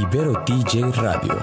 Ibero 0.00 0.44
TJ 0.44 0.92
Radio. 0.94 1.42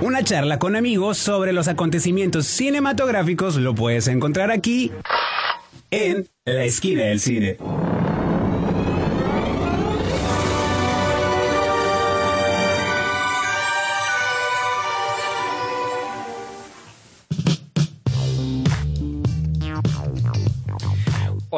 Una 0.00 0.24
charla 0.24 0.58
con 0.58 0.74
amigos 0.74 1.18
sobre 1.18 1.52
los 1.52 1.68
acontecimientos 1.68 2.46
cinematográficos 2.46 3.58
lo 3.58 3.76
puedes 3.76 4.08
encontrar 4.08 4.50
aquí 4.50 4.90
en 5.92 6.26
La 6.44 6.64
Esquina 6.64 7.04
del 7.04 7.20
Cine. 7.20 7.56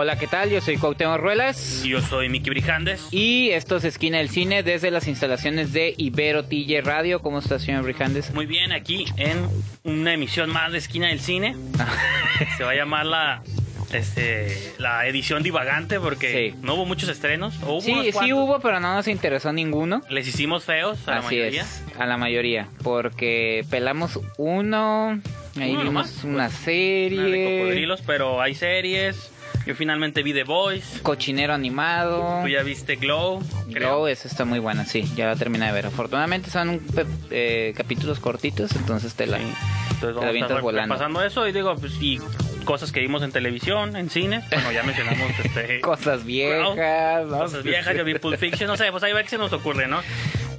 Hola, 0.03 0.19
¿qué 0.19 0.27
tal? 0.27 0.51
Yo 0.51 0.61
soy 0.61 0.79
Cuauhtémoc 0.79 1.21
Ruelas. 1.21 1.83
Y 1.85 1.91
Yo 1.91 2.01
soy 2.01 2.29
Miki 2.29 2.51
Brijandes. 2.51 3.07
Y 3.13 3.51
esto 3.51 3.77
es 3.77 3.85
Esquina 3.85 4.19
del 4.19 4.31
Cine 4.31 4.65
desde 4.65 4.91
las 4.91 5.07
instalaciones 5.07 5.73
de 5.73 5.95
Ibero 5.97 6.45
TJ 6.45 6.81
Radio. 6.83 7.21
¿Cómo 7.23 7.39
está, 7.39 7.61
señor 7.61 7.85
Brijandes? 7.85 8.35
Muy 8.35 8.47
bien, 8.47 8.73
aquí 8.73 9.05
en 9.17 9.47
una 9.85 10.13
emisión 10.13 10.51
más 10.51 10.73
de 10.73 10.79
Esquina 10.79 11.07
del 11.07 11.21
Cine. 11.21 11.55
Se 12.57 12.65
va 12.65 12.73
a 12.73 12.75
llamar 12.75 13.07
la 13.07 13.45
este, 13.93 14.75
la 14.79 15.07
edición 15.07 15.45
divagante 15.45 16.01
porque 16.01 16.51
Sí. 16.53 16.59
no 16.63 16.75
hubo 16.75 16.85
muchos 16.85 17.09
estrenos. 17.09 17.55
¿O 17.63 17.75
hubo 17.75 17.81
Sí, 17.83 18.11
sí 18.11 18.33
hubo, 18.33 18.59
pero 18.59 18.81
no 18.81 18.95
nos 18.97 19.07
interesó 19.07 19.53
ninguno. 19.53 20.03
Les 20.11 20.27
hicimos 20.27 20.65
feos 20.65 20.99
a 21.07 21.13
la 21.13 21.17
Así 21.19 21.37
mayoría. 21.37 21.63
es, 21.63 21.85
a 21.97 22.07
la 22.07 22.17
mayoría. 22.17 22.67
Porque 22.83 23.65
pelamos 23.71 24.19
uno, 24.37 25.21
ahí 25.61 25.71
Uno 25.71 25.81
vimos 25.81 25.85
nomás, 25.85 26.25
una 26.25 26.35
Una 26.35 26.49
de 26.49 26.55
serie, 26.57 27.59
cocodrilos, 27.61 28.03
pero 28.05 28.41
hay 28.43 28.57
series. 28.57 29.29
Yo 29.67 29.75
finalmente 29.75 30.23
vi 30.23 30.33
The 30.33 30.45
Voice. 30.45 31.01
cochinero 31.03 31.55
animado. 31.55 32.43
Tú 32.43 32.49
ya 32.49 32.63
viste 32.63 32.97
Glow. 32.97 33.43
Glow, 33.67 34.07
esa 34.07 34.29
está 34.29 34.45
muy 34.45 34.59
buena, 34.59 34.85
sí, 34.85 35.05
ya 35.15 35.27
la 35.27 35.37
terminé 35.37 35.67
de 35.67 35.73
ver. 35.73 35.87
Afortunadamente 35.87 36.51
son 36.51 36.81
eh, 37.31 37.73
capítulos 37.77 38.19
cortitos, 38.19 38.75
entonces 38.77 39.15
te 39.15 39.27
la... 39.27 39.39
Sí. 39.39 39.45
Entonces 39.93 40.21
Te 40.21 40.41
la 40.41 40.47
vamos 40.49 40.75
a 40.75 40.87
pasando 40.89 41.23
eso 41.23 41.47
y 41.47 41.53
digo, 41.53 41.77
pues 41.77 41.93
y 42.01 42.19
cosas 42.65 42.93
que 42.93 43.01
vimos 43.01 43.23
en 43.23 43.33
televisión, 43.33 43.97
en 43.97 44.11
cine. 44.11 44.43
Bueno, 44.51 44.73
ya 44.73 44.83
mencionamos 44.83 45.31
este, 45.45 45.81
Cosas 45.83 46.25
viejas, 46.25 47.27
¿no? 47.27 47.39
Cosas 47.39 47.63
viejas, 47.63 47.97
yo 47.97 48.05
vi 48.05 48.19
Pulp 48.19 48.39
Fiction, 48.39 48.69
no 48.69 48.77
sé, 48.77 48.91
pues 48.91 49.03
ahí 49.03 49.13
va 49.13 49.23
que 49.23 49.29
se 49.29 49.39
nos 49.39 49.53
ocurre, 49.53 49.87
¿no? 49.87 50.01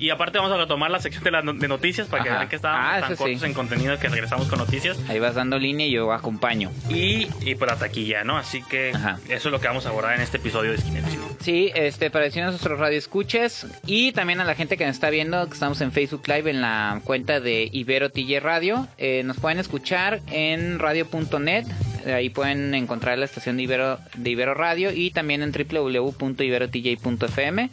Y 0.04 0.10
aparte 0.10 0.38
vamos 0.38 0.52
a 0.54 0.58
retomar 0.58 0.92
la 0.92 1.00
sección 1.00 1.24
de, 1.24 1.32
no- 1.32 1.54
de 1.54 1.68
noticias 1.70 2.10
para 2.10 2.24
que 2.24 2.30
Ajá. 2.30 2.40
vean 2.40 2.50
que 2.50 2.58
estábamos 2.58 2.86
Ah, 2.86 3.00
tan 3.00 3.12
sí. 3.12 3.16
cortos 3.16 3.44
en 3.44 3.54
contenido 3.54 3.98
que 4.00 4.10
regresamos 4.10 4.48
con 4.48 4.60
noticias. 4.60 5.00
Ahí 5.08 5.18
vas 5.20 5.36
dando 5.36 5.58
línea 5.58 5.88
y 5.88 5.92
yo 5.92 6.12
acompaño. 6.12 6.74
Y, 6.90 7.30
y 7.40 7.56
por 7.56 7.70
la 7.70 7.78
taquilla, 7.78 8.26
¿no? 8.26 8.36
Así 8.38 8.62
que 8.64 8.92
Ajá. 8.94 9.18
eso 9.30 9.48
es 9.48 9.52
lo 9.54 9.62
que 9.62 9.68
vamos 9.70 9.86
a 9.86 9.90
abordar 9.90 10.16
en 10.16 10.22
este 10.22 10.36
episodio 10.38 10.72
de 10.72 10.78
Esquina. 10.78 11.00
Sí, 11.40 11.72
este, 11.74 12.10
para 12.12 12.26
decirnos 12.26 12.50
a 12.50 12.52
nuestros 12.52 12.78
radioescuchas 12.80 13.66
y 13.86 14.12
también 14.12 14.42
a 14.42 14.44
la 14.44 14.56
gente 14.56 14.76
que 14.76 14.86
nos 14.86 14.96
está 14.96 15.10
viendo, 15.10 15.48
que 15.48 15.54
estamos 15.54 15.80
en 15.80 15.94
Facebook 15.94 16.24
Live 16.28 16.50
en 16.52 16.60
la 16.60 17.00
cuenta 17.06 17.40
de 17.40 17.70
Ibero 17.72 18.10
TJ 18.10 18.42
Radio. 18.42 18.90
Eh, 18.98 19.22
nos 19.24 19.38
pueden 19.40 19.60
escuchar 19.60 20.20
en 20.32 20.80
radio.net. 20.80 21.66
Ahí 22.06 22.30
pueden 22.30 22.76
encontrar 22.76 23.18
la 23.18 23.24
estación 23.24 23.56
de 23.56 23.64
Ibero, 23.64 24.00
de 24.18 24.30
Ibero 24.30 24.54
Radio 24.54 24.92
y 24.92 25.12
también 25.12 25.42
en 25.44 25.54
www.iberotj.fm. 25.54 27.70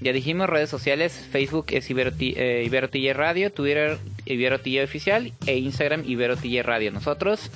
Ya 0.00 0.12
dijimos 0.12 0.48
redes 0.48 0.70
sociales, 0.70 1.26
Facebook 1.30 1.66
es 1.70 1.90
Ibero, 1.90 2.12
eh, 2.20 2.62
Ibero 2.64 2.88
TJ 2.88 3.14
Radio, 3.14 3.52
Twitter 3.52 3.98
Ibero 4.26 4.60
TJ 4.60 4.84
Oficial 4.84 5.32
e 5.46 5.58
Instagram 5.58 6.04
Ibero 6.06 6.36
TJ 6.36 6.62
Radio. 6.62 6.92
Nosotros 6.92 7.50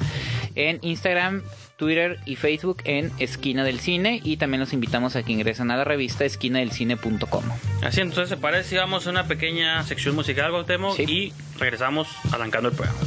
en 0.55 0.79
Instagram, 0.83 1.43
Twitter 1.77 2.19
y 2.27 2.37
Facebook 2.37 2.83
en 2.85 3.11
Esquina 3.19 3.65
del 3.65 3.81
Cine 3.81 4.21
y 4.23 4.37
también 4.37 4.61
los 4.61 4.73
invitamos 4.73 5.17
a 5.17 5.23
que 5.23 5.33
ingresen 5.33 5.71
a 5.71 5.77
la 5.77 5.85
revista 5.85 6.25
esquinadelcine.com. 6.25 7.45
Así, 7.83 8.01
entonces, 8.01 8.29
¿se 8.29 8.37
parece 8.37 8.77
vamos 8.77 9.07
a 9.07 9.11
una 9.11 9.27
pequeña 9.27 9.83
sección 9.85 10.15
musical, 10.15 10.53
Gautemo? 10.53 10.95
Sí. 10.95 11.05
Y 11.05 11.33
regresamos 11.59 12.09
arrancando 12.33 12.69
el 12.69 12.75
programa. 12.75 13.01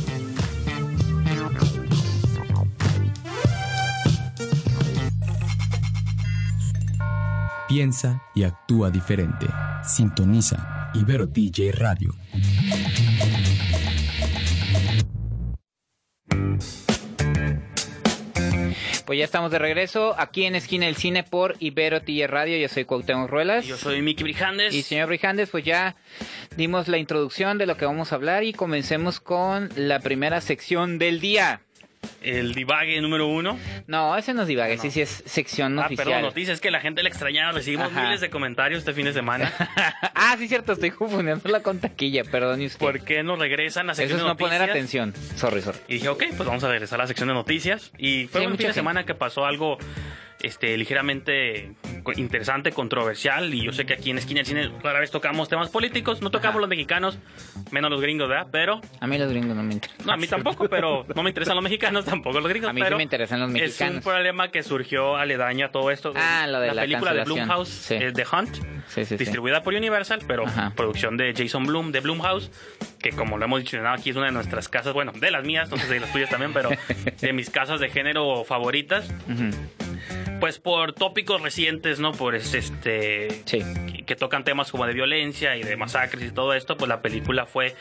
Piensa 7.68 8.22
y 8.36 8.44
actúa 8.44 8.92
diferente. 8.92 9.48
Sintoniza 9.84 10.92
Ibero 10.94 11.28
TJ 11.28 11.72
Radio. 11.72 12.14
Pues 19.08 19.18
ya 19.18 19.26
estamos 19.26 19.50
de 19.50 19.58
regreso 19.58 20.14
aquí 20.20 20.46
en 20.46 20.54
Esquina 20.54 20.86
del 20.86 20.96
Cine 20.96 21.24
por 21.24 21.56
Ibero 21.60 22.02
TJ 22.02 22.28
Radio. 22.28 22.56
Yo 22.58 22.70
soy 22.70 22.86
Cuauhtémoc 22.86 23.32
Ruelas. 23.32 23.66
Y 23.66 23.70
Yo 23.70 23.78
soy 23.78 24.04
Miki 24.04 24.22
Brijandes. 24.22 24.72
Y 24.72 24.84
señor 24.84 25.08
Brijandes, 25.08 25.50
pues 25.50 25.66
ya 25.66 25.96
dimos 26.56 26.88
la 26.88 27.00
introducción 27.00 27.58
de 27.58 27.66
lo 27.66 27.78
que 27.78 27.86
vamos 27.86 28.12
a 28.12 28.16
hablar 28.16 28.44
y 28.44 28.54
comencemos 28.54 29.20
con 29.20 29.70
la 29.76 30.00
primera 30.02 30.40
sección 30.40 31.00
del 31.00 31.20
día. 31.20 31.65
El 32.22 32.54
divague 32.54 33.00
número 33.02 33.28
uno. 33.28 33.58
No, 33.88 34.16
ese 34.18 34.34
no 34.34 34.44
es 34.44 34.48
divague, 34.48 34.76
No. 34.78 34.82
sí, 34.82 34.92
sí 34.92 35.02
es 35.02 35.24
sección 35.26 35.78
Ah, 35.80 35.86
oficial. 35.86 36.06
perdón, 36.08 36.22
noticias 36.24 36.60
que 36.62 36.72
la 36.72 36.80
gente 36.82 37.04
le 37.04 37.10
extrañaba. 37.10 37.52
Recibimos 37.52 37.92
Ajá. 37.92 38.04
miles 38.04 38.22
de 38.22 38.30
comentarios 38.30 38.80
este 38.80 38.94
fin 38.94 39.06
de 39.06 39.14
semana. 39.14 39.52
ah, 40.16 40.36
sí, 40.38 40.48
cierto, 40.48 40.74
estoy 40.74 40.92
confundiéndola 40.92 41.62
con 41.62 41.80
taquilla, 41.80 42.24
perdón 42.24 42.62
usted. 42.62 42.80
¿Por 42.80 43.02
qué 43.02 43.24
no 43.24 43.36
regresan 43.36 43.84
a 43.84 43.88
la 43.88 43.92
Eso 43.94 44.02
sección 44.02 44.18
es 44.18 44.24
de 44.24 44.28
no 44.28 44.34
noticias? 44.34 44.58
poner 44.60 44.70
atención. 44.70 45.14
Sorry, 45.36 45.62
sorry. 45.62 45.80
Y 45.88 45.94
dije, 45.96 46.10
ok, 46.10 46.24
pues 46.38 46.48
vamos 46.48 46.64
a 46.64 46.70
regresar 46.70 47.00
a 47.00 47.04
la 47.04 47.08
sección 47.08 47.28
de 47.30 47.34
noticias. 47.36 47.92
Y 47.98 48.26
fue 48.28 48.42
Sí, 48.42 48.46
un 48.48 48.52
mucha 48.54 48.58
fin 48.60 48.68
de 48.68 48.74
gente. 48.74 48.74
semana 48.74 49.06
que 49.06 49.16
pasó 49.16 49.46
algo 49.46 49.78
este, 50.42 50.78
ligeramente 50.78 51.72
interesante, 52.16 52.72
controversial. 52.72 53.54
Y 53.54 53.64
yo 53.64 53.72
sé 53.72 53.86
que 53.86 53.94
aquí 53.94 54.10
en 54.12 54.18
Esquina 54.18 54.40
del 54.40 54.46
Cine 54.48 54.72
rara 54.84 55.00
vez 55.00 55.12
tocamos 55.12 55.50
temas 55.50 55.70
políticos. 55.70 56.22
No 56.22 56.30
tocamos 56.32 56.56
Ajá. 56.56 56.62
los 56.62 56.70
mexicanos, 56.70 57.18
menos 57.72 57.90
los 57.92 58.02
gringos, 58.02 58.30
¿verdad? 58.30 58.48
Pero, 58.52 58.82
A 59.00 59.08
mí 59.08 59.18
los 59.18 59.30
gringos 59.30 59.56
no 59.56 59.64
me 59.64 59.74
interesan. 59.74 60.06
no, 60.08 60.14
a 60.14 60.18
mí 60.18 60.28
tampoco, 60.28 60.68
pero 60.70 61.06
no 61.16 61.24
me 61.24 61.30
interesan 61.30 61.56
los 61.56 61.64
mexicanos, 61.64 62.06
tampoco 62.06 62.40
los 62.40 62.50
gringos. 62.50 62.70
A 62.70 62.74
mí 62.74 62.82
sí 62.82 62.84
pero 62.84 62.98
me 62.98 63.04
interesan 63.04 63.40
los 63.40 63.50
Es 63.50 63.54
mexicanos. 63.54 63.96
un 63.98 64.02
problema 64.04 64.50
que 64.52 64.64
surgió 64.64 65.16
aledaño 65.18 65.66
a 65.68 65.70
todo 65.72 65.92
esto. 65.92 66.14
Ah, 66.16 66.46
lo 66.48 66.60
de 66.60 66.74
la 66.74 66.82
película 66.84 67.14
de. 67.14 67.24
Blumhouse, 67.24 67.70
Sí. 67.70 67.96
eh, 67.96 68.12
The 68.14 68.26
Hunt. 68.32 68.56
Sí, 68.88 69.04
sí, 69.04 69.06
sí. 69.06 69.18
distribuida 69.18 69.64
por 69.64 69.74
Universal, 69.74 70.20
pero 70.28 70.46
Ajá. 70.46 70.72
producción 70.76 71.18
de 71.18 71.34
Jason 71.36 71.66
Bloom, 71.66 71.92
de 71.92 72.02
Blumhouse, 72.02 72.52
que 73.00 73.10
como 73.10 73.38
lo 73.40 73.46
hemos 73.46 73.60
dicho 73.62 73.80
aquí 73.88 74.12
es 74.12 74.16
una 74.16 74.28
de 74.28 74.32
nuestras 74.32 74.70
casas, 74.70 74.94
bueno, 74.94 75.12
de 75.12 75.32
las 75.32 75.44
mías, 75.44 75.72
no 75.72 75.78
sé 75.78 75.88
si 75.88 75.94
de 75.94 76.00
las 76.02 76.14
tuyas 76.14 76.30
también, 76.30 76.54
pero 76.54 76.70
de 77.22 77.34
mis 77.34 77.50
casas 77.50 77.80
de 77.80 77.90
género 77.90 78.44
favoritas, 78.44 79.10
Ujú. 79.28 79.50
Pues 80.40 80.60
por 80.60 80.94
tópicos 80.94 81.42
recientes, 81.42 82.00
¿no? 82.00 82.12
Por 82.12 82.36
es- 82.36 82.54
este 82.54 83.30
Sí. 83.46 83.60
que, 83.92 84.04
que 84.06 84.16
tocan 84.16 84.44
temas 84.44 84.72
como 84.72 84.86
de 84.86 84.94
violencia 84.94 85.56
y 85.58 85.64
de 85.64 85.76
masacres 85.78 86.24
y 86.24 86.32
todo 86.32 86.54
esto, 86.54 86.78
pues 86.78 86.90
la 86.90 87.02
película 87.02 87.46
fue 87.46 87.76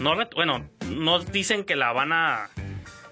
no 0.00 0.14
bueno, 0.34 0.68
nos 0.90 1.30
dicen 1.32 1.64
que 1.64 1.76
la 1.76 1.92
van 1.92 2.12
a 2.12 2.50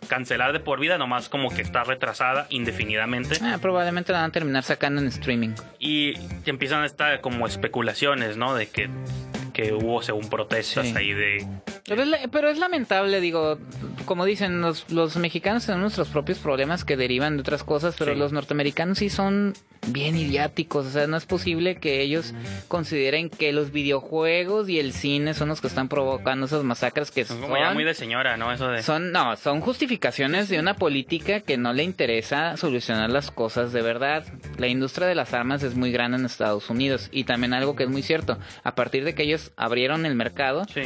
cancelar 0.09 0.53
de 0.53 0.61
por 0.61 0.79
vida, 0.81 0.99
nomás 0.99 1.29
como 1.29 1.49
que 1.51 1.63
está 1.63 1.85
retrasada 1.85 2.47
indefinidamente. 2.51 3.37
Ah, 3.41 3.59
probablemente 3.63 4.13
la 4.13 4.19
van 4.21 4.31
a 4.31 4.33
terminar 4.33 4.63
sacando 4.63 5.01
en 5.01 5.07
streaming. 5.09 5.55
Y 5.79 6.15
empiezan 6.45 6.83
a 6.83 6.87
estar 6.87 7.21
como 7.23 7.47
especulaciones, 7.47 8.37
¿no? 8.37 8.55
De 8.55 8.69
que, 8.69 8.91
que 9.53 9.73
hubo 9.73 10.03
según 10.03 10.29
protestas 10.29 10.87
Sí. 10.89 10.95
ahí 10.97 11.13
de... 11.13 11.47
Pero 11.87 12.03
es, 12.03 12.09
la- 12.09 12.29
pero 12.31 12.49
es 12.49 12.59
lamentable, 12.59 13.21
digo, 13.21 13.59
como 14.05 14.25
dicen, 14.25 14.61
los, 14.61 14.91
los 14.91 15.17
mexicanos 15.17 15.67
tenemos 15.67 15.83
nuestros 15.83 16.09
propios 16.09 16.39
problemas 16.39 16.85
que 16.85 16.97
derivan 16.97 17.37
de 17.37 17.41
otras 17.41 17.65
cosas, 17.65 17.95
pero 17.99 18.13
Sí. 18.13 18.19
los 18.19 18.33
norteamericanos 18.33 18.99
sí 18.99 19.11
son 19.11 19.55
bien 19.89 20.17
idiáticos, 20.17 20.87
o 20.87 20.91
sea, 20.91 21.09
no 21.09 21.17
es 21.17 21.27
posible 21.27 21.75
que 21.77 22.01
ellos 22.03 22.35
consideren 22.69 23.29
que 23.31 23.53
los 23.53 23.73
videojuegos 23.73 24.69
y 24.69 24.79
el 24.79 24.93
cine 24.93 25.35
son 25.35 25.49
los 25.49 25.61
que 25.61 25.67
están 25.67 25.89
provocando 25.89 26.47
esas 26.47 26.63
masacres 26.63 27.11
que 27.11 27.25
Son 27.25 27.39
son... 27.39 27.49
como 27.49 27.61
ya 27.61 27.73
muy 27.75 27.83
de 27.83 27.95
señora, 27.95 28.37
¿no? 28.37 28.53
Eso 28.53 28.69
de... 28.69 28.83
Son, 28.85 29.11
no, 29.11 29.37
son 29.37 29.61
justificaciones 29.61 30.49
de 30.49 30.61
una 30.61 30.75
política 30.75 31.41
que 31.41 31.57
no 31.57 31.73
le 31.73 31.83
interesa 31.83 32.57
solucionar 32.57 33.11
las 33.11 33.33
cosas 33.33 33.73
de 33.73 33.83
verdad. 33.83 34.25
La 34.57 34.69
industria 34.69 35.09
de 35.09 35.17
las 35.17 35.35
armas 35.35 35.65
es 35.65 35.75
muy 35.75 35.91
grande 35.91 36.17
en 36.19 36.27
Estados 36.27 36.71
Unidos 36.71 37.09
y 37.11 37.25
también 37.25 37.53
algo 37.53 37.75
que 37.75 37.83
es 37.83 37.91
muy 37.91 38.03
cierto, 38.03 38.39
a 38.63 38.75
partir 38.77 39.05
de 39.05 39.15
que 39.17 39.25
ellos 39.25 39.42
abrieron 39.57 40.07
el 40.07 40.15
mercado, 40.15 40.65
Sí. 40.73 40.83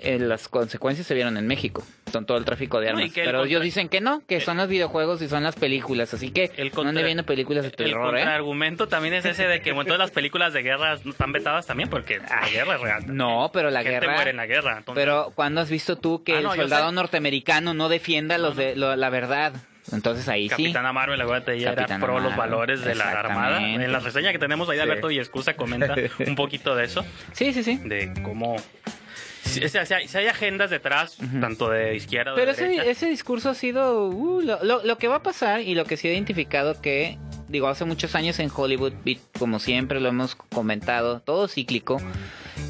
eh, 0.00 0.18
las 0.18 0.48
consecuencias 0.48 1.06
se 1.06 1.14
vieron 1.14 1.36
en 1.36 1.46
México, 1.46 1.82
con 2.12 2.26
todo 2.26 2.36
el 2.38 2.44
tráfico 2.44 2.80
de 2.80 2.88
armas. 2.90 3.04
el 3.04 3.10
Pero 3.12 3.24
contra- 3.38 3.46
ellos 3.48 3.62
dicen 3.62 3.88
que 3.88 4.00
no, 4.00 4.22
que 4.26 4.40
son 4.40 4.56
los 4.58 4.68
videojuegos 4.68 5.22
y 5.22 5.28
son 5.28 5.42
las 5.42 5.54
películas, 5.56 6.12
así 6.14 6.30
que 6.30 6.50
El 6.56 6.70
contra- 6.70 7.02
viendo 7.02 7.24
películas 7.24 7.62
de 7.62 7.68
El 7.70 7.76
terror, 7.76 8.14
¿eh? 8.16 8.20
contraargumento 8.20 8.88
también 8.88 9.14
es 9.14 9.24
ese 9.24 9.46
de 9.46 9.62
que 9.62 9.72
bueno, 9.72 9.86
todas 9.88 9.98
las 10.00 10.10
películas 10.10 10.52
de 10.52 10.62
guerra 10.62 10.94
están 10.94 11.32
vetadas 11.32 11.66
también 11.66 11.88
porque 11.88 12.18
la 12.18 12.48
guerra 12.48 12.74
es 12.76 12.80
real. 12.80 13.16
No, 13.16 13.50
pero 13.52 13.70
la 13.70 13.82
guerra... 13.82 14.12
muere 14.14 14.30
en 14.30 14.36
la 14.36 14.46
guerra. 14.46 14.78
entonces- 14.78 15.02
Pero 15.02 15.32
¿cuándo 15.34 15.60
has 15.60 15.70
visto 15.70 15.96
tú 15.96 16.22
que 16.22 16.34
Ah, 16.34 16.38
el 16.38 16.44
no, 16.44 16.54
soldado 16.54 16.92
norteamericano 16.92 17.74
no 17.74 17.88
defienda 17.88 18.38
los 18.38 18.56
de, 18.56 18.76
lo- 18.76 18.96
la 18.96 19.10
verdad? 19.10 19.52
Entonces 19.92 20.28
ahí 20.28 20.44
sí. 20.44 20.50
Capitana 20.50 20.92
Marvel, 20.92 21.20
acuérdate, 21.20 21.54
ella 21.54 21.72
era 21.72 21.82
Capitana 21.82 22.04
pro 22.04 22.20
los 22.20 22.36
valores 22.36 22.82
de 22.84 22.94
la 22.94 23.10
armada. 23.10 23.60
En 23.62 23.92
la 23.92 23.98
reseña 24.00 24.32
que 24.32 24.38
tenemos 24.38 24.68
ahí 24.68 24.76
Sí. 24.76 24.82
Alberto 24.82 25.10
y 25.10 25.18
Excusa 25.18 25.54
comenta 25.54 25.94
un 26.26 26.34
poquito 26.36 26.74
de 26.74 26.84
eso, 26.84 27.04
Sí, 27.32 27.52
sí, 27.52 27.62
sí. 27.62 27.76
de 27.84 28.12
cómo 28.22 28.56
si, 29.42 29.60
hay, 29.62 30.08
si 30.08 30.16
hay 30.18 30.26
agendas 30.26 30.70
detrás, 30.70 31.18
tanto 31.40 31.68
de 31.70 31.94
izquierda 31.96 32.34
Pero 32.34 32.54
de 32.54 32.60
derecha. 32.62 32.82
ese, 32.82 32.90
ese 32.90 33.06
discurso 33.08 33.50
ha 33.50 33.54
sido 33.54 34.08
uh, 34.08 34.40
lo, 34.40 34.64
lo- 34.64 34.82
lo 34.84 34.98
que 34.98 35.06
va 35.06 35.16
a 35.16 35.22
pasar 35.22 35.60
y 35.60 35.74
lo 35.74 35.84
que 35.84 35.96
se 35.98 36.08
ha 36.08 36.12
identificado 36.12 36.80
que, 36.80 37.18
digo, 37.48 37.68
hace 37.68 37.84
muchos 37.84 38.14
años 38.14 38.38
en 38.38 38.50
Hollywood, 38.54 38.94
como 39.38 39.58
siempre 39.58 40.00
lo 40.00 40.08
hemos 40.08 40.34
comentado, 40.34 41.20
todo 41.20 41.46
cíclico, 41.46 42.00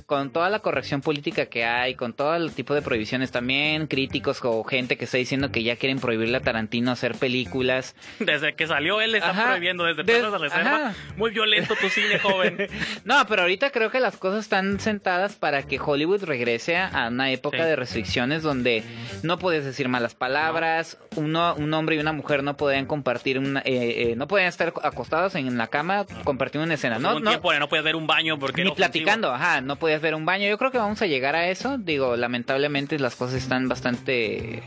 con 0.07 0.31
toda 0.31 0.51
la 0.51 0.59
corrección 0.61 1.01
política 1.01 1.47
que 1.47 1.65
hay, 1.65 1.95
con 1.95 2.13
todo 2.13 2.35
el 2.37 2.53
tipo 2.53 2.75
de 2.75 2.83
prohibiciones 2.83 3.31
también, 3.31 3.87
críticos 3.87 4.41
o 4.43 4.63
gente 4.65 4.97
que 4.97 5.05
está 5.07 5.19
diciendo 5.19 5.51
que 5.51 5.63
ya 5.63 5.77
quieren 5.77 5.99
prohibirle 5.99 6.37
a 6.37 6.41
Tarantino 6.41 6.91
hacer 6.93 7.15
películas. 7.15 7.95
Desde 8.19 8.55
que 8.55 8.67
salió 8.67 9.01
él 9.01 9.13
le 9.13 9.19
está 9.19 9.31
Ajá. 9.31 9.47
prohibiendo 9.49 9.85
desde 9.85 10.03
Des- 10.05 10.17
Perros 10.17 10.33
de 10.33 10.39
Reserva. 10.39 10.77
ajá. 10.89 10.95
Muy 11.17 11.31
violento 11.31 11.75
tu 11.81 11.89
cine, 11.89 12.19
joven. 12.19 12.69
No, 13.05 13.27
pero 13.27 13.43
ahorita 13.43 13.71
creo 13.71 13.91
que 13.91 14.01
las 14.01 14.17
cosas 14.17 14.41
están 14.41 14.81
sentadas 14.81 15.35
para 15.37 15.63
que 15.65 15.79
Hollywood 15.79 16.25
regrese 16.25 16.77
a 16.77 17.09
una 17.09 17.31
época 17.31 17.59
Sí. 17.59 17.63
de 17.65 17.77
restricciones 17.77 18.43
donde 18.43 18.83
no 19.23 19.39
puedes 19.39 19.65
decir 19.65 19.89
malas 19.89 20.15
palabras, 20.15 20.99
uno, 21.17 21.55
un 21.57 21.73
hombre 21.75 21.97
y 21.97 21.99
una 21.99 22.13
mujer 22.13 22.43
no 22.43 22.57
podían 22.57 22.87
compartir 22.87 23.39
una, 23.39 23.61
eh, 23.61 24.11
eh, 24.13 24.15
no 24.17 24.27
podían 24.27 24.49
estar 24.49 24.73
acostados 24.83 25.35
en 25.35 25.57
la 25.59 25.67
cama 25.69 26.07
compartiendo 26.25 26.65
una 26.65 26.75
escena, 26.75 26.97
Hubo 26.99 27.03
no, 27.03 27.21
no, 27.21 27.31
tiempo 27.31 27.51
que 27.51 27.59
no 27.59 27.69
podías 27.69 27.85
ver 27.85 27.97
un 27.97 28.07
baño 28.07 28.39
porque 28.39 28.65
ni 28.65 28.71
platicando, 28.71 29.33
ajá, 29.33 29.61
no 29.61 29.74
podías 29.77 30.01
ver 30.03 30.15
un 30.15 30.25
baño. 30.25 30.49
Yo 30.49 30.59
creo 30.59 30.71
que 30.71 30.79
vamos 30.79 31.01
a 31.03 31.07
llegar 31.07 31.35
a 31.37 31.49
eso. 31.49 31.79
Digo, 31.79 32.17
lamentablemente 32.17 32.99
las 32.99 33.17
cosas 33.17 33.37
están 33.37 33.69
bastante 33.69 34.63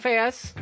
feas 0.00 0.54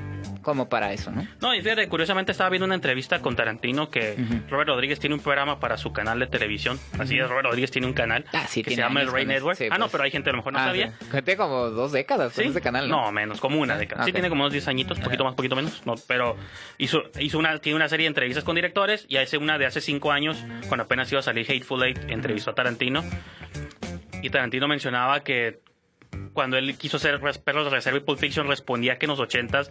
como 0.43 0.69
para 0.69 0.93
eso, 0.93 1.11
¿no? 1.11 1.27
No, 1.41 1.55
y 1.55 1.61
fíjate, 1.63 1.89
curiosamente 1.89 2.33
estaba 2.33 2.49
viendo 2.51 2.65
una 2.67 2.75
entrevista 2.75 3.21
con 3.21 3.37
Tarantino 3.37 3.91
que 3.91 4.17
Robert 4.49 4.69
Rodríguez 4.71 4.99
tiene 4.99 5.15
un 5.15 5.21
programa 5.21 5.61
para 5.61 5.77
su 5.77 5.93
canal 5.93 6.19
de 6.19 6.27
televisión. 6.27 6.79
Así 6.99 7.19
es, 7.19 7.29
Robert 7.29 7.47
Rodríguez 7.47 7.71
tiene 7.71 7.87
un 7.87 7.93
canal 7.93 8.25
Ah, 8.33 8.47
sí, 8.49 8.63
que 8.63 8.71
se 8.71 8.77
llama 8.77 9.03
El 9.03 9.13
Rey. 9.13 9.27
Network. 9.27 9.57
Sí, 9.59 9.67
ah, 9.71 9.75
no, 9.77 9.85
pues. 9.85 9.93
pero 9.93 10.05
hay 10.05 10.11
gente 10.11 10.25
que 10.25 10.31
a 10.31 10.33
lo 10.33 10.39
mejor 10.39 10.53
no 10.55 10.59
Ah, 10.61 10.65
sabía. 10.67 10.93
sí. 10.99 11.07
Gente 11.11 11.37
como 11.37 11.71
dos 11.71 11.93
décadas 11.93 12.33
con 12.33 12.45
¿Sí? 12.45 12.51
ese 12.51 12.61
canal, 12.61 12.89
¿no? 12.89 13.11
menos, 13.13 13.41
como 13.41 13.61
una 13.61 13.77
década. 13.77 14.03
Ah, 14.03 14.05
Sí, 14.05 14.11
ok. 14.11 14.15
tiene 14.15 14.29
como 14.29 14.43
unos 14.43 14.53
10 14.53 14.69
añitos, 14.69 14.99
poquito 15.01 15.25
más, 15.25 15.35
poquito 15.35 15.57
menos. 15.57 15.83
No, 15.85 15.95
pero 16.07 16.37
hizo, 16.79 17.03
hizo 17.19 17.39
una, 17.39 17.59
tiene 17.59 17.77
una 17.77 17.89
serie 17.89 18.05
de 18.05 18.09
entrevistas 18.09 18.45
con 18.45 18.55
directores 18.55 19.05
y 19.09 19.17
hace 19.19 19.37
una 19.37 19.59
de 19.59 19.67
hace 19.67 19.81
5 19.81 20.11
años, 20.13 20.43
cuando 20.69 20.85
apenas 20.85 21.11
iba 21.13 21.19
a 21.21 21.23
salir 21.23 21.45
Hateful 21.51 21.83
Eight, 21.83 21.99
entrevistó 22.09 22.51
a 22.51 22.55
Tarantino. 22.55 23.05
Y 24.23 24.31
Tarantino 24.31 24.69
mencionaba 24.69 25.21
que 25.21 25.61
cuando 26.41 26.57
él 26.57 26.75
quiso 26.79 26.97
hacer 26.97 27.21
Perros 27.45 27.65
de 27.67 27.71
Reserva 27.71 27.99
y 27.99 28.01
Pulp 28.01 28.19
Fiction 28.19 28.49
respondía 28.49 28.97
que 28.97 29.05
en 29.05 29.11
los 29.11 29.19
80s 29.21 29.69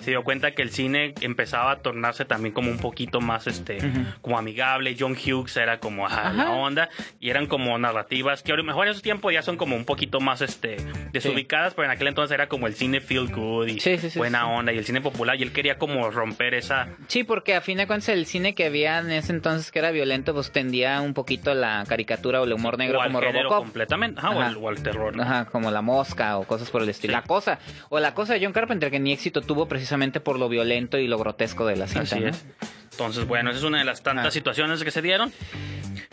se 0.00 0.10
dio 0.10 0.22
cuenta 0.22 0.50
que 0.52 0.60
el 0.60 0.68
cine 0.70 1.14
empezaba 1.22 1.70
a 1.70 1.76
tornarse 1.78 2.26
también 2.26 2.52
como 2.52 2.70
un 2.70 2.76
poquito 2.78 3.22
más 3.22 3.46
este 3.46 3.78
como 4.20 4.36
amigable. 4.38 4.94
John 4.98 5.12
Hughes 5.16 5.56
era 5.56 5.80
como 5.80 6.04
ajá, 6.04 6.30
la 6.34 6.50
onda 6.50 6.90
y 7.20 7.30
eran 7.30 7.46
como 7.46 7.78
narrativas 7.78 8.42
que 8.42 8.52
a 8.52 8.56
lo 8.56 8.64
mejor 8.64 8.84
en 8.86 8.90
esos 8.90 9.02
tiempos 9.02 9.32
ya 9.32 9.40
son 9.40 9.56
como 9.56 9.76
un 9.76 9.86
poquito 9.86 10.20
más 10.20 10.42
este 10.42 10.76
desubicadas, 11.12 11.72
pero 11.72 11.86
en 11.86 11.90
aquel 11.92 12.08
entonces 12.08 12.34
era 12.34 12.48
como 12.48 12.66
el 12.66 12.74
cine 12.74 13.00
feel 13.00 13.32
good 13.34 13.68
y 13.68 13.80
Sí, 13.80 13.96
sí, 13.96 14.10
sí, 14.10 14.18
buena 14.18 14.40
sí. 14.40 14.44
onda 14.50 14.72
y 14.74 14.78
el 14.78 14.84
cine 14.84 15.00
popular 15.00 15.36
y 15.38 15.42
él 15.42 15.52
quería 15.52 15.78
como 15.78 16.10
romper 16.10 16.52
esa 16.52 16.88
Sí, 17.08 17.24
porque 17.24 17.54
a 17.54 17.62
fin 17.62 17.78
de 17.78 17.86
cuentas 17.86 18.10
el 18.10 18.26
cine 18.26 18.54
que 18.54 18.66
había 18.66 18.98
en 18.98 19.10
ese 19.10 19.32
entonces 19.32 19.70
que 19.72 19.78
era 19.78 19.90
violento, 19.90 20.34
pues 20.34 20.52
tendía 20.52 21.00
un 21.00 21.14
poquito 21.14 21.54
la 21.54 21.82
caricatura 21.88 22.42
o 22.42 22.44
el 22.44 22.52
humor 22.52 22.76
negro 22.76 22.98
o 23.00 23.02
como 23.04 23.22
Robocop. 23.22 23.58
completamente, 23.58 24.20
ajá, 24.20 24.30
o, 24.30 24.38
Ajá. 24.40 24.48
al, 24.48 24.56
o 24.58 24.68
al 24.68 24.82
terror. 24.82 25.16
¿no? 25.16 25.22
Ajá, 25.22 25.46
como 25.46 25.70
la 25.70 25.80
mosca 26.10 26.38
o 26.38 26.44
cosas 26.44 26.70
por 26.70 26.82
el 26.82 26.88
estilo. 26.88 27.12
Sí. 27.12 27.16
La 27.20 27.22
cosa. 27.22 27.58
O 27.88 28.00
la 28.00 28.14
cosa 28.14 28.34
de 28.34 28.44
John 28.44 28.52
Carpenter 28.52 28.90
que 28.90 28.98
ni 29.00 29.12
éxito 29.12 29.40
tuvo 29.40 29.66
precisamente 29.66 30.20
por 30.20 30.38
lo 30.38 30.48
violento 30.48 30.98
y 30.98 31.06
lo 31.06 31.18
grotesco 31.18 31.66
de 31.66 31.76
la 31.76 31.86
cinta. 31.86 32.02
Así 32.02 32.20
¿no? 32.20 32.28
es. 32.28 32.44
Entonces, 32.92 33.26
bueno, 33.26 33.50
esa 33.50 33.60
es 33.60 33.64
una 33.64 33.78
de 33.78 33.84
las 33.84 34.02
tantas 34.02 34.26
Ajá. 34.26 34.30
situaciones 34.32 34.82
que 34.84 34.90
se 34.90 35.00
dieron. 35.00 35.32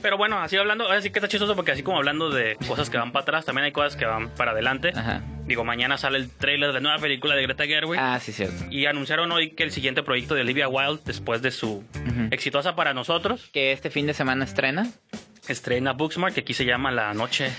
Pero 0.01 0.15
bueno, 0.17 0.39
así 0.39 0.55
hablando, 0.55 0.85
ahora 0.85 1.01
sí 1.01 1.09
que 1.09 1.19
está 1.19 1.27
chistoso 1.27 1.55
porque 1.55 1.71
así 1.71 1.81
como 1.83 1.97
hablando 1.97 2.29
de 2.29 2.55
cosas 2.67 2.89
que 2.89 2.97
van 2.97 3.11
para 3.11 3.23
atrás, 3.23 3.45
también 3.45 3.65
hay 3.65 3.71
cosas 3.71 3.95
que 3.95 4.05
van 4.05 4.29
para 4.29 4.51
adelante. 4.51 4.91
Ajá. 4.95 5.21
Digo, 5.45 5.63
mañana 5.65 5.97
sale 5.97 6.17
el 6.19 6.29
trailer 6.29 6.67
de 6.69 6.73
la 6.75 6.79
nueva 6.81 6.99
película 6.99 7.35
de 7.35 7.41
Greta 7.43 7.65
Gerwig. 7.65 7.99
Ah, 7.99 8.19
sí, 8.19 8.31
cierto. 8.31 8.65
Y 8.69 8.85
anunciaron 8.85 9.31
hoy 9.31 9.51
que 9.51 9.63
el 9.63 9.71
siguiente 9.71 10.03
proyecto 10.03 10.35
de 10.35 10.41
Olivia 10.41 10.67
Wilde, 10.69 11.01
después 11.05 11.41
de 11.41 11.51
su 11.51 11.83
exitosa 12.31 12.75
para 12.75 12.93
nosotros, 12.93 13.49
Que 13.51 13.71
este 13.71 13.89
fin 13.89 14.05
de 14.05 14.13
semana 14.13 14.45
estrena. 14.45 14.87
estrena 15.47 15.93
Booksmart, 15.93 16.33
que 16.35 16.41
aquí 16.41 16.53
se 16.53 16.63
llama 16.65 16.91
La 16.91 17.13
Noche. 17.13 17.51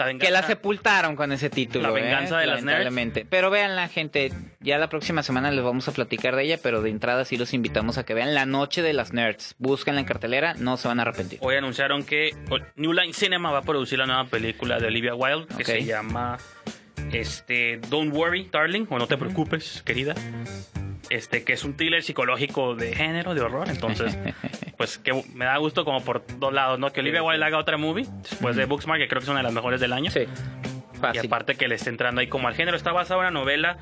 La 0.00 0.06
venganza. 0.06 0.26
Que 0.26 0.32
la 0.32 0.42
sepultaron 0.42 1.14
con 1.14 1.30
ese 1.30 1.50
título. 1.50 1.88
La 1.88 1.90
venganza 1.92 2.38
¿eh? 2.38 2.40
de 2.40 2.46
las 2.46 2.64
nerds. 2.64 3.26
Pero 3.28 3.50
vean 3.50 3.76
la 3.76 3.86
gente, 3.86 4.32
ya 4.60 4.78
la 4.78 4.88
próxima 4.88 5.22
semana 5.22 5.50
les 5.50 5.62
vamos 5.62 5.86
a 5.88 5.92
platicar 5.92 6.36
de 6.36 6.44
ella, 6.44 6.58
pero 6.62 6.80
de 6.80 6.88
entrada 6.88 7.26
sí 7.26 7.36
los 7.36 7.52
invitamos 7.52 7.98
a 7.98 8.06
que 8.06 8.14
vean 8.14 8.34
La 8.34 8.46
Noche 8.46 8.80
de 8.80 8.94
las 8.94 9.12
Nerds. 9.12 9.56
Búsquenla 9.58 10.00
en 10.00 10.06
cartelera, 10.06 10.54
no 10.54 10.78
se 10.78 10.88
van 10.88 11.00
a 11.00 11.02
arrepentir. 11.02 11.38
Hoy 11.42 11.56
anunciaron 11.56 12.02
que 12.02 12.34
New 12.76 12.94
Line 12.94 13.12
Cinema 13.12 13.50
va 13.50 13.58
a 13.58 13.62
producir 13.62 13.98
la 13.98 14.06
nueva 14.06 14.24
película 14.24 14.78
de 14.78 14.86
Olivia 14.86 15.14
Wilde, 15.14 15.54
que 15.54 15.64
se 15.66 15.84
llama 15.84 16.38
este 17.12 17.78
Don't 17.90 18.14
Worry, 18.14 18.48
Darling, 18.50 18.86
o 18.88 18.98
No 18.98 19.06
te 19.06 19.18
preocupes, 19.18 19.82
querida. 19.84 20.14
Este, 21.10 21.44
que 21.44 21.52
es 21.52 21.64
un 21.64 21.76
thriller 21.76 22.02
psicológico 22.02 22.74
de 22.74 22.94
género, 22.94 23.34
de 23.34 23.42
horror. 23.42 23.68
Entonces, 23.68 24.16
pues 24.80 24.96
que 24.96 25.12
me 25.34 25.44
da 25.44 25.58
gusto 25.58 25.84
como 25.84 26.02
por 26.02 26.24
dos 26.38 26.54
lados, 26.54 26.78
¿no? 26.78 26.90
Que 26.90 27.00
Olivia 27.00 27.22
Wilde 27.22 27.44
haga 27.44 27.58
otra 27.58 27.76
movie 27.76 28.06
después 28.22 28.56
de 28.56 28.64
Booksmart, 28.64 28.98
que 28.98 29.08
creo 29.08 29.20
que 29.20 29.24
es 29.24 29.28
una 29.28 29.40
de 29.40 29.42
las 29.42 29.52
mejores 29.52 29.78
del 29.78 29.92
año. 29.92 30.10
Sí. 30.10 30.20
Y 31.12 31.18
aparte 31.18 31.54
que 31.56 31.68
le 31.68 31.74
esté 31.74 31.90
entrando 31.90 32.22
ahí 32.22 32.28
como 32.28 32.48
al 32.48 32.54
género. 32.54 32.78
Está 32.78 32.90
basada 32.90 33.20
en 33.20 33.26
una 33.26 33.40
novela. 33.40 33.76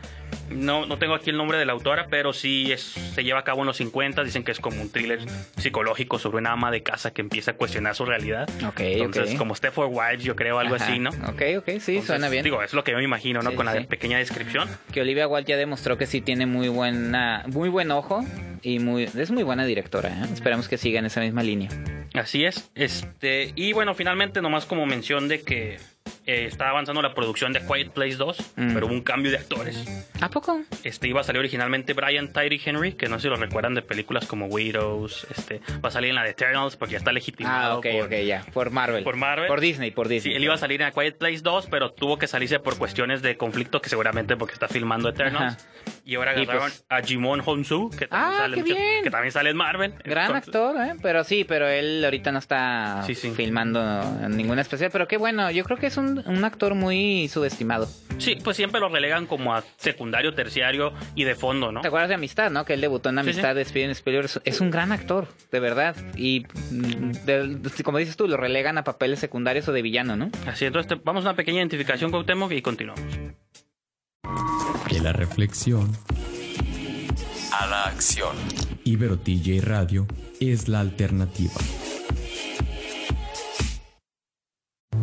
No, 0.50 0.86
no 0.86 0.98
tengo 0.98 1.14
aquí 1.14 1.30
el 1.30 1.36
nombre 1.36 1.58
de 1.58 1.66
la 1.66 1.72
autora, 1.72 2.06
pero 2.10 2.32
sí 2.32 2.72
es, 2.72 2.80
se 2.82 3.22
lleva 3.24 3.40
a 3.40 3.44
cabo 3.44 3.60
en 3.60 3.66
los 3.66 3.76
50. 3.76 4.22
Dicen 4.24 4.44
que 4.44 4.52
es 4.52 4.60
como 4.60 4.80
un 4.80 4.90
thriller 4.90 5.20
psicológico 5.56 6.18
sobre 6.18 6.38
una 6.38 6.52
ama 6.52 6.70
de 6.70 6.82
casa 6.82 7.12
que 7.12 7.20
empieza 7.20 7.52
a 7.52 7.54
cuestionar 7.54 7.94
su 7.94 8.04
realidad. 8.04 8.48
Ok, 8.66 8.80
Entonces, 8.80 9.36
como 9.36 9.54
Stepford 9.54 9.90
Wives, 9.90 10.24
yo 10.24 10.36
creo, 10.36 10.58
algo 10.58 10.76
Ajá. 10.76 10.84
así, 10.86 10.98
¿no? 10.98 11.10
Ok, 11.10 11.42
ok, 11.58 11.64
sí, 11.66 11.72
Entonces, 11.72 12.04
suena 12.06 12.28
bien. 12.28 12.44
Digo, 12.44 12.62
es 12.62 12.72
lo 12.72 12.84
que 12.84 12.92
yo 12.92 12.98
me 12.98 13.04
imagino, 13.04 13.42
¿no? 13.42 13.50
Sí, 13.50 13.56
Con 13.56 13.66
la 13.66 13.74
pequeña 13.82 14.18
descripción. 14.18 14.68
que 14.92 15.00
Olivia 15.00 15.28
Wilde 15.28 15.48
ya 15.50 15.56
demostró 15.56 15.98
que 15.98 16.06
sí 16.06 16.20
tiene 16.20 16.46
muy 16.46 16.68
buena, 16.68 17.44
muy 17.46 17.68
buen 17.68 17.90
ojo 17.90 18.24
y 18.62 18.78
muy, 18.78 19.04
es 19.04 19.30
muy 19.30 19.42
buena 19.42 19.64
directora. 19.66 20.08
¿eh? 20.10 20.26
Esperamos 20.32 20.68
que 20.68 20.78
siga 20.78 20.98
en 20.98 21.06
esa 21.06 21.20
misma 21.20 21.42
línea. 21.42 21.68
Así 22.14 22.44
es. 22.44 22.70
Este, 22.74 23.52
y 23.54 23.72
bueno, 23.72 23.94
finalmente, 23.94 24.40
nomás 24.40 24.64
como 24.64 24.86
mención 24.86 25.28
de 25.28 25.42
que 25.42 25.78
eh, 26.26 26.44
está 26.46 26.68
avanzando 26.70 27.02
la 27.02 27.14
producción 27.14 27.52
de 27.52 27.60
Quiet 27.60 27.90
Place 27.90 28.16
2, 28.16 28.38
Mm. 28.56 28.74
pero 28.74 28.86
hubo 28.86 28.94
un 28.94 29.02
cambio 29.02 29.30
de 29.30 29.38
actores. 29.38 29.84
¿A 30.38 30.40
poco? 30.40 30.60
Este 30.84 31.08
iba 31.08 31.20
a 31.20 31.24
salir 31.24 31.40
originalmente 31.40 31.94
Brian 31.94 32.32
Tyree 32.32 32.60
Henry, 32.64 32.92
que 32.92 33.08
no 33.08 33.16
sé 33.16 33.22
si 33.22 33.28
lo 33.28 33.34
recuerdan 33.34 33.74
de 33.74 33.82
películas 33.82 34.24
como 34.26 34.46
Widows, 34.46 35.26
este, 35.36 35.60
va 35.84 35.88
a 35.88 35.90
salir 35.90 36.10
en 36.10 36.14
la 36.16 36.22
de 36.22 36.30
Eternals 36.30 36.76
porque 36.76 36.92
ya 36.92 36.98
está 36.98 37.10
legitimado 37.10 37.72
Ah, 37.74 37.78
ok, 37.78 37.86
por, 37.90 38.02
ok, 38.06 38.12
ya. 38.24 38.44
Por 38.52 38.70
Marvel. 38.70 39.02
por 39.02 39.16
Marvel. 39.16 39.48
Por 39.48 39.60
Disney, 39.60 39.90
por 39.90 40.06
Sí, 40.06 40.14
Disney. 40.14 40.36
él 40.36 40.44
iba 40.44 40.54
a 40.54 40.58
salir 40.58 40.80
en 40.80 40.86
A 40.88 40.90
Quiet 40.92 41.18
Place 41.18 41.40
2, 41.42 41.66
pero 41.70 41.90
tuvo 41.92 42.18
que 42.18 42.28
salirse 42.28 42.60
por 42.60 42.78
cuestiones 42.78 43.20
de 43.20 43.36
conflicto, 43.36 43.80
que 43.80 43.88
seguramente 43.88 44.36
porque 44.36 44.52
está 44.54 44.68
filmando 44.68 45.08
Eternals. 45.08 45.56
Ajá. 45.56 45.92
Y 46.04 46.14
ahora 46.14 46.32
Y 46.38 46.42
agarraron 46.44 46.70
pues- 46.70 46.84
a 46.88 47.02
Jimon 47.02 47.42
Honsu, 47.44 47.90
que 47.90 48.06
también, 48.06 48.32
Ah, 48.32 48.38
sale 48.38 48.54
qué 48.56 48.60
mucho- 48.62 48.74
bien. 48.76 49.02
que 49.04 49.10
también 49.10 49.32
sale 49.32 49.50
en 49.50 49.56
Marvel. 49.56 49.94
Gran 50.04 50.26
Entonces, 50.26 50.48
actor, 50.54 50.76
¿eh? 50.86 50.94
Pero 51.02 51.24
sí, 51.24 51.44
pero 51.44 51.66
él 51.68 52.02
ahorita 52.04 52.30
no 52.32 52.38
está 52.38 53.02
Sí, 53.06 53.14
sí. 53.14 53.30
filmando 53.32 53.80
en 54.22 54.36
ninguna 54.36 54.60
especial. 54.62 54.90
Pero 54.92 55.06
qué 55.08 55.16
bueno, 55.18 55.50
yo 55.50 55.64
creo 55.64 55.78
que 55.78 55.88
es 55.88 55.96
un, 55.96 56.22
un 56.26 56.44
actor 56.44 56.74
muy 56.74 57.28
subestimado. 57.28 57.88
Sí, 58.18 58.36
pues 58.42 58.56
siempre 58.56 58.80
lo 58.80 58.88
relegan 58.88 59.26
como 59.26 59.54
a 59.54 59.62
secundario, 59.76 60.27
terciario 60.34 60.92
y 61.14 61.24
de 61.24 61.34
fondo, 61.34 61.72
¿no? 61.72 61.80
¿Te 61.80 61.88
acuerdas 61.88 62.08
de 62.08 62.14
Amistad, 62.16 62.50
no? 62.50 62.64
Que 62.64 62.74
él 62.74 62.80
debutó 62.80 63.08
en 63.08 63.16
Sí, 63.16 63.20
Amistad 63.20 63.54
de 63.54 63.64
Steven 63.64 63.90
Spielberg. 63.90 64.26
Es- 64.26 64.40
Es 64.44 64.60
un 64.60 64.70
gran 64.70 64.92
actor, 64.92 65.28
de 65.52 65.60
verdad. 65.60 65.96
Y 66.16 66.44
mm, 66.70 67.10
de- 67.24 67.60
como 67.84 67.98
dices 67.98 68.16
tú, 68.16 68.26
lo 68.28 68.36
relegan 68.36 68.78
a 68.78 68.84
papeles 68.84 69.18
secundarios 69.20 69.68
o 69.68 69.72
de 69.72 69.82
villano, 69.82 70.16
¿no? 70.16 70.30
Así, 70.46 70.64
entonces 70.64 70.88
te- 70.88 71.00
vamos 71.04 71.24
a 71.24 71.28
una 71.30 71.36
pequeña 71.36 71.58
identificación 71.58 72.10
con 72.10 72.20
Cuauhtémoc 72.24 72.52
y 72.52 72.62
continuamos. 72.62 73.04
De 74.90 75.00
la 75.00 75.12
reflexión, 75.12 75.92
a 77.52 77.66
la 77.66 77.84
acción. 77.84 78.36
Ibero 78.84 79.18
TJ 79.18 79.60
Radio 79.60 80.06
es 80.40 80.68
la 80.68 80.80
alternativa. 80.80 81.52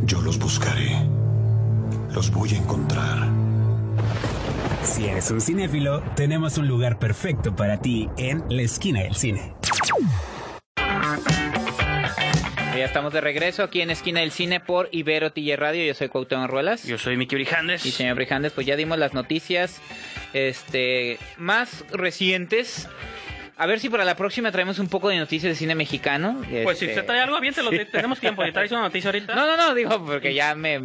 Yo 0.04 0.22
los 0.22 0.38
buscaré. 0.40 0.92
Los 2.14 2.32
voy 2.32 2.54
a 2.54 2.58
encontrar. 2.58 3.28
Si 4.86 5.06
eres 5.06 5.32
un 5.32 5.42
cinéfilo, 5.42 6.02
tenemos 6.16 6.60
un 6.60 6.68
lugar 6.68 7.00
perfecto 7.00 7.56
para 7.56 7.82
ti 7.82 8.08
en 8.18 8.44
la 8.50 8.62
esquina 8.62 9.02
del 9.02 9.16
cine. 9.16 9.54
Ya 12.78 12.86
estamos 12.86 13.12
de 13.12 13.20
regreso 13.20 13.64
aquí 13.64 13.82
en 13.82 13.90
Esquina 13.90 14.20
del 14.20 14.32
Cine 14.32 14.60
por 14.60 14.90
Ibero 14.92 15.32
TJ 15.32 15.56
Radio. 15.56 15.84
Yo 15.86 15.94
soy 15.96 16.10
Cuauhtémoc 16.10 16.50
Ruelas. 16.50 16.84
Yo 16.84 17.00
soy 17.00 17.18
Miki 17.18 17.36
Brijandes. 17.36 17.86
Y 17.86 17.92
señor 17.92 18.16
Brijandes, 18.16 18.52
pues 18.52 18.68
ya 18.68 18.76
dimos 18.76 19.00
las 19.00 19.14
noticias 19.14 19.82
este, 20.34 21.18
más 21.38 21.84
recientes 21.92 22.88
A 23.58 23.66
ver 23.68 23.80
si 23.80 23.90
para 23.90 24.04
la 24.04 24.16
próxima 24.16 24.52
traemos 24.52 24.80
un 24.80 24.90
poco 24.90 25.08
de 25.10 25.18
noticias 25.18 25.50
de 25.52 25.56
cine 25.56 25.76
mexicano. 25.76 26.42
Pues 26.64 26.78
si 26.80 26.88
usted 26.88 27.06
trae 27.06 27.22
algo, 27.22 27.38
aviéntelo. 27.38 27.72
sí. 27.72 27.80
Tenemos 27.92 28.20
tiempo. 28.20 28.44
Si 28.46 28.52
traes 28.52 28.72
una 28.72 28.82
noticia 28.82 29.08
ahorita. 29.10 29.34
No, 29.34 29.46
no, 29.48 29.56
no, 29.56 29.74
digo, 29.74 30.06
porque 30.06 30.34
ya 30.34 30.56
me... 30.56 30.82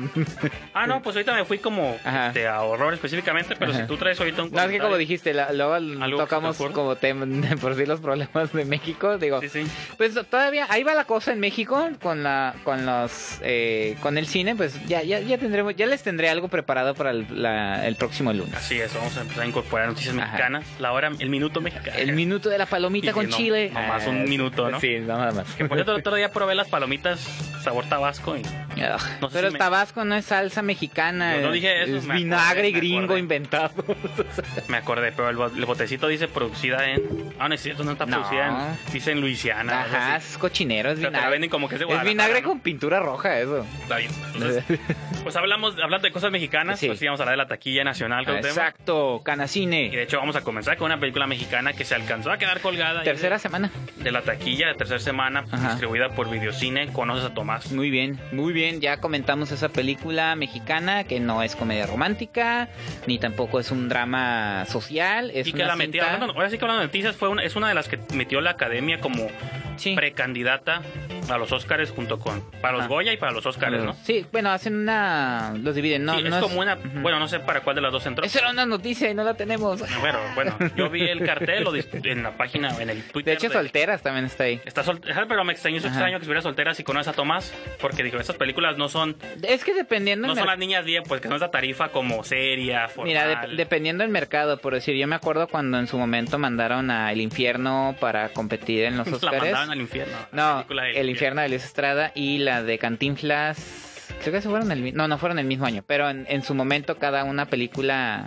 Ah, 0.73 0.87
no, 0.87 1.03
pues 1.03 1.17
ahorita 1.17 1.35
me 1.35 1.45
fui 1.45 1.59
como 1.59 1.97
Ajá. 2.05 2.29
este, 2.29 2.47
a 2.47 2.61
horror 2.63 2.95
específicamente, 2.95 3.57
pero 3.59 3.73
Ajá. 3.73 3.81
si 3.81 3.87
tú 3.89 3.97
traes 3.97 4.19
ahorita 4.21 4.45
un 4.45 4.53
No, 4.53 4.63
es 4.63 4.71
que 4.71 4.79
como 4.79 4.97
dijiste, 4.97 5.35
la- 5.35 5.53
luego 5.53 5.75
¿Algo 5.75 6.19
tocamos 6.19 6.57
como 6.73 6.95
tema 6.97 7.27
por 7.61 7.75
sí 7.77 7.87
los 7.87 8.01
problemas 8.01 8.53
de 8.53 8.65
México, 8.65 9.19
digo, 9.19 9.41
Sí, 9.41 9.49
sí. 9.49 9.67
pues 9.97 10.15
todavía 10.31 10.67
ahí 10.69 10.85
va 10.85 10.95
la 10.95 11.05
cosa 11.05 11.33
en 11.33 11.41
México 11.41 11.89
con 12.01 12.23
la 12.23 12.55
con 12.63 12.87
los 12.87 13.39
eh, 13.43 13.97
con 14.01 14.17
el 14.17 14.27
cine, 14.27 14.55
pues 14.55 14.75
ya 14.87 15.03
ya 15.03 15.19
ya 15.21 15.39
tendremos 15.39 15.75
ya 15.77 15.87
les 15.87 16.03
tendré 16.03 16.29
algo 16.29 16.47
preparado 16.49 16.95
para 16.95 17.11
el, 17.11 17.27
la- 17.31 17.87
el 17.87 17.97
próximo 17.97 18.33
lunes. 18.33 18.55
Así 18.55 18.81
es, 18.81 18.95
vamos 18.95 19.17
a 19.17 19.23
empezar 19.23 19.43
a 19.43 19.47
incorporar 19.47 19.89
noticias 19.89 20.15
Ajá. 20.17 20.27
mexicanas. 20.27 20.65
La 20.79 20.93
hora, 20.93 21.11
el 21.19 21.29
minuto 21.31 21.61
mexicano. 21.61 21.97
El 21.99 22.13
minuto 22.13 22.49
de 22.49 22.60
la 22.61 22.67
palomita 22.67 23.11
Y 23.11 23.13
con 23.13 23.29
no, 23.29 23.37
chile. 23.37 23.71
nomás 23.73 24.07
Ah, 24.07 24.11
un 24.11 24.25
minuto, 24.29 24.71
¿no? 24.71 24.79
Sí, 24.81 24.99
nada 25.01 25.33
más. 25.33 25.53
Que 25.55 25.65
por 25.65 25.79
el 25.79 25.89
otro 25.89 26.15
día 26.15 26.31
probé 26.31 26.55
las 26.55 26.69
palomitas 26.69 27.21
sabor 27.65 27.85
tabasco 27.87 28.37
y 28.37 28.41
Ugh, 28.41 29.01
No 29.21 29.29
sé 29.29 29.35
Pero 29.37 29.49
si 29.49 29.53
me- 29.53 29.59
Tabasco 29.59 30.05
no 30.05 30.15
es 30.15 30.25
salsa 30.25 30.63
mexicana. 30.63 31.37
Yo 31.37 31.43
no 31.49 31.53
dije 31.53 31.83
eso, 31.83 31.97
Es 31.97 32.05
me 32.05 32.15
acordé, 32.15 32.19
vinagre 32.25 32.63
me 32.63 32.71
gringo 32.71 33.05
acordé. 33.05 33.19
inventado. 33.21 33.85
me 34.69 34.77
acordé, 34.79 35.13
pero 35.13 35.29
el, 35.29 35.37
bo- 35.37 35.47
el 35.55 35.65
botecito 35.67 36.07
dice 36.09 36.29
producida 36.29 36.89
en. 36.91 37.03
Ah, 37.39 37.49
no 37.49 37.55
es 37.55 37.61
cierto, 37.63 37.85
no 37.85 37.93
está 37.93 38.07
No. 38.07 38.19
producida 38.19 38.47
en. 38.87 38.93
Dice 38.93 39.11
en 39.13 39.21
Luisiana. 39.21 39.83
Ajá, 39.83 40.17
es 40.17 40.39
cochinero, 40.39 40.91
es 40.91 40.97
Pero 40.99 41.09
te 41.09 41.13
la 41.13 41.19
vinagre. 41.19 41.31
venden 41.33 41.51
como 41.51 41.69
que 41.69 41.75
es 41.75 41.81
de 41.81 41.87
es 41.93 42.03
vinagre 42.05 42.41
¿no? 42.41 42.49
con 42.49 42.61
pintura 42.61 43.01
roja, 43.01 43.39
eso. 43.39 43.67
Está 43.83 43.97
bien. 43.99 44.11
Entonces, 44.35 44.65
pues 45.23 45.37
hablamos, 45.37 45.75
hablando 45.83 46.07
de 46.09 46.13
cosas 46.13 46.31
mexicanas, 46.31 46.79
Sí. 46.81 46.87
pues 46.87 46.99
sí, 46.99 47.05
vamos 47.07 47.21
a 47.21 47.25
hablar 47.25 47.35
de 47.35 47.43
la 47.45 47.49
taquilla 47.49 47.85
nacional. 47.85 48.25
tema. 48.25 48.39
Exacto, 48.39 49.17
Y 49.17 49.19
de 49.19 49.25
Canacine. 49.25 50.03
hecho 50.03 50.17
vamos 50.19 50.37
a 50.37 50.41
comenzar 50.41 50.79
con 50.79 50.87
una 50.87 50.99
película 50.99 51.27
mexicana 51.27 51.75
que 51.75 51.85
se 51.85 51.95
alcanzó 51.95 52.31
a 52.31 52.39
quedar 52.39 52.50
colgada. 52.59 53.01
ahí 53.01 53.05
Tercera 53.05 53.37
de, 53.37 53.41
semana. 53.41 53.71
de 53.97 54.11
la 54.13 54.23
taquilla, 54.23 54.67
la 54.67 54.75
tercera 54.75 54.99
semana, 55.01 55.45
Ajá. 55.51 55.69
distribuida 55.71 56.11
por 56.11 56.29
Videocine. 56.31 56.93
Conoces 56.93 57.25
a 57.25 57.35
Tomás. 57.35 57.71
Muy 57.73 57.91
bien, 57.91 58.19
muy 58.33 58.53
bien. 58.53 58.81
Ya 58.81 58.97
comentamos 58.99 59.53
esa 59.53 59.69
película 59.69 60.35
mexicana 60.37 61.05
que 61.05 61.21
no 61.21 61.43
es 61.43 61.55
comedia 61.57 61.87
romántica, 61.87 62.69
ni 63.07 63.19
tampoco 63.19 63.61
es 63.61 63.71
un 63.71 63.89
drama 63.89 64.65
social. 64.67 65.31
Es 65.35 65.47
y 65.47 65.53
que 65.53 65.59
una 65.59 65.69
la 65.69 65.77
metió, 65.77 66.03
cinta- 66.03 66.15
hablando- 66.15 66.35
ahora 66.35 66.51
sí 66.51 66.59
que 66.59 66.65
hablando 66.65 66.81
de 66.81 66.87
noticias, 66.89 67.17
fue 67.17 67.29
una- 67.29 67.43
es 67.45 67.55
una 67.57 67.69
de 67.69 67.75
las 67.75 67.89
que 67.89 67.99
metió 68.15 68.41
la 68.41 68.51
academia 68.51 68.99
como 69.01 69.29
Sí. 69.77 69.95
precandidata 69.95 70.83
a 71.31 71.39
los 71.39 71.53
Oscars 71.53 71.91
junto 71.91 72.19
con 72.19 72.43
para 72.61 72.77
los. 72.79 72.89
Goya 72.89 73.13
y 73.13 73.17
para 73.17 73.33
los 73.33 73.47
Oscars, 73.47 73.83
¿no? 73.83 73.95
Sí, 74.03 74.27
bueno, 74.33 74.51
hacen 74.51 74.75
una. 74.77 75.55
Los 75.63 75.75
dividen, 75.75 76.05
¿no? 76.05 76.17
Sí, 76.17 76.25
no 76.25 76.37
es 76.37 76.43
como 76.43 76.61
una, 76.61 76.75
Ujú. 76.75 77.01
bueno, 77.01 77.19
no 77.21 77.29
sé 77.29 77.39
para 77.41 77.61
cuál 77.61 77.77
de 77.77 77.83
las 77.83 77.93
dos 77.93 78.05
entró. 78.05 78.25
Esa 78.25 78.41
era 78.41 78.51
una 78.51 78.67
noticia 78.67 79.09
y 79.11 79.15
no 79.15 79.23
la 79.25 79.35
tenemos. 79.35 79.81
Bueno, 80.01 80.19
bueno, 80.35 80.57
yo 80.77 80.91
vi 80.91 81.03
el 81.03 81.21
cartel 81.25 81.65
lo 81.65 81.73
en 81.75 82.23
la 82.23 82.33
página, 82.45 82.75
en 82.81 82.91
el 82.91 83.03
Twitter. 83.05 83.39
De 83.39 83.47
hecho, 83.47 83.53
solteras 83.53 84.03
también 84.03 84.25
está 84.25 84.45
ahí. 84.45 84.61
Está 84.65 84.83
soltera, 84.83 85.27
pero 85.29 85.45
me 85.45 85.53
extrañó, 85.53 85.77
extraño 85.79 86.17
que 86.19 86.23
estuviera 86.23 86.41
soltera 86.43 86.75
si 86.75 86.83
conoces 86.85 87.09
a 87.09 87.13
Tomás, 87.13 87.53
porque 87.81 88.03
dijo, 88.03 88.19
estas 88.19 88.37
películas 88.37 88.77
no 88.79 88.89
son, 88.89 89.17
Es 89.43 89.63
que 89.65 89.75
dependiendo 89.75 90.27
no 90.27 90.35
son 90.35 90.47
las 90.47 90.59
niñas 90.59 90.85
bien, 90.85 91.03
pues 91.07 91.21
que 91.21 91.29
no 91.29 91.35
es 91.35 91.41
la 91.41 91.51
tarifa 91.51 91.89
como 91.91 92.25
seria, 92.25 92.89
formal. 92.89 93.07
Mira, 93.09 93.27
de- 93.47 93.57
dependiendo 93.57 94.03
del 94.03 94.11
mercado, 94.11 94.59
por 94.59 94.75
decir, 94.75 94.97
yo 94.97 95.07
me 95.07 95.17
acuerdo 95.17 95.47
cuando 95.49 95.79
en 95.79 95.87
su 95.87 95.99
momento 95.99 96.39
mandaron 96.39 96.91
a 96.91 97.13
El 97.13 97.21
Infierno 97.21 97.95
para 98.01 98.31
competir 98.31 98.85
en 98.85 98.97
los 98.97 99.07
la 99.11 99.17
Oscars. 99.17 99.43
mandaban 99.43 99.71
al 99.71 99.81
infierno. 99.81 100.17
la 100.33 100.65
No, 100.65 100.67
El 100.95 101.11
Infierno 101.11 101.43
de 101.43 101.49
Luis 101.51 101.65
Estrada 101.65 102.13
y 102.15 102.39
la 102.39 102.63
de 102.63 102.79
Cantinflas. 102.79 104.07
Creo 104.21 104.33
que 104.33 104.41
se 104.41 104.49
fueron 104.49 104.71
el 104.73 104.81
mi- 104.81 104.93
No, 104.93 105.09
no 105.09 105.19
fueron 105.19 105.39
el 105.39 105.47
mismo 105.47 105.67
año, 105.67 105.83
pero 105.87 106.09
en, 106.11 106.27
en 106.29 106.43
su 106.43 106.55
momento 106.55 106.97
cada 106.99 107.25
una 107.25 107.47
película. 107.47 108.27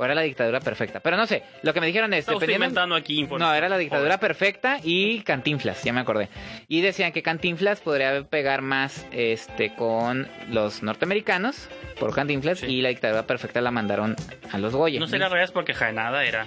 O 0.00 0.04
era 0.04 0.14
la 0.14 0.22
dictadura 0.22 0.60
perfecta. 0.60 1.00
Pero 1.00 1.16
no 1.16 1.26
sé, 1.26 1.42
lo 1.64 1.74
que 1.74 1.80
me 1.80 1.88
dijeron 1.88 2.14
es. 2.14 2.24
Dependiendo- 2.24 2.66
inventando 2.66 2.94
aquí 2.94 3.18
información. 3.18 3.50
No, 3.50 3.56
era 3.56 3.68
la 3.68 3.76
dictadura 3.78 4.10
Joder. 4.16 4.20
perfecta 4.20 4.78
y 4.82 5.22
Cantinflas, 5.22 5.82
ya 5.82 5.92
me 5.92 5.98
acordé. 6.00 6.28
Y 6.68 6.80
decían 6.82 7.10
que 7.10 7.20
Cantinflas 7.24 7.80
podría 7.80 8.22
pegar 8.22 8.62
más 8.62 9.06
este 9.10 9.74
con 9.74 10.28
los 10.50 10.84
norteamericanos 10.84 11.68
por 11.98 12.14
Cantinflas 12.14 12.60
Sí. 12.60 12.66
y 12.66 12.80
la 12.80 12.90
dictadura 12.90 13.24
perfecta 13.26 13.60
la 13.60 13.72
mandaron 13.72 14.14
a 14.52 14.58
los 14.58 14.72
Goya. 14.72 15.00
No 15.00 15.08
sería 15.08 15.26
al 15.26 15.32
revés 15.32 15.50
porque 15.50 15.74
Jaenada 15.74 16.24
era 16.24 16.46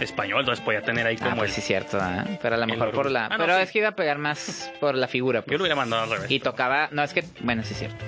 español, 0.00 0.40
entonces 0.40 0.64
podía 0.64 0.82
tener 0.82 1.06
ahí 1.06 1.16
Ah, 1.20 1.24
como 1.26 1.36
pues 1.36 1.50
el... 1.50 1.54
sí, 1.56 1.60
cierto, 1.60 1.98
¿ah? 2.00 2.24
pero 2.42 2.56
a 2.56 2.58
lo 2.58 2.66
mejor 2.66 2.90
por 2.90 3.08
la. 3.08 3.26
Ah, 3.26 3.28
no, 3.30 3.38
pero 3.38 3.56
sí. 3.56 3.62
es 3.62 3.70
que 3.70 3.78
iba 3.78 3.88
a 3.88 3.94
pegar 3.96 4.18
más 4.18 4.70
por 4.80 4.96
la 4.96 5.06
figura. 5.06 5.40
Yo 5.40 5.44
pues. 5.46 5.58
lo 5.58 5.62
hubiera 5.62 5.76
mandado 5.76 6.02
al 6.02 6.10
revés. 6.10 6.30
Y 6.30 6.40
tocaba. 6.40 6.88
No, 6.90 7.04
es 7.04 7.12
que. 7.14 7.22
Bueno, 7.40 7.62
sí, 7.62 7.72
es 7.74 7.78
cierto. 7.78 8.04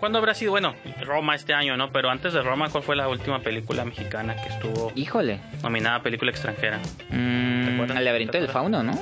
¿Cuándo 0.00 0.18
habrá 0.18 0.34
sido? 0.34 0.50
Bueno, 0.50 0.74
Roma 1.06 1.34
este 1.34 1.54
año, 1.54 1.76
¿no? 1.76 1.90
Pero 1.90 2.10
antes 2.10 2.32
de 2.32 2.42
Roma, 2.42 2.68
¿cuál 2.70 2.82
fue 2.84 2.96
la 2.96 3.08
última 3.08 3.38
película 3.40 3.84
mexicana 3.84 4.36
que 4.36 4.48
estuvo 4.50 4.92
Híjole. 4.94 5.40
nominada 5.62 5.96
a 5.96 6.02
película 6.02 6.30
extranjera? 6.30 6.78
Mm, 7.10 7.80
el 7.96 8.04
laberinto 8.04 8.32
¿Te 8.32 8.40
del 8.40 8.48
fauno, 8.48 8.82
¿no? 8.82 8.92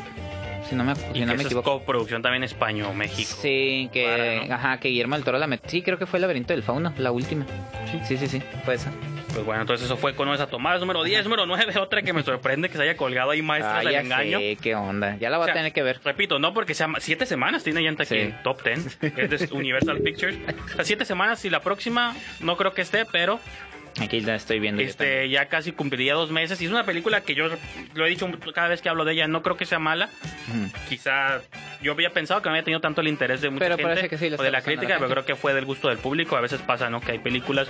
Si 0.69 0.75
no 0.75 0.85
me, 0.85 0.93
Y 0.93 0.95
si 0.97 1.01
no 1.03 1.13
que 1.13 1.19
me 1.21 1.33
esa 1.33 1.35
es 1.43 1.47
equivoco. 1.47 1.79
coproducción 1.81 2.23
también 2.23 2.43
España-México. 2.45 3.37
Sí, 3.43 3.91
que, 3.93 4.49
ajá, 4.51 4.79
que 4.79 4.89
Guillermo 4.89 5.15
del 5.17 5.25
Toro 5.25 5.39
la 5.39 5.47
metió. 5.47 5.69
Sí, 5.69 5.83
creo 5.83 5.99
que 5.99 6.07
fue 6.07 6.17
el 6.19 6.23
laberinto 6.23 6.53
del 6.55 6.63
fauno, 6.63 6.93
la 6.97 7.13
última. 7.13 7.45
Sí, 8.07 8.17
sí, 8.17 8.27
sí, 8.29 8.43
fue 8.65 8.75
esa. 8.75 8.91
Pues 9.35 9.45
bueno, 9.45 9.63
entonces 9.63 9.85
eso 9.87 9.97
fue 9.97 10.15
con 10.15 10.29
esa 10.33 10.47
tomada. 10.47 10.79
Número 10.79 11.03
10, 11.03 11.25
número 11.25 11.45
9, 11.47 11.77
otra 11.81 12.03
que 12.03 12.13
me 12.13 12.23
sorprende 12.23 12.69
que 12.69 12.77
se 12.77 12.83
haya 12.85 12.97
colgado 12.97 13.33
ahí 13.33 13.43
maestra 13.43 13.79
Ah, 13.79 13.85
del 13.85 13.95
engaño. 13.97 14.39
sé, 14.39 14.57
qué 14.63 14.75
onda. 14.77 15.17
Ya 15.19 15.29
la 15.29 15.39
O 15.41 15.45
sea, 15.45 15.53
a 15.53 15.57
tener 15.57 15.73
que 15.73 15.83
ver. 15.83 16.01
Repito, 16.05 16.39
no 16.39 16.55
porque 16.55 16.75
sea 16.75 16.89
siete 17.01 17.27
semanas 17.27 17.65
tiene 17.65 17.83
ya 17.83 17.91
aquí 17.91 18.05
Sí. 18.07 18.17
en 18.17 18.43
top 18.43 18.63
10, 18.63 18.97
que 19.15 19.23
es 19.25 19.31
de 19.31 19.49
Universal 19.55 19.99
Pictures. 20.01 20.37
O 20.73 20.75
sea, 20.77 20.85
siete 20.85 21.05
semanas 21.05 21.45
y 21.45 21.51
la 21.51 21.61
próxima 21.61 22.15
no 22.41 22.57
creo 22.57 22.73
que 22.75 22.83
esté, 22.83 23.05
pero 23.07 23.41
Aquí 24.01 24.21
la 24.21 24.35
estoy 24.35 24.59
viendo. 24.59 24.83
este 24.83 25.29
ya 25.29 25.47
casi 25.47 25.73
cumpliría 25.73 26.15
dos 26.15 26.31
meses. 26.31 26.61
Y 26.61 26.67
es 26.67 26.71
una 26.71 26.85
película 26.85 27.21
que 27.23 27.35
yo 27.35 27.49
lo 27.95 28.07
he 28.07 28.09
dicho 28.09 28.29
cada 28.55 28.69
vez 28.69 28.83
que 28.83 28.89
hablo 28.89 29.05
de 29.05 29.13
ella, 29.15 29.27
no 29.29 29.43
creo 29.43 29.57
que 29.57 29.67
sea 29.67 29.79
mala. 29.79 30.09
Ujú. 30.49 30.69
Quizá 30.89 31.41
yo 31.83 31.93
había 31.93 32.11
pensado 32.11 32.41
que 32.43 32.49
no 32.49 32.55
había 32.55 32.65
tenido 32.65 32.81
tanto 32.81 33.01
el 33.01 33.09
interés 33.09 33.41
de 33.41 33.51
mucha 33.51 33.65
Pero 33.65 33.77
gente 33.77 33.89
parece 33.89 34.09
que 34.09 34.19
sí 34.19 34.27
o 34.27 34.31
de 34.31 34.37
la 34.37 34.37
gustando 34.37 34.49
a 34.49 34.61
la 34.61 34.63
crítica, 34.63 34.95
pero 34.99 35.11
creo 35.11 35.25
que 35.25 35.35
fue 35.37 35.55
del 35.55 35.65
gusto 35.65 35.89
del 35.89 35.99
público. 35.99 36.37
A 36.37 36.41
veces 36.41 36.61
pasa, 36.63 36.89
¿no? 36.91 37.01
Que 37.01 37.13
hay 37.13 37.19
películas 37.19 37.69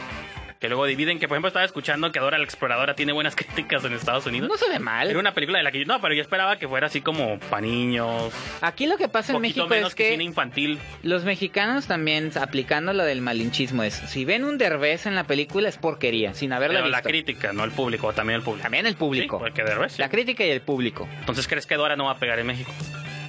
que 0.60 0.68
luego 0.68 0.86
dividen, 0.86 1.18
que 1.18 1.28
por 1.28 1.36
ejemplo 1.36 1.48
estaba 1.48 1.64
escuchando 1.64 2.10
que 2.12 2.20
Dora 2.20 2.38
la 2.38 2.44
Exploradora 2.44 2.94
tiene 2.94 3.12
buenas 3.12 3.36
críticas 3.36 3.84
en 3.84 3.92
Estados 3.92 4.26
Unidos. 4.26 4.48
No 4.48 4.56
se 4.56 4.68
ve 4.68 4.78
mal. 4.78 5.10
Era 5.10 5.18
una 5.18 5.34
película 5.34 5.58
de 5.58 5.64
la 5.64 5.72
que 5.72 5.80
yo, 5.80 5.84
no, 5.86 6.00
pero 6.00 6.14
yo 6.14 6.22
esperaba 6.22 6.56
que 6.58 6.68
fuera 6.68 6.86
así 6.86 7.00
como 7.00 7.38
para 7.50 7.62
niños, 7.62 8.32
Aquí 8.60 8.86
lo 8.86 8.96
que 8.96 9.08
pasa 9.08 9.34
en 9.34 9.40
México 9.42 9.66
menos 9.66 9.90
es 9.90 9.94
que 9.94 10.04
que 10.04 10.10
cine 10.12 10.24
infantil. 10.24 10.78
los 11.02 11.24
mexicanos 11.24 11.86
también 11.86 12.30
aplicando 12.40 12.92
lo 12.92 13.04
del 13.04 13.20
malinchismo 13.20 13.82
es 13.82 13.94
si 13.94 14.24
ven 14.24 14.44
un 14.44 14.58
derbez 14.58 15.06
en 15.06 15.14
la 15.14 15.24
película 15.24 15.68
es 15.68 15.76
porquería, 15.76 16.34
sin 16.34 16.52
haberla 16.52 16.78
Pero 16.80 16.88
la 16.90 16.98
visto. 16.98 17.08
crítica, 17.10 17.52
no 17.52 17.64
el 17.64 17.70
público, 17.72 18.12
también 18.12 18.38
el 18.38 18.42
público. 18.44 18.62
También 18.62 18.86
el 18.86 18.96
público. 18.96 19.36
Sí, 19.38 19.40
porque 19.42 19.62
de 19.64 19.74
revés, 19.74 19.92
sí. 19.94 20.00
La 20.02 20.08
crítica 20.08 20.44
y 20.44 20.50
el 20.50 20.60
público. 20.60 21.08
Entonces, 21.20 21.46
¿crees 21.48 21.66
que 21.66 21.74
Dora 21.76 21.96
no 21.96 22.04
va 22.06 22.12
a 22.12 22.18
pegar 22.18 22.38
en 22.38 22.46
México? 22.46 22.72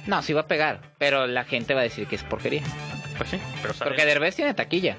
No, 0.06 0.22
sí 0.22 0.32
va 0.32 0.42
a 0.42 0.46
pegar, 0.46 0.80
pero 0.98 1.26
la 1.26 1.44
gente 1.44 1.74
va 1.74 1.80
a 1.80 1.82
decir 1.84 2.06
que 2.06 2.14
es 2.16 2.22
porquería. 2.22 2.62
Pues 3.18 3.30
sí, 3.30 3.38
pero 3.62 3.74
sale, 3.74 3.90
Porque 3.90 4.04
Derbez 4.06 4.36
tiene 4.36 4.54
taquilla. 4.54 4.96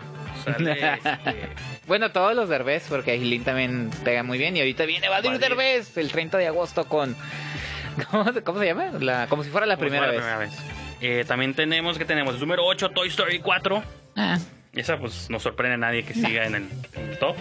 Este, 0.47 0.99
Bueno, 1.87 2.11
todos 2.11 2.35
los 2.35 2.49
Derbez, 2.49 2.85
porque 2.89 3.11
Aileen 3.11 3.43
también 3.43 3.89
pega 4.03 4.23
muy 4.23 4.37
bien. 4.37 4.55
Y 4.57 4.59
ahorita 4.59 4.85
viene 4.85 5.09
Vadir 5.09 5.31
Vadir. 5.31 5.41
Derbez 5.49 5.97
el 5.97 6.11
30 6.11 6.37
de 6.37 6.47
agosto 6.47 6.85
con... 6.85 7.15
¿Cómo, 8.11 8.31
se- 8.31 8.43
cómo 8.43 8.59
se 8.59 8.65
llama? 8.67 8.91
La, 8.99 9.27
como 9.27 9.43
si 9.43 9.49
fuera 9.49 9.65
la 9.65 9.75
como 9.75 9.89
primera 9.89 10.07
vez. 10.07 10.15
la 10.15 10.21
primera 10.21 10.37
vez. 10.39 10.57
Eh, 11.01 11.25
también 11.27 11.53
tenemos 11.53 11.97
que 11.97 12.05
tenemos 12.05 12.39
número 12.39 12.65
8, 12.65 12.89
Toy 12.89 13.07
Story 13.09 13.39
4. 13.39 13.83
Ah, 14.15 14.37
Esa 14.73 14.97
pues 14.97 15.29
no 15.29 15.39
sorprende 15.39 15.75
a 15.75 15.77
nadie 15.77 16.03
que 16.03 16.13
siga 16.13 16.45
en 16.45 16.55
el, 16.55 16.69
en 16.95 17.09
el 17.11 17.17
top. 17.19 17.35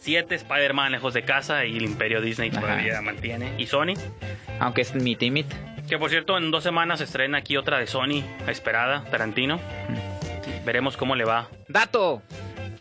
7, 0.00 0.34
Spider-Man 0.34 0.90
lejos 0.92 1.14
de 1.14 1.22
casa 1.24 1.64
y 1.64 1.76
el 1.76 1.84
Imperio 1.84 2.20
Disney 2.20 2.50
Ajá. 2.50 2.60
todavía 2.60 3.00
mantiene. 3.00 3.52
Y 3.58 3.66
Sony, 3.66 3.94
aunque 4.58 4.80
es 4.82 4.94
mi 4.94 5.14
timid. 5.14 5.46
que 5.88 5.98
por 5.98 6.10
cierto 6.10 6.36
en 6.38 6.50
dos 6.50 6.64
semanas 6.64 6.98
se 6.98 7.04
estrena 7.04 7.38
aquí 7.38 7.56
otra 7.56 7.78
de 7.78 7.86
Sony, 7.86 8.24
esperada, 8.48 9.04
Tarantino. 9.10 9.60
Veremos 10.64 10.96
cómo 10.96 11.16
le 11.16 11.24
va. 11.24 11.48
Dato. 11.68 12.22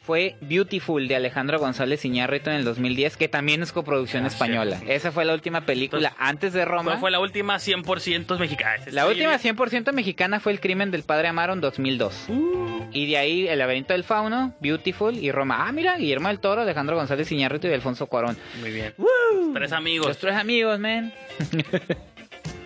Fue 0.04 0.36
Beautiful 0.42 1.08
de 1.08 1.16
Alejandro 1.16 1.60
González 1.60 2.04
Iñárritu 2.04 2.50
en 2.50 2.56
el 2.56 2.64
2010, 2.66 3.18
que 3.18 3.28
también 3.28 3.62
es 3.62 3.72
coproducción 3.72 4.24
Ah, 4.24 4.28
española. 4.28 4.80
Esa 4.88 5.12
fue 5.12 5.26
la 5.26 5.34
última 5.34 5.62
película 5.62 6.08
Entonces, 6.10 6.28
antes 6.28 6.54
de 6.54 6.66
Roma. 6.66 6.84
¿Cuál 6.84 7.00
fue 7.00 7.12
la 7.12 7.20
última 7.20 7.58
100% 7.60 8.40
mexicana? 8.40 8.84
La 8.92 9.06
última 9.06 9.38
100% 9.38 9.94
mexicana 9.94 10.40
fue 10.40 10.54
El 10.54 10.60
crimen 10.60 10.90
del 10.90 11.04
padre 11.04 11.28
Amaro 11.28 11.54
en 11.54 11.62
2002. 11.62 12.26
Uh. 12.30 12.88
Y 12.92 13.06
de 13.12 13.18
ahí 13.18 13.48
El 13.48 13.60
laberinto 13.60 13.94
del 13.94 14.04
fauno, 14.04 14.56
Beautiful 14.60 15.16
y 15.18 15.32
Roma. 15.32 15.68
Ah, 15.68 15.72
mira, 15.72 15.96
Guillermo 15.98 16.30
del 16.30 16.40
Toro, 16.40 16.64
Alejandro 16.64 16.96
González 16.96 17.32
Iñárritu 17.32 17.68
y 17.68 17.74
Alfonso 17.74 18.08
Cuarón. 18.08 18.36
Muy 18.60 18.72
bien. 18.72 18.96
Tres 19.54 19.72
amigos. 19.72 20.08
Los 20.08 20.18
tres 20.18 20.36
amigos, 20.36 20.80
man. 20.80 21.14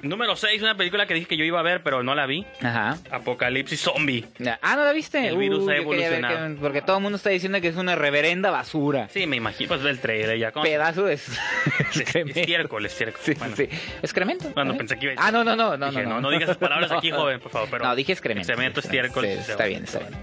Número 0.08 0.36
6, 0.36 0.62
una 0.62 0.76
película 0.78 1.06
que 1.06 1.14
dije 1.14 1.28
que 1.28 1.38
yo 1.38 1.44
iba 1.44 1.60
a 1.60 1.64
ver, 1.64 1.82
pero 1.84 2.04
no 2.04 2.16
la 2.16 2.26
vi. 2.26 2.46
Ajá. 2.62 2.98
Apocalipsis 3.12 3.82
Zombie. 3.82 4.26
Ah, 4.62 4.76
¿no 4.76 4.84
la 4.86 4.92
viste? 4.94 5.28
El 5.28 5.38
virus 5.38 5.64
Uy, 5.64 5.74
ha 5.74 5.78
evolucionado. 5.78 6.56
que- 6.56 6.62
porque 6.62 6.82
todo 6.82 6.98
el 6.98 7.04
mundo 7.04 7.16
está 7.18 7.30
diciendo 7.32 7.60
que 7.62 7.68
es 7.70 7.76
una 7.76 7.96
reverenda 7.96 8.52
basura. 8.52 9.08
Sí, 9.10 9.26
me 9.28 9.36
imagino. 9.38 9.68
Pues 9.68 9.82
del 9.82 10.00
trailer 10.00 10.38
ya. 10.38 10.52
Pedazo 10.52 11.06
de 11.06 11.14
Estiércol, 11.94 12.86
estiércol. 12.86 13.22
Sí, 13.24 13.34
Bueno. 13.34 13.56
sí. 13.56 13.68
¿Excremento? 14.02 14.50
Bueno, 14.54 14.74
¿Eh? 14.74 14.78
pensé 14.78 14.98
que 14.98 15.06
iba 15.06 15.12
a 15.14 15.16
decir- 15.16 15.26
Ah, 15.28 15.32
no, 15.32 15.44
no, 15.44 15.56
no, 15.56 15.78
no, 15.78 15.90
Dije, 15.90 16.04
no, 16.04 16.10
no, 16.10 16.22
no 16.22 16.30
digas 16.30 16.44
esas 16.50 16.58
palabras 16.58 16.92
aquí, 16.92 17.12
joven, 17.12 17.40
por 17.40 17.52
favor. 17.52 17.68
Pero 17.72 17.86
no, 17.86 17.96
dije 17.96 18.12
excremento. 18.12 18.50
Excremento, 18.52 18.80
estiércol. 18.80 19.24
Sí, 19.26 19.30
está 19.32 19.66
bien, 19.66 19.84
está 19.84 20.00
bien. 20.00 20.14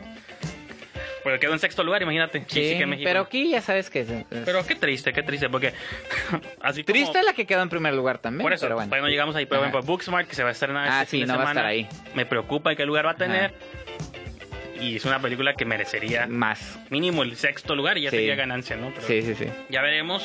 Porque 1.22 1.38
quedó 1.38 1.52
en 1.52 1.58
sexto 1.60 1.84
lugar, 1.84 2.02
imagínate. 2.02 2.40
Sí, 2.48 2.70
sí 2.72 2.78
que 2.78 2.86
México- 2.86 3.08
pero 3.08 3.20
aquí 3.20 3.50
ya 3.50 3.60
sabes 3.60 3.88
que... 3.90 4.00
es- 4.00 4.10
es- 4.10 4.24
Pero 4.44 4.66
qué 4.66 4.74
triste, 4.74 5.12
qué 5.12 5.22
triste, 5.22 5.48
porque 5.48 5.72
así 6.60 6.82
como- 6.82 6.92
Triste 6.94 7.22
la 7.22 7.32
que 7.32 7.46
quedó 7.46 7.62
en 7.62 7.68
primer 7.68 7.94
lugar 7.94 8.18
también, 8.18 8.42
Por 8.42 8.52
eso, 8.52 8.64
pero 8.66 8.74
bueno. 8.76 8.88
todavía 8.88 9.02
no 9.06 9.10
llegamos 9.10 9.36
ahí. 9.36 9.46
Por 9.46 9.58
Ajá. 9.58 9.68
ejemplo, 9.68 9.82
Booksmart, 9.86 10.28
que 10.28 10.34
se 10.34 10.42
va 10.42 10.48
a 10.48 10.52
estrenar 10.52 10.88
Ah, 10.90 11.02
este 11.02 11.10
sí, 11.12 11.16
fin 11.18 11.26
de 11.28 11.32
no 11.32 11.38
va 11.38 11.44
a 11.44 11.46
semana, 11.52 11.72
estar 11.72 11.96
ahí. 11.96 12.12
Me 12.14 12.26
preocupa 12.26 12.74
qué 12.74 12.84
lugar 12.86 13.06
va 13.06 13.12
a 13.12 13.16
tener. 13.16 13.54
Y 14.80 14.96
es 14.96 15.04
una 15.04 15.20
película 15.20 15.54
que 15.54 15.64
merecería 15.64 16.26
Más. 16.26 16.76
mínimo 16.90 17.22
el 17.22 17.36
sexto 17.36 17.76
lugar 17.76 17.98
y 17.98 18.02
ya 18.02 18.10
Sí. 18.10 18.16
sería 18.16 18.34
ganancia, 18.34 18.74
¿no? 18.76 18.90
Pero 18.92 19.06
Sí, 19.06 19.22
sí, 19.22 19.34
sí. 19.36 19.46
Ya 19.70 19.80
veremos 19.80 20.24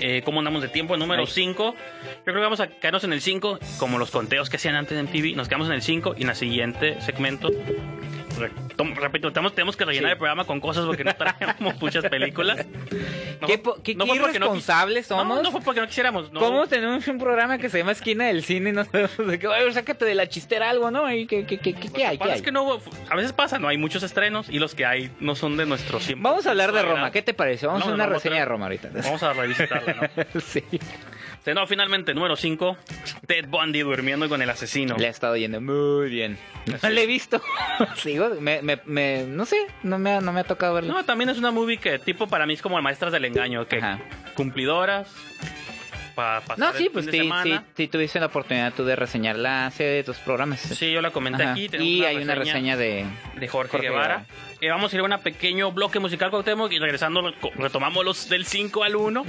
eh, 0.00 0.20
cómo 0.24 0.38
andamos 0.40 0.60
de 0.62 0.68
tiempo. 0.68 0.96
Número 0.98 1.22
Ahí. 1.22 1.26
5. 1.28 1.74
Yo 1.74 2.22
creo 2.24 2.34
que 2.36 2.40
vamos 2.42 2.60
a 2.60 2.68
quedarnos 2.68 3.02
en 3.04 3.12
el 3.14 3.20
5, 3.22 3.58
como 3.78 3.98
los 3.98 4.10
conteos 4.10 4.48
que 4.50 4.56
hacían 4.56 4.76
antes 4.76 4.96
en 4.98 5.06
TV. 5.08 5.32
Nos 5.32 5.48
quedamos 5.48 5.66
en 5.68 5.72
el 5.74 5.82
5 5.82 6.14
y 6.16 6.22
en 6.24 6.28
el 6.28 6.36
siguiente 6.36 7.00
segmento. 7.00 7.48
Repito, 8.38 9.32
tenemos, 9.32 9.54
tenemos 9.54 9.76
que 9.76 9.84
rellenar 9.84 10.08
Sí. 10.10 10.12
el 10.12 10.18
programa 10.18 10.44
con 10.44 10.60
cosas 10.60 10.86
porque 10.86 11.04
no 11.04 11.14
traemos 11.14 11.76
muchas 11.80 12.04
películas. 12.08 12.66
No 13.40 13.46
¿Qué, 13.46 13.62
qué- 13.82 13.94
no 13.94 14.06
irresponsables 14.14 15.10
No, 15.10 15.18
somos? 15.18 15.42
no 15.42 15.50
fue 15.52 15.60
porque 15.60 15.80
no 15.80 15.86
quisiéramos. 15.86 16.30
¿Cómo 16.30 16.66
tenemos 16.66 17.06
un 17.08 17.18
programa 17.18 17.58
que 17.58 17.68
se 17.68 17.78
llama 17.78 17.92
Esquina 17.92 18.26
del 18.26 18.42
Cine 18.44 18.70
y 18.70 18.72
no 18.72 18.84
sabemos 18.84 19.16
de 19.26 19.38
qué? 19.38 19.48
Sácate 19.72 20.04
de 20.04 20.14
la 20.14 20.28
chistera 20.28 20.70
algo, 20.70 20.90
¿no? 20.90 21.12
¿Y 21.12 21.26
¿Qué, 21.26 21.44
qué, 21.44 21.58
qué, 21.58 21.74
qué, 21.74 22.04
hay? 22.04 22.16
que 22.16 22.18
pasa 22.18 22.32
¿Qué 22.32 22.36
es 22.38 22.42
que 22.42 22.52
no 22.52 22.80
a 23.10 23.16
veces 23.16 23.32
pasa, 23.32 23.58
no 23.58 23.68
hay 23.68 23.76
muchos 23.78 24.02
estrenos 24.02 24.48
y 24.48 24.58
los 24.58 24.74
que 24.74 24.84
hay 24.86 25.10
no 25.20 25.34
son 25.34 25.56
de 25.56 25.66
nuestro 25.66 26.00
siempre. 26.00 26.22
Vamos 26.30 26.46
a 26.46 26.50
hablar 26.50 26.72
de 26.72 26.82
Roma. 26.82 27.10
¿Qué 27.10 27.22
te 27.22 27.34
parece? 27.34 27.66
Vamos 27.66 27.82
a 27.82 27.84
hacer 27.84 27.94
una 27.94 28.06
reseña 28.06 28.36
de 28.36 28.44
Roma 28.44 28.66
ahorita. 28.66 28.90
Vamos 29.04 29.22
a 29.22 29.32
revisitarla, 29.32 30.10
¿no? 30.34 30.40
sí. 30.40 30.62
Se 31.48 31.54
no, 31.54 31.66
finalmente, 31.66 32.12
número 32.12 32.36
5, 32.36 32.76
Ted 33.26 33.46
Bundy 33.48 33.80
durmiendo 33.80 34.28
con 34.28 34.42
el 34.42 34.50
asesino. 34.50 34.96
Le 34.98 35.06
ha 35.06 35.08
estado 35.08 35.34
yendo 35.34 35.62
muy 35.62 36.10
bien. 36.10 36.36
No 36.82 36.90
le 36.90 37.04
he 37.04 37.06
visto. 37.06 37.40
Sigo, 37.96 38.28
me, 38.38 38.60
me, 38.60 38.78
me- 38.84 39.24
no 39.26 39.46
sé, 39.46 39.56
no 39.82 39.98
me, 39.98 40.10
ha, 40.12 40.20
no 40.20 40.30
me 40.30 40.40
ha 40.40 40.44
tocado 40.44 40.74
verlo. 40.74 40.92
No, 40.92 41.02
también 41.06 41.30
es 41.30 41.38
una 41.38 41.50
movie 41.50 41.78
que 41.78 41.98
tipo 41.98 42.26
para 42.26 42.44
mí 42.44 42.52
es 42.52 42.60
como 42.60 42.78
maestras 42.82 43.12
del 43.14 43.24
engaño, 43.24 43.66
que 43.66 43.78
Ajá. 43.78 43.98
cumplidoras, 44.34 45.10
para 46.18 46.40
pasar 46.40 46.58
No, 46.58 46.72
sí, 46.76 46.86
el 46.86 46.90
pues 46.90 47.04
fin 47.04 47.12
de 47.12 47.18
tuviste 47.86 48.18
la 48.18 48.26
oportunidad 48.26 48.72
tú 48.74 48.84
de 48.84 48.96
reseñarla 48.96 49.66
hace 49.66 50.02
dos 50.02 50.18
programas. 50.18 50.58
Sí, 50.58 50.90
yo 50.90 51.00
la 51.00 51.12
comenté 51.12 51.44
Ajá. 51.44 51.52
aquí. 51.52 51.68
tenemos 51.68 51.88
Y 51.88 52.04
hay 52.04 52.16
una 52.16 52.34
reseña 52.34 52.76
de... 52.76 53.04
de 53.36 53.46
Jorge, 53.46 53.70
Jorge 53.70 53.86
Guevara. 53.88 54.24
Guevara. 54.26 54.26
Eh, 54.60 54.68
vamos 54.68 54.92
a 54.92 54.96
ir 54.96 55.00
a 55.00 55.04
un 55.04 55.22
pequeño 55.22 55.70
bloque 55.70 56.00
musical 56.00 56.30
Cuauhtémoc 56.30 56.72
y 56.72 56.80
regresando 56.80 57.22
retomamos 57.56 58.04
los 58.04 58.28
del 58.28 58.46
5 58.46 58.82
al 58.82 58.96
1. 58.96 59.24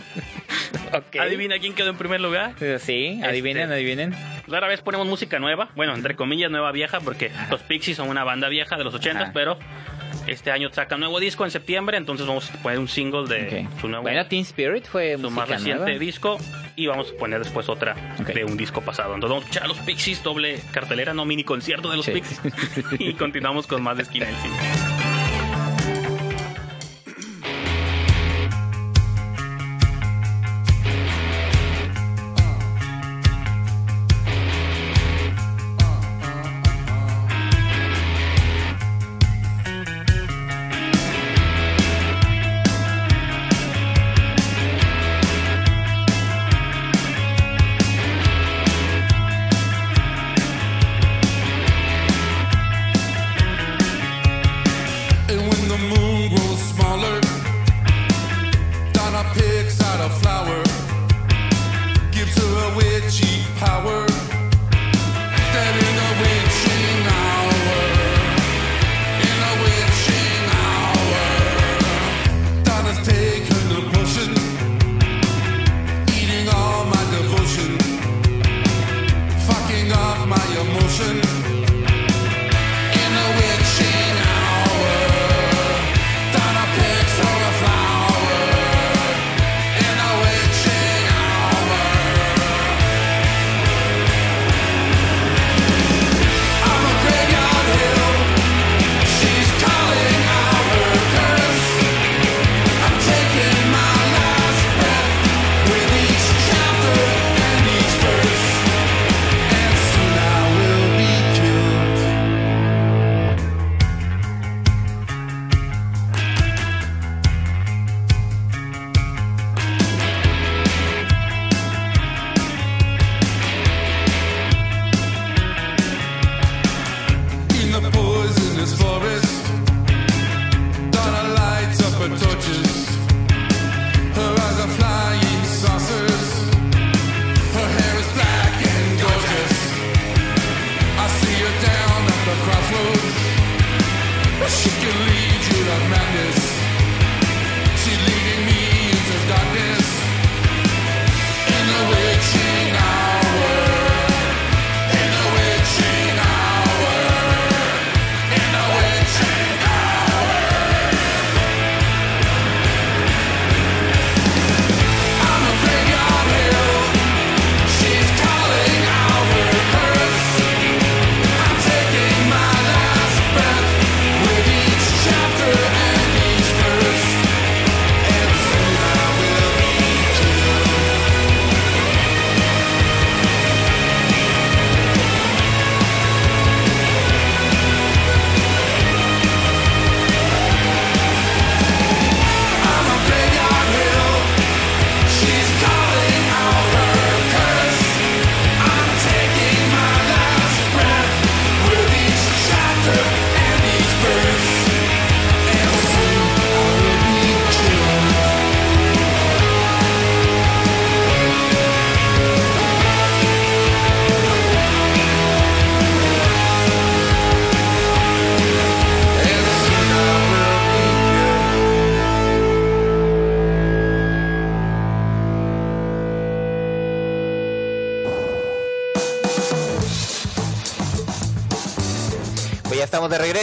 Adivina 1.20 1.60
quién 1.60 1.76
quedó 1.76 1.92
en 1.92 1.98
primer 1.98 2.22
lugar. 2.22 2.54
Sí, 2.80 3.20
adivinen, 3.24 3.64
Este- 3.64 3.74
adivinen. 3.76 4.16
Rara 4.48 4.68
vez 4.68 4.82
ponemos 4.82 5.06
música 5.06 5.38
nueva, 5.38 5.70
bueno, 5.76 5.94
entre 5.94 6.16
comillas 6.16 6.50
nueva 6.50 6.72
vieja, 6.72 7.02
porque 7.02 7.30
los 7.52 7.62
Pixies 7.62 7.98
son 7.98 8.10
una 8.10 8.24
banda 8.24 8.50
vieja 8.50 8.78
de 8.78 8.84
los 8.84 8.96
80, 8.96 9.22
Ajá. 9.26 9.32
pero 9.32 9.60
este 10.28 10.52
año 10.52 10.70
sacan 10.72 11.00
nuevo 11.00 11.20
disco 11.20 11.46
en 11.46 11.52
septiembre, 11.52 11.98
entonces 11.98 12.26
vamos 12.28 12.50
a 12.52 12.62
poner 12.62 12.80
un 12.80 12.88
single 12.88 13.28
de 13.28 13.68
su 13.80 13.88
nuevo 13.88 14.04
Bueno, 14.04 14.26
Teen 14.28 14.42
Spirit 14.42 14.86
fue 14.86 15.18
su 15.18 15.30
más 15.30 15.48
reciente 15.50 15.84
nueva. 15.84 16.00
disco 16.00 16.38
y 16.76 16.88
vamos 16.88 17.12
a 17.16 17.18
poner 17.20 17.40
después 17.40 17.68
otra 17.70 17.96
de 18.34 18.44
un 18.46 18.56
disco 18.58 18.82
pasado. 18.82 19.14
Entonces 19.16 19.30
vamos 19.32 19.44
a 19.44 19.48
escuchar 19.48 19.64
a 19.64 19.68
los 19.68 19.78
Pixies, 19.80 20.24
doble 20.24 20.60
cartelera, 20.72 21.14
no 21.14 21.26
mini 21.26 21.44
concierto 21.44 21.90
de 21.90 21.98
los 21.98 22.06
Sí. 22.06 22.12
Pixies. 22.14 22.42
y 23.00 23.14
continuamos 23.14 23.68
con 23.68 23.82
más 23.82 23.98
de 23.98 24.04
Esquina 24.04 24.26
del 24.28 24.36
Cine. 24.36 24.99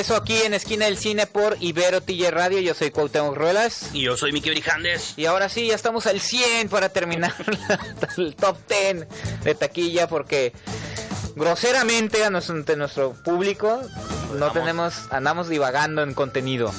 Regreso 0.09 0.23
aquí 0.23 0.43
en 0.47 0.55
Esquina 0.55 0.85
del 0.87 0.99
Cine 0.99 1.27
por 1.27 1.57
Ibero 1.61 2.01
TJ 2.01 2.31
Radio. 2.31 2.61
Yo 2.61 2.75
soy 2.75 2.91
Cuauhtémoc 2.93 3.35
Ruelas. 3.37 3.91
Y 3.93 4.03
yo 4.03 4.17
soy 4.17 4.31
Miki 4.33 4.51
Brijandes. 4.51 5.15
Y 5.17 5.27
ahora 5.27 5.49
sí, 5.49 5.67
ya 5.67 5.75
estamos 5.75 6.07
al 6.07 6.21
100 6.21 6.69
para 6.69 6.91
terminar 6.91 7.35
el 8.17 8.37
top 8.37 8.57
10 8.69 9.07
de 9.43 9.55
taquilla 9.57 10.07
porque 10.09 10.53
groseramente 11.35 12.25
a 12.25 12.31
nuestro, 12.31 12.55
ante 12.55 12.77
nuestro 12.77 13.15
público 13.25 13.81
no 14.35 14.47
Andamos- 14.47 14.53
tenemos, 14.53 14.95
andamos 15.11 15.49
divagando 15.49 16.03
en 16.03 16.15
contenido. 16.15 16.73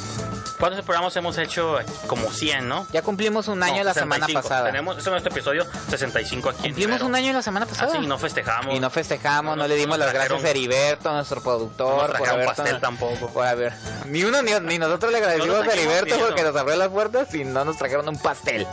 ¿Cuántos 0.60 0.84
programas 0.84 1.16
hemos 1.16 1.38
hecho? 1.38 1.78
Como 2.08 2.32
100, 2.32 2.68
¿no? 2.68 2.88
Ya 2.92 3.02
cumplimos 3.04 3.48
un 3.48 3.62
año 3.62 3.78
No, 3.78 3.84
la 3.84 3.94
semana 3.94 4.26
65. 4.26 4.42
pasada. 4.42 4.66
Tenemos, 4.72 4.98
este 4.98 5.10
es 5.10 5.12
nuestro 5.12 5.32
episodio 5.32 5.66
65 5.90 6.50
aquí 6.50 6.64
Cumplimos 6.64 7.02
un 7.02 7.14
año 7.16 7.32
la 7.34 7.42
semana 7.44 7.66
pasada. 7.68 7.92
Ah, 7.94 7.98
sí, 8.02 8.08
no 8.08 8.18
festejamos. 8.18 8.74
Y 8.76 8.80
no 8.80 8.90
festejamos, 8.90 9.56
no, 9.56 9.64
No 9.64 9.68
le 9.68 9.76
dimos 9.76 9.98
no 10.00 10.06
las 10.06 10.14
gracias 10.14 10.44
a 10.44 10.50
Heriberto, 10.50 11.14
nuestro 11.14 11.38
No 11.38 11.44
productor, 11.44 12.10
nos 12.10 12.18
por 12.20 12.30
haber 12.30 12.46
pastel 12.48 12.80
tampoco. 12.80 13.28
por 13.28 13.46
haber- 13.46 13.74
Ni 14.06 14.24
uno 14.24 14.42
ni, 14.42 14.52
ni 14.62 14.80
nosotros 14.80 15.12
le 15.12 15.20
agradecimos 15.20 15.64
No 15.64 15.70
a 15.72 15.74
Heriberto 15.74 16.18
porque 16.20 16.42
nos 16.44 16.56
abrió 16.56 16.76
las 16.76 16.90
puertas 16.90 17.34
y 17.36 17.44
no 17.44 17.64
nos 17.64 17.78
trajeron 17.78 18.10
un 18.10 18.18
pastel. 18.18 18.66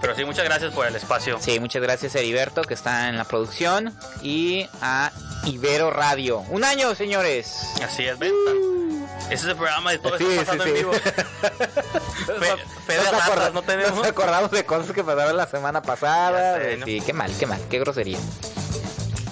Pero 0.00 0.16
sí, 0.16 0.24
muchas 0.24 0.44
gracias 0.44 0.72
por 0.72 0.86
el 0.86 0.96
espacio. 0.96 1.38
Sí, 1.40 1.60
muchas 1.60 1.80
gracias 1.82 2.14
a 2.16 2.18
Heriberto 2.18 2.62
que 2.62 2.74
está 2.74 3.08
en 3.08 3.16
la 3.16 3.24
producción 3.24 3.94
y 4.22 4.68
a 4.82 5.12
Ibero 5.44 5.90
Radio. 5.90 6.40
Un 6.50 6.64
año, 6.64 6.94
señores. 6.96 7.54
Así 7.84 8.04
es, 8.04 8.18
ven. 8.18 8.32
Ese 9.26 9.34
es 9.34 9.44
el 9.44 9.56
programa 9.56 9.92
de 9.92 9.98
todo 9.98 10.18
Sí, 10.18 10.24
esto 10.24 10.32
sí, 10.32 10.38
pasando 10.38 10.64
sí. 10.64 10.70
en 10.70 10.76
vivo. 10.76 10.92
Nos 12.30 12.40
ratas, 13.12 13.20
acorda- 13.28 13.50
no 13.52 13.62
tenemos. 13.62 13.94
Nos 13.96 14.06
acordamos 14.06 14.50
de 14.50 14.64
cosas 14.64 14.92
que 14.92 15.04
pasaron 15.04 15.36
la 15.36 15.46
semana 15.46 15.82
pasada. 15.82 16.58
Ya 16.58 16.64
sé, 16.64 16.76
¿no? 16.78 16.86
Sí, 16.86 17.00
qué 17.04 17.12
mal, 17.12 17.32
qué 17.38 17.46
mal, 17.46 17.60
qué 17.70 17.78
grosería. 17.78 18.18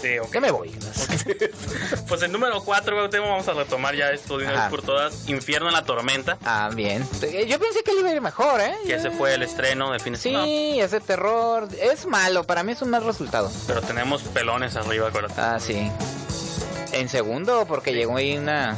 Sí, 0.01 0.17
ok. 0.21 0.31
¿Qué 0.31 0.41
me 0.41 0.51
voy? 0.51 0.71
Pues 2.09 2.23
el 2.23 2.33
número 2.33 2.63
4, 2.63 3.09
vamos 3.21 3.49
a 3.49 3.53
retomar 3.53 3.95
ya 3.95 4.11
esto 4.13 4.39
de 4.39 4.45
una 4.47 4.63
vez 4.63 4.71
por 4.71 4.81
todas. 4.83 5.29
Infierno 5.29 5.69
en 5.69 5.75
la 5.75 5.85
tormenta. 5.85 6.39
Ah, 6.45 6.71
bien. 6.73 7.07
Yo 7.47 7.59
pensé 7.59 7.83
que 7.85 7.93
le 7.93 8.01
iba 8.01 8.09
a 8.09 8.15
ir 8.15 8.21
mejor, 8.23 8.61
¿eh? 8.61 8.75
Que 8.87 8.95
ese 8.95 9.11
fue 9.11 9.35
el 9.35 9.43
estreno 9.43 9.91
del 9.93 10.01
fin 10.01 10.15
de 10.15 10.19
semana. 10.19 10.45
Sí, 10.45 10.81
ese 10.81 11.01
terror 11.01 11.69
es 11.79 12.07
malo, 12.07 12.45
para 12.45 12.63
mí 12.63 12.73
es 12.73 12.81
un 12.81 12.91
mal 12.91 13.05
resultado. 13.05 13.51
Pero 13.67 13.83
tenemos 13.83 14.23
pelones 14.23 14.75
arriba, 14.77 15.09
acuérdate. 15.09 15.39
Ah, 15.41 15.59
sí. 15.61 15.91
En 16.93 17.09
segundo, 17.11 17.67
porque 17.69 17.93
llegó 17.93 18.17
ahí 18.17 18.39
una... 18.39 18.75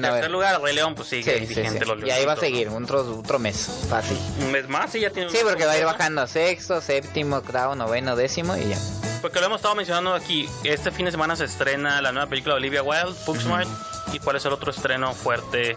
Bueno, 0.00 0.14
tercer 0.14 0.30
lugar, 0.30 0.60
Rey 0.62 0.74
León, 0.74 0.94
pues 0.94 1.08
sigue 1.08 1.38
Sí, 1.38 1.46
sí, 1.46 1.54
vigente 1.54 1.80
sí. 1.80 1.84
los 1.84 2.02
Y 2.04 2.10
ahí 2.10 2.24
va 2.24 2.32
a 2.34 2.36
seguir, 2.36 2.68
otro, 2.68 3.18
otro 3.18 3.38
mes, 3.38 3.68
fácil. 3.88 4.18
¿no? 4.38 4.46
Un 4.46 4.52
mes 4.52 4.68
más 4.68 4.94
y 4.94 5.00
ya 5.00 5.10
tiene 5.10 5.30
Sí, 5.30 5.38
un- 5.38 5.44
porque 5.48 5.64
va 5.66 5.72
a 5.72 5.78
ir 5.78 5.84
bajando 5.84 6.22
a 6.22 6.26
sexto, 6.26 6.80
séptimo, 6.80 7.36
octavo, 7.36 7.74
noveno, 7.74 8.16
décimo 8.16 8.56
y 8.56 8.68
ya. 8.70 8.78
Porque 9.22 9.40
lo 9.40 9.46
hemos 9.46 9.56
estado 9.56 9.74
mencionando 9.74 10.12
aquí. 10.14 10.48
Este 10.64 10.90
fin 10.90 11.06
de 11.06 11.10
semana 11.10 11.34
se 11.36 11.44
estrena 11.44 12.02
la 12.02 12.12
nueva 12.12 12.28
película 12.28 12.54
de 12.54 12.58
Olivia 12.58 12.82
Wilde, 12.82 13.14
Booksmart. 13.26 13.68
¿Y 14.12 14.18
cuál 14.18 14.36
es 14.36 14.44
el 14.44 14.52
otro 14.52 14.70
estreno 14.70 15.14
fuerte? 15.14 15.76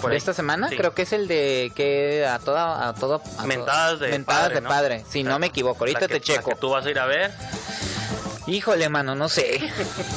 por 0.00 0.12
esta 0.12 0.34
semana? 0.34 0.68
Sí. 0.68 0.76
Creo 0.76 0.92
que 0.94 1.02
es 1.02 1.12
el 1.14 1.26
de 1.26 1.72
que 1.74 2.26
a 2.26 2.38
toda, 2.38 2.86
a 2.88 2.94
todo... 2.94 3.22
a 3.38 3.46
Mentadas 3.46 3.98
de 3.98 4.08
Mentadas 4.10 4.42
padre, 4.42 4.54
de 4.56 4.60
¿no? 4.60 4.68
padre, 4.68 5.04
si 5.08 5.22
no 5.22 5.38
me 5.38 5.46
equivoco, 5.46 5.80
ahorita 5.80 6.00
que- 6.00 6.08
te 6.08 6.20
checo. 6.20 6.50
que 6.50 6.56
tú 6.56 6.68
vas 6.68 6.84
a 6.84 6.90
ir 6.90 6.98
a 6.98 7.06
ver. 7.06 7.32
Híjole, 8.46 8.88
mano, 8.88 9.14
no 9.16 9.28
sé. 9.28 9.60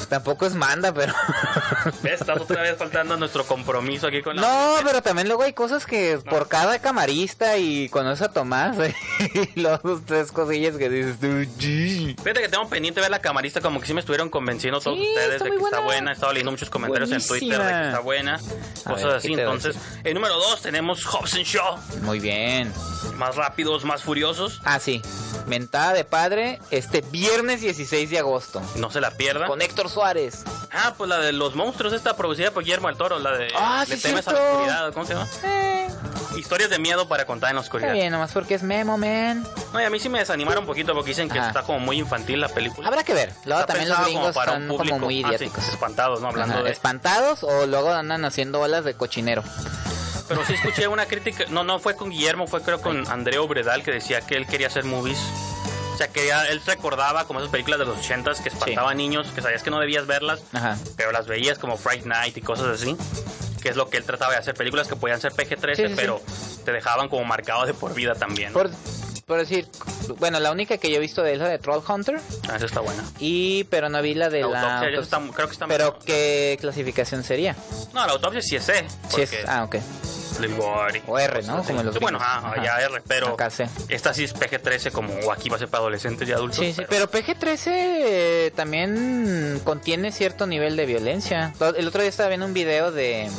Tampoco 0.08 0.46
es 0.46 0.54
manda, 0.54 0.94
pero... 0.94 1.14
Estás 2.04 2.40
otra 2.40 2.62
vez 2.62 2.78
faltando 2.78 3.16
a 3.16 3.18
nuestro 3.18 3.44
compromiso 3.46 4.08
aquí 4.08 4.22
con 4.22 4.36
la... 4.36 4.42
No, 4.42 4.76
pero 4.86 5.02
también 5.02 5.28
luego 5.28 5.44
hay 5.44 5.54
cosas 5.54 5.86
que 5.86 6.20
por 6.30 6.48
cada 6.48 6.80
camarista 6.80 7.58
y 7.58 7.90
conoces 7.90 8.28
a 8.28 8.32
Tomás 8.32 8.78
y 9.56 9.60
los 9.60 9.82
dos, 9.82 10.02
tres 10.06 10.32
cosillas 10.32 10.76
que 10.78 10.90
dices. 10.90 11.16
Fíjate 11.20 12.42
que 12.42 12.50
tengo 12.50 12.70
pendiente 12.70 13.02
ver 13.02 13.10
la 13.10 13.20
camarista, 13.20 13.62
como 13.62 13.80
que 13.80 13.88
sí 13.88 13.94
me 13.94 14.00
estuvieron 14.02 14.30
convenciendo 14.30 14.80
todos 14.80 14.98
Sí, 14.98 15.08
ustedes 15.10 15.44
de 15.44 15.50
que 15.50 15.56
está 15.58 15.80
buena. 15.80 16.12
He 16.12 16.14
estado 16.14 16.34
leyendo 16.34 16.52
muchos 16.52 16.70
comentarios 16.70 17.12
en 17.12 17.26
Twitter 17.26 17.58
de 17.62 17.72
que 17.72 17.86
está 17.88 18.00
buena. 18.00 18.36
A 18.36 18.90
Cosas 18.92 19.06
ver, 19.06 19.16
así. 19.16 19.30
¿qué 19.30 19.36
te 19.38 19.44
va 19.46 19.52
a 19.52 19.56
Entonces, 19.56 19.82
el 20.04 20.14
número 20.14 20.36
2 20.36 20.62
tenemos 20.62 21.06
Hobson 21.06 21.42
Shaw. 21.44 21.78
Muy 22.04 22.20
bien. 22.20 22.72
Más 23.16 23.36
rápidos, 23.36 23.86
más 23.86 24.04
furiosos. 24.04 24.62
Ah, 24.64 24.80
sí. 24.80 25.02
Mentada 25.48 25.94
de 25.94 26.04
padre 26.04 26.60
este 26.70 27.02
viernes 27.02 27.62
16 27.62 28.10
de 28.10 28.19
agosto. 28.20 28.62
No 28.76 28.90
se 28.92 29.02
la 29.02 29.12
pierda. 29.12 29.48
Con 29.48 29.62
Héctor 29.62 29.90
Suárez. 29.90 30.44
Ah, 30.72 30.94
pues 30.98 31.10
la 31.10 31.18
de 31.20 31.32
los 31.32 31.56
monstruos, 31.56 31.94
esta 31.94 32.16
producida 32.16 32.52
por 32.52 32.64
Guillermo 32.64 32.88
del 32.88 32.98
Toro, 32.98 33.20
la 33.20 33.32
de 33.32 33.48
Ah, 33.58 33.84
sí, 33.88 33.98
temes 34.00 34.28
a 34.28 34.34
la 34.34 34.40
oscuridad, 34.42 34.94
¿cómo 34.94 35.06
se 35.06 35.14
llama? 35.14 35.28
Eh, 35.44 35.88
Historias 36.38 36.70
de 36.70 36.80
miedo 36.80 37.08
para 37.08 37.26
contar 37.26 37.50
en 37.50 37.56
la 37.58 37.62
está 37.62 37.70
oscuridad. 37.76 37.94
bien, 37.94 38.12
nomás 38.12 38.32
porque 38.32 38.54
es 38.54 38.64
Memo, 38.64 38.98
man. 38.98 39.46
No, 39.74 39.82
y 39.82 39.84
a 39.84 39.90
mí 39.90 40.00
sí 40.00 40.08
me 40.10 40.20
desanimaron 40.20 40.62
un 40.64 40.68
poquito 40.68 40.94
porque 40.94 41.10
dicen 41.10 41.28
que 41.30 41.40
Ajá. 41.40 41.48
está 41.50 41.64
como 41.64 41.80
muy 41.80 41.98
infantil 41.98 42.40
la 42.40 42.48
película. 42.50 42.88
Habrá 42.88 43.04
que 43.04 43.14
ver. 43.14 43.34
Luego 43.46 43.62
Está 43.62 43.74
también 43.74 43.90
los 43.90 44.06
gringos 44.06 44.36
para 44.36 44.54
un 44.54 44.62
están 44.62 44.68
como 44.70 44.78
público- 45.00 45.00
muy 45.06 45.24
ah, 45.24 45.38
sí, 45.38 45.52
espantados, 45.72 46.22
¿no? 46.22 46.28
Hablando 46.30 46.56
Ajá, 46.56 46.64
de... 46.64 46.72
Espantados 46.72 47.44
o 47.44 47.66
luego 47.66 47.92
andan 47.92 48.24
haciendo 48.26 48.62
olas 48.62 48.86
de 48.86 48.94
cochinero. 48.94 49.44
Pero 50.30 50.46
sí 50.46 50.54
escuché 50.54 50.88
una 50.88 51.08
crítica, 51.08 51.46
no, 51.50 51.64
no 51.64 51.80
fue 51.80 51.96
con 51.96 52.12
Guillermo, 52.12 52.46
fue 52.48 52.62
creo 52.62 52.80
con 52.80 53.08
Andreo 53.10 53.48
Bredal 53.48 53.82
que 53.84 53.92
decía 53.92 54.22
que 54.22 54.36
él 54.36 54.46
quería 54.46 54.68
hacer 54.68 54.86
movies. 54.86 55.18
O 56.00 56.02
sea, 56.02 56.08
que 56.14 56.28
ya 56.28 56.48
él 56.48 56.62
recordaba 56.66 57.26
como 57.26 57.40
esas 57.40 57.52
películas 57.52 57.78
de 57.78 57.84
los 57.86 57.98
ochentas 58.00 58.40
que 58.40 58.48
espantaban 58.48 58.96
niños, 58.96 59.28
que 59.36 59.42
sabías 59.42 59.64
que 59.64 59.70
no 59.70 59.82
debías 59.82 60.08
verlas, 60.08 60.40
Ajá. 60.54 60.78
pero 60.96 61.12
las 61.12 61.28
veías 61.28 61.60
como 61.60 61.76
Fright 61.76 62.06
Night 62.06 62.38
y 62.38 62.42
cosas 62.42 62.68
así. 62.68 62.96
Que 63.62 63.68
es 63.68 63.76
lo 63.76 63.90
que 63.90 63.98
él 63.98 64.06
trataba 64.06 64.32
de 64.32 64.38
hacer, 64.38 64.54
películas 64.54 64.88
que 64.88 64.96
podían 64.96 65.20
ser 65.20 65.34
PG-13, 65.34 65.76
Sí, 65.76 65.82
sí, 65.84 65.90
sí. 65.90 65.94
pero 65.98 66.22
te 66.64 66.72
dejaban 66.72 67.10
como 67.10 67.26
marcado 67.26 67.66
de 67.66 67.74
por 67.74 67.94
vida 67.94 68.16
también. 68.16 68.54
Por, 68.54 68.72
por 69.26 69.40
decir, 69.40 69.68
bueno, 70.20 70.40
la 70.40 70.54
única 70.54 70.78
que 70.78 70.90
yo 70.90 70.96
he 70.96 71.00
visto 71.00 71.22
de 71.22 71.32
él 71.34 71.36
es 71.36 71.42
la 71.42 71.50
de 71.50 71.60
Troll 71.60 71.82
Hunter. 71.86 72.22
Ah, 72.50 72.56
esa 72.56 72.66
está 72.68 72.80
buena. 72.80 73.04
Y, 73.20 73.66
pero 73.66 73.90
no 73.90 74.02
vi 74.02 74.14
la 74.14 74.30
de 74.30 74.40
La 74.44 74.48
la. 74.48 74.62
autopsia, 74.78 75.02
está- 75.02 75.20
creo 75.36 75.48
que 75.48 75.54
está 75.54 75.68
pero, 75.68 75.86
mejor. 75.88 76.06
¿qué 76.06 76.58
clasificación 76.62 77.26
sería? 77.26 77.58
No, 77.94 78.06
la 78.06 78.14
autopsia 78.14 78.42
sí 78.42 78.56
es 78.56 78.70
E. 78.70 78.86
Si 79.10 79.22
es, 79.24 79.34
ah, 79.50 79.66
ok. 79.66 79.76
O 81.08 81.20
R, 81.20 81.42
¿no? 81.44 81.64
Como 81.64 81.84
los 81.84 82.00
Bueno, 82.00 82.18
ajá, 82.20 82.50
Ajá. 82.52 82.64
ya 82.64 82.82
R, 82.82 83.02
pero 83.08 83.36
esta 83.88 84.14
sí 84.14 84.24
es 84.24 84.36
PG-13 84.36 84.92
como 84.92 85.14
o 85.26 85.32
aquí 85.32 85.50
va 85.50 85.56
a 85.56 85.60
ser 85.60 85.68
para 85.68 85.82
adolescentes 85.82 86.28
y 86.28 86.32
adultos. 86.32 86.60
Sí, 86.60 86.74
sí, 86.74 86.84
pero 86.90 87.10
PG-13 87.10 87.68
eh, 87.68 88.52
también 88.56 89.62
contiene 89.64 90.12
cierto 90.12 90.48
nivel 90.48 90.76
de 90.76 90.86
violencia. 90.86 91.54
El 91.76 91.88
otro 91.88 92.02
día 92.02 92.10
estaba 92.10 92.30
viendo 92.30 92.46
un 92.46 92.54
video 92.54 92.92
de, 92.92 93.30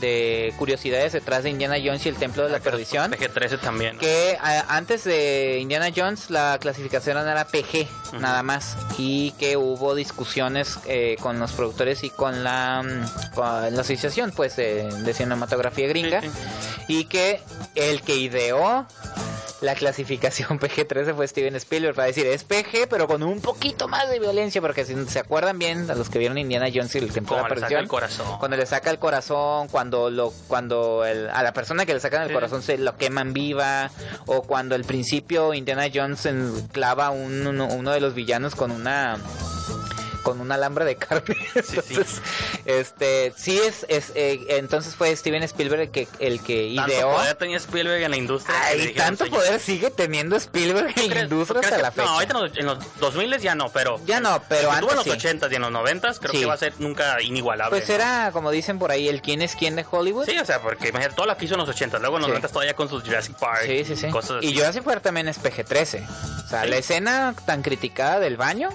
de 0.00 0.52
curiosidades 0.58 1.12
detrás 1.12 1.42
de 1.44 1.50
Indiana 1.50 1.76
Jones 1.82 2.04
y 2.06 2.08
el 2.08 2.16
Templo 2.16 2.44
de 2.44 2.50
la 2.50 2.60
Perdición. 2.60 3.12
PG-13 3.12 3.60
también. 3.60 3.98
Que 3.98 4.36
a- 4.40 4.76
antes 4.76 5.04
de 5.04 5.58
Indiana 5.60 5.88
Jones 5.94 6.30
la 6.30 6.58
clasificación 6.60 7.16
era 7.18 7.46
PG, 7.46 7.88
nada 8.20 8.42
más. 8.42 8.76
Y 8.98 9.32
que 9.32 9.56
hubo 9.56 9.94
discusiones 9.94 10.78
eh, 10.86 11.16
con 11.20 11.38
los 11.38 11.52
productores 11.52 12.04
y 12.04 12.10
con 12.10 12.44
la, 12.44 12.82
mm, 12.82 13.34
con 13.34 13.74
la 13.74 13.80
asociación 13.80 14.32
pues 14.34 14.56
de, 14.56 14.84
de 14.90 15.14
cinematografía 15.14 15.86
gringa. 15.88 16.20
Sí, 16.22 16.28
Y 16.88 17.04
que 17.04 17.40
el 17.74 18.02
que 18.02 18.16
ideó 18.16 18.86
la 19.62 19.74
clasificación 19.74 20.58
PG-13 20.60 21.14
fue 21.14 21.26
Steven 21.26 21.56
Spielberg 21.56 21.94
para 21.94 22.08
decir 22.08 22.26
es 22.26 22.44
PG 22.44 22.88
pero 22.90 23.06
con 23.06 23.22
un 23.22 23.40
poquito 23.40 23.88
más 23.88 24.08
de 24.10 24.18
violencia 24.18 24.60
porque 24.60 24.84
si 24.84 24.94
se 25.06 25.18
acuerdan 25.18 25.58
bien 25.58 25.90
a 25.90 25.94
los 25.94 26.10
que 26.10 26.18
vieron 26.18 26.36
Indiana 26.36 26.66
Jones 26.72 26.94
y 26.94 26.98
el 26.98 27.10
Templo 27.12 27.36
de 27.36 27.42
la 27.42 27.48
Perdición 27.48 27.80
el 27.80 27.88
corazón. 27.88 28.38
cuando 28.38 28.56
le 28.58 28.66
saca 28.66 28.90
el 28.90 28.98
corazón 28.98 29.68
cuando 29.68 30.10
lo 30.10 30.30
cuando 30.48 31.04
el- 31.06 31.30
a 31.30 31.42
la 31.42 31.52
persona 31.52 31.86
que 31.86 31.94
le 31.94 32.00
sacan 32.00 32.22
el 32.22 32.28
Sí. 32.28 32.34
corazón 32.34 32.62
se 32.62 32.76
lo 32.76 32.96
queman 32.98 33.32
viva 33.32 33.90
o 34.26 34.42
cuando 34.42 34.74
al 34.74 34.84
principio 34.84 35.54
Indiana 35.54 35.86
Jones 35.92 36.28
clava 36.72 37.08
un- 37.10 37.46
uno, 37.46 37.66
uno 37.68 37.90
de 37.92 38.00
los 38.00 38.14
villanos 38.14 38.54
con 38.54 38.70
una 38.70 39.16
con 40.26 40.40
un 40.40 40.50
alambre 40.50 40.84
de 40.84 40.96
carne 40.96 41.36
Sí, 41.64 41.80
sí. 41.86 42.00
este 42.64 43.32
sí 43.36 43.58
es, 43.58 43.86
es 43.88 44.10
eh, 44.16 44.44
entonces 44.48 44.96
fue 44.96 45.14
Steven 45.14 45.42
Spielberg 45.44 45.82
el 45.82 45.90
que 45.92 46.08
el 46.18 46.40
que 46.40 46.72
Tanto 46.74 46.92
ideó 46.92 47.12
poder 47.12 47.34
tenía 47.36 47.56
Spielberg 47.58 48.02
en 48.02 48.10
la 48.10 48.16
industria. 48.16 48.56
Ay, 48.64 48.92
tanto 48.94 49.24
"Señor, 49.24 49.38
poder 49.40 49.60
sigue 49.60 49.90
teniendo 49.90 50.34
Spielberg 50.36 50.88
en 50.98 51.08
la 51.08 51.14
¿crees- 51.14 51.22
industria 51.30 51.60
hasta 51.60 51.76
que- 51.76 51.82
la 51.82 51.90
fecha. 51.92 52.04
No, 52.06 52.12
ahorita 52.14 52.34
en 52.34 52.40
los, 52.42 52.56
en 52.58 52.66
los 52.66 52.78
2000 52.98 53.38
ya 53.38 53.54
no, 53.54 53.68
pero... 53.68 54.00
Ya 54.04 54.18
no, 54.20 54.42
pero 54.48 54.72
Estuvo 54.72 54.72
en 54.72 54.78
antes 54.78 54.96
los 54.96 55.04
sí. 55.04 55.10
80 55.28 55.48
y 55.50 55.54
en 55.54 55.62
los 55.62 55.70
90 55.70 56.14
creo 56.14 56.32
que 56.32 56.44
va 56.46 56.54
a 56.54 56.58
ser 56.58 56.72
nunca 56.78 57.22
inigualable. 57.22 57.78
Pues 57.78 57.88
¿no? 57.88 57.94
era, 57.94 58.30
como 58.32 58.50
dicen 58.50 58.78
por 58.80 58.90
ahí, 58.90 59.08
el 59.08 59.22
quién 59.22 59.42
es 59.42 59.54
quién 59.54 59.76
de 59.76 59.86
Hollywood. 59.88 60.26
Sí, 60.26 60.36
o 60.38 60.44
sea, 60.44 60.60
porque 60.60 60.88
imagínate, 60.88 61.14
todo 61.14 61.26
lo 61.26 61.36
que 61.36 61.44
hizo 61.44 61.54
en 61.54 61.60
los 61.60 61.68
80, 61.68 61.98
luego 62.00 62.16
en 62.16 62.22
los 62.22 62.26
Sí. 62.28 62.30
90 62.32 62.48
todavía 62.48 62.74
con 62.74 62.88
sus 62.88 63.04
Jurassic 63.04 63.36
Park 63.38 63.62
Sí, 63.66 63.84
sí, 63.84 63.94
sí. 63.96 64.08
cosas 64.10 64.38
así. 64.38 64.48
Y 64.48 64.54
Jurassic 64.56 64.82
Park 64.82 65.02
también 65.02 65.28
es 65.28 65.38
PG-13. 65.40 66.04
O 66.44 66.48
sea, 66.48 66.64
la 66.64 66.76
escena 66.76 67.34
tan 67.46 67.62
criticada 67.62 68.18
del 68.20 68.36
baño, 68.36 68.70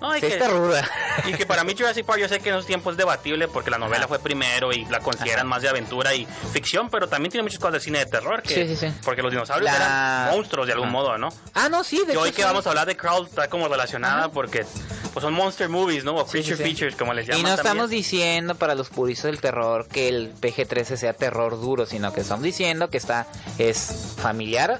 No, 0.00 0.12
sí 0.14 0.20
que- 0.20 0.26
está 0.28 0.48
ruda. 0.48 0.88
Y 1.26 1.32
que 1.32 1.46
para 1.46 1.64
mí 1.64 1.74
Jurassic 1.76 2.04
Park 2.04 2.20
yo 2.20 2.28
sé 2.28 2.40
que 2.40 2.50
en 2.50 2.56
esos 2.56 2.66
tiempos 2.66 2.92
es 2.92 2.98
debatible 2.98 3.48
porque 3.48 3.70
la 3.70 3.78
novela 3.78 4.06
fue 4.06 4.18
primero 4.18 4.72
y 4.72 4.84
la 4.86 5.00
consideran 5.00 5.46
más 5.46 5.62
de 5.62 5.68
aventura 5.68 6.14
y 6.14 6.26
ficción, 6.52 6.90
pero 6.90 7.08
también 7.08 7.30
tiene 7.32 7.42
muchas 7.42 7.58
cosas 7.58 7.74
de 7.74 7.80
cine 7.80 7.98
de 8.00 8.06
terror. 8.06 8.42
Que, 8.42 8.54
Sí, 8.66 8.76
sí, 8.76 8.86
sí. 8.88 8.94
Porque 9.04 9.22
los 9.22 9.30
dinosaurios 9.32 9.70
La- 9.70 9.76
eran 9.76 10.30
monstruos 10.36 10.66
de 10.66 10.72
algún 10.74 10.88
Ajá. 10.88 10.92
modo, 10.92 11.18
¿no? 11.18 11.28
Ah, 11.54 11.68
no, 11.68 11.82
sí, 11.84 12.04
de 12.06 12.12
Y 12.12 12.16
hoy 12.16 12.32
que 12.32 12.44
vamos 12.44 12.66
a 12.66 12.70
hablar 12.70 12.86
de 12.86 12.96
Crawl 12.96 13.26
está 13.26 13.48
como 13.48 13.68
relacionada 13.68 14.18
Ajá. 14.24 14.28
porque 14.30 14.66
pues 15.14 15.22
son 15.24 15.32
monster 15.32 15.70
movies, 15.70 16.04
¿no? 16.04 16.14
O 16.14 16.26
creature 16.26 16.56
features, 16.56 16.94
como 16.94 17.14
les 17.14 17.26
llaman 17.26 17.40
Y 17.40 17.42
no 17.44 17.48
también. 17.56 17.66
estamos 17.66 17.90
diciendo 17.90 18.54
para 18.56 18.74
los 18.74 18.90
puristas 18.90 19.30
del 19.30 19.40
terror 19.40 19.88
que 19.88 20.08
el 20.08 20.34
PG-13 20.34 20.96
sea 20.98 21.14
terror 21.14 21.58
duro, 21.58 21.86
sino 21.86 22.12
que 22.12 22.20
estamos 22.20 22.42
diciendo 22.44 22.90
que 22.90 22.98
está 22.98 23.26
es 23.56 24.14
familiar 24.20 24.78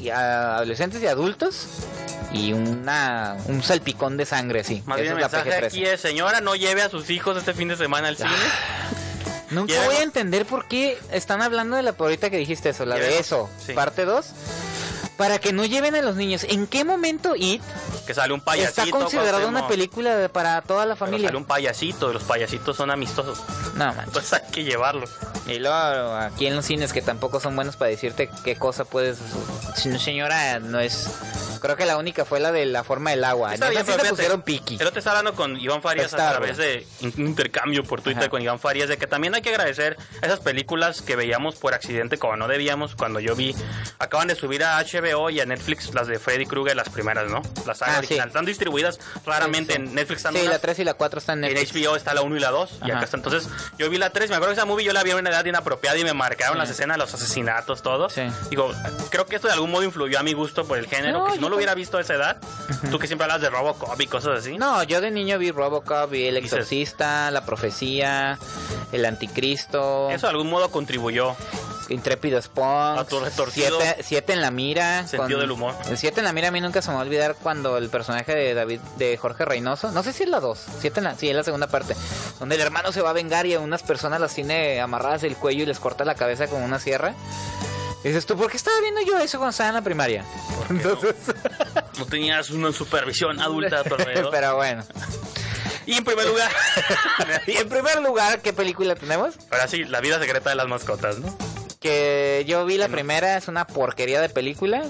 y 0.00 0.10
a 0.10 0.56
adolescentes 0.56 1.02
y 1.02 1.06
adultos 1.06 1.66
y 2.32 2.52
una 2.52 3.36
un 3.46 3.62
salpicón 3.62 4.16
de 4.16 4.26
sangre 4.26 4.60
así. 4.60 4.82
Más 4.86 5.00
bien 5.00 5.12
el 5.12 5.18
mensaje 5.18 5.50
PG-13. 5.50 5.66
aquí 5.66 5.84
es, 5.84 6.00
señora, 6.00 6.40
no 6.40 6.54
lleve 6.54 6.82
a 6.82 6.90
sus 6.90 7.10
hijos 7.10 7.36
este 7.36 7.54
fin 7.54 7.68
de 7.68 7.76
semana 7.76 8.08
al 8.08 8.16
cine. 8.16 8.30
Nunca 9.50 9.74
voy 9.86 9.96
a 9.96 10.02
entender 10.02 10.44
por 10.44 10.68
qué 10.68 10.98
están 11.10 11.40
hablando 11.40 11.76
de 11.76 11.82
la 11.82 11.94
ahorita 11.98 12.28
que 12.28 12.36
dijiste 12.36 12.68
eso, 12.68 12.84
la 12.84 12.96
de 12.96 13.18
eso, 13.18 13.48
sí. 13.64 13.72
parte 13.72 14.04
2. 14.04 14.26
Para 15.18 15.38
que 15.38 15.52
no 15.52 15.64
lleven 15.66 15.94
a 15.96 16.00
los 16.00 16.16
niños. 16.16 16.46
¿En 16.48 16.66
qué 16.66 16.84
momento 16.84 17.34
It 17.36 17.60
Que 18.06 18.14
sale 18.14 18.32
un 18.32 18.40
payasito. 18.40 18.80
está 18.82 18.90
considerada 18.90 19.32
Cuauhtémoc. 19.32 19.58
una 19.60 19.68
película 19.68 20.16
de- 20.16 20.28
para 20.30 20.62
toda 20.62 20.86
la 20.86 20.94
Pero 20.94 21.06
familia? 21.06 21.28
sale 21.28 21.36
un 21.38 21.44
payasito, 21.44 22.12
los 22.12 22.22
payasitos 22.22 22.76
son 22.76 22.90
amistosos. 22.90 23.38
No, 23.74 23.86
manches. 23.94 24.04
Entonces 24.06 24.32
hay 24.32 24.50
que 24.50 24.64
llevarlo. 24.64 25.06
Y 25.46 25.58
luego 25.58 25.76
aquí 26.14 26.46
en 26.46 26.56
los 26.56 26.64
cines 26.64 26.92
que 26.94 27.02
tampoco 27.02 27.40
son 27.40 27.54
buenos 27.56 27.76
para 27.76 27.90
decirte 27.90 28.30
qué 28.44 28.56
cosa 28.56 28.84
puedes... 28.86 29.18
Señora, 29.76 30.58
no 30.60 30.80
es... 30.80 31.08
Creo 31.60 31.74
que 31.76 31.86
la 31.86 31.96
única 31.96 32.24
fue 32.24 32.38
la 32.38 32.52
de 32.52 32.66
la 32.66 32.84
forma 32.84 33.10
del 33.10 33.24
agua. 33.24 33.52
Está 33.52 33.66
En 33.66 33.72
bien, 33.72 33.84
pero 33.84 34.04
pusieron 34.10 34.42
piqui. 34.42 34.76
El 34.78 34.86
otro 34.86 35.00
está 35.00 35.10
hablando 35.10 35.34
con 35.34 35.56
Iván 35.58 35.82
Farías 35.82 36.14
a 36.14 36.16
Está, 36.16 36.30
través 36.30 36.56
de 36.56 36.86
un 37.02 37.26
intercambio 37.26 37.82
por 37.82 38.00
Twitter 38.00 38.22
Ajá. 38.24 38.30
con 38.30 38.40
Iván 38.42 38.60
Farías 38.60 38.88
de 38.88 38.96
que 38.96 39.08
también 39.08 39.34
hay 39.34 39.42
que 39.42 39.48
agradecer 39.50 39.96
esas 40.22 40.38
películas 40.38 41.02
que 41.02 41.16
veíamos 41.16 41.56
por 41.56 41.74
accidente 41.74 42.16
como 42.16 42.36
no 42.36 42.46
debíamos 42.46 42.94
cuando 42.94 43.18
yo 43.18 43.34
vi 43.34 43.56
acaban 43.98 44.28
de 44.28 44.36
subir 44.36 44.62
a 44.62 44.78
HBO 45.12 45.30
y 45.30 45.40
a 45.40 45.46
Netflix 45.46 45.92
las 45.94 46.06
de 46.06 46.18
Freddy 46.18 46.46
Krueger 46.46 46.76
las 46.76 46.88
primeras, 46.88 47.30
¿no? 47.30 47.42
Las 47.66 47.82
Ah, 47.82 48.00
sí. 48.06 48.14
Están 48.14 48.44
distribuidas 48.44 48.98
raramente 49.24 49.74
Sí, 49.74 49.78
sí. 49.80 49.84
en 49.88 49.94
Netflix 49.94 50.18
están 50.18 50.34
Sí, 50.34 50.40
unas, 50.40 50.52
la 50.52 50.58
3 50.58 50.78
y 50.80 50.84
la 50.84 50.94
4 50.94 51.18
están 51.18 51.38
en 51.44 51.50
en 51.50 51.54
Netflix. 51.54 51.86
HBO 51.86 51.96
está 51.96 52.14
la 52.14 52.22
1 52.22 52.36
y 52.36 52.40
la 52.40 52.50
2 52.50 52.70
y 52.84 52.90
acá 52.90 53.04
está. 53.04 53.16
Entonces, 53.16 53.48
yo 53.78 53.88
vi 53.90 53.98
la 53.98 54.10
3, 54.10 54.30
me 54.30 54.36
acuerdo 54.36 54.54
que 54.54 54.58
esa 54.60 54.66
movie 54.66 54.84
yo 54.84 54.92
la 54.92 55.02
vi 55.02 55.10
a 55.12 55.16
una 55.16 55.30
edad 55.30 55.44
inapropiada 55.44 55.96
y 55.98 56.04
me 56.04 56.12
marcaron 56.14 56.58
las 56.58 56.70
escenas, 56.70 56.98
los 56.98 57.12
asesinatos, 57.14 57.82
todo. 57.82 58.08
Sí. 58.10 58.22
Digo, 58.50 58.70
creo 59.10 59.26
que 59.26 59.36
esto 59.36 59.48
de 59.48 59.54
algún 59.54 59.70
modo 59.70 59.82
influyó 59.84 60.18
a 60.18 60.22
mi 60.22 60.32
gusto 60.32 60.66
por 60.66 60.78
el 60.78 60.86
género, 60.86 61.18
No, 61.20 61.24
que 61.26 61.32
si 61.32 61.38
no 61.38 61.48
lo 61.48 61.56
hubiera 61.56 61.74
visto 61.74 61.98
a 61.98 62.00
esa 62.00 62.14
edad, 62.14 62.36
tú 62.90 62.98
que 62.98 63.06
siempre 63.06 63.24
hablas 63.24 63.40
de 63.40 63.50
Robocop 63.50 64.00
y 64.00 64.06
cosas 64.06 64.40
así. 64.40 64.58
No, 64.58 64.82
yo 64.82 65.00
de 65.00 65.10
niño 65.10 65.38
vi 65.38 65.50
Robocop, 65.50 66.10
vi 66.10 66.26
El 66.26 66.36
Exorcista, 66.36 67.30
La 67.30 67.44
Profecía, 67.46 68.38
El 68.92 69.04
Anticristo, 69.04 70.10
Eso 70.10 70.26
de 70.26 70.30
algún 70.30 70.48
modo 70.50 70.70
contribuyó. 70.70 71.36
Intrépido 71.88 72.40
Spawn, 72.42 72.98
A 72.98 73.04
tu 73.04 73.18
retorcido 73.18 73.80
siete, 73.80 74.02
siete 74.02 74.32
en 74.34 74.42
la 74.42 74.50
mira. 74.50 75.06
sentido 75.06 75.40
del 75.40 75.50
humor. 75.50 75.74
El 75.88 75.96
7 75.96 76.20
en 76.20 76.24
la 76.24 76.32
mira 76.34 76.48
a 76.48 76.50
mí 76.50 76.60
nunca 76.60 76.82
se 76.82 76.88
me 76.90 76.94
va 76.96 77.00
a 77.00 77.04
olvidar 77.04 77.34
cuando 77.42 77.78
el 77.78 77.88
personaje 77.88 78.34
de 78.34 78.52
David, 78.54 78.80
de 78.98 79.16
Jorge 79.16 79.44
Reynoso, 79.46 79.90
no 79.92 80.02
sé 80.02 80.12
si 80.12 80.24
es 80.24 80.28
la 80.28 80.40
2, 80.40 80.58
siete 80.80 81.00
en 81.00 81.04
la, 81.04 81.14
sí, 81.16 81.30
es 81.30 81.34
la 81.36 81.44
segunda 81.44 81.66
parte, 81.68 81.96
donde 82.38 82.56
el 82.56 82.60
hermano 82.60 82.92
se 82.92 83.00
va 83.00 83.10
a 83.10 83.12
vengar 83.14 83.46
y 83.46 83.54
a 83.54 83.60
unas 83.60 83.82
personas 83.82 84.20
las 84.20 84.34
tiene 84.34 84.80
amarradas 84.80 85.22
del 85.22 85.36
cuello 85.36 85.62
y 85.62 85.66
les 85.66 85.78
corta 85.78 86.04
la 86.04 86.14
cabeza 86.14 86.46
con 86.46 86.62
una 86.62 86.78
sierra. 86.78 87.14
Y 88.04 88.08
dices 88.08 88.26
tú, 88.26 88.36
¿por 88.36 88.50
qué 88.50 88.56
estaba 88.58 88.78
viendo 88.80 89.00
yo 89.00 89.18
eso 89.18 89.38
cuando 89.38 89.50
estaba 89.50 89.70
en 89.70 89.74
la 89.76 89.82
primaria? 89.82 90.24
Entonces, 90.70 91.14
No 91.98 92.04
tenías 92.06 92.50
una 92.50 92.70
supervisión 92.72 93.40
adulta 93.40 93.80
a 93.80 93.84
tu 93.84 93.94
alrededor. 93.94 94.30
pero 94.30 94.56
bueno. 94.56 94.84
Y 95.86 95.94
en 95.94 96.04
primer 96.04 96.26
lugar, 96.26 96.50
Y 97.46 97.56
en 97.56 97.68
primer 97.68 98.00
lugar, 98.02 98.40
¿qué 98.42 98.52
película 98.52 98.94
tenemos? 98.94 99.34
ahora 99.50 99.66
sí, 99.66 99.84
la 99.84 100.00
vida 100.00 100.18
secreta 100.20 100.50
de 100.50 100.56
las 100.56 100.68
mascotas, 100.68 101.18
¿no? 101.18 101.34
Que 101.80 102.44
yo 102.46 102.64
vi 102.64 102.76
la 102.76 102.88
primera, 102.88 103.36
es 103.36 103.48
una 103.48 103.66
porquería 103.66 104.20
de 104.20 104.28
película. 104.28 104.84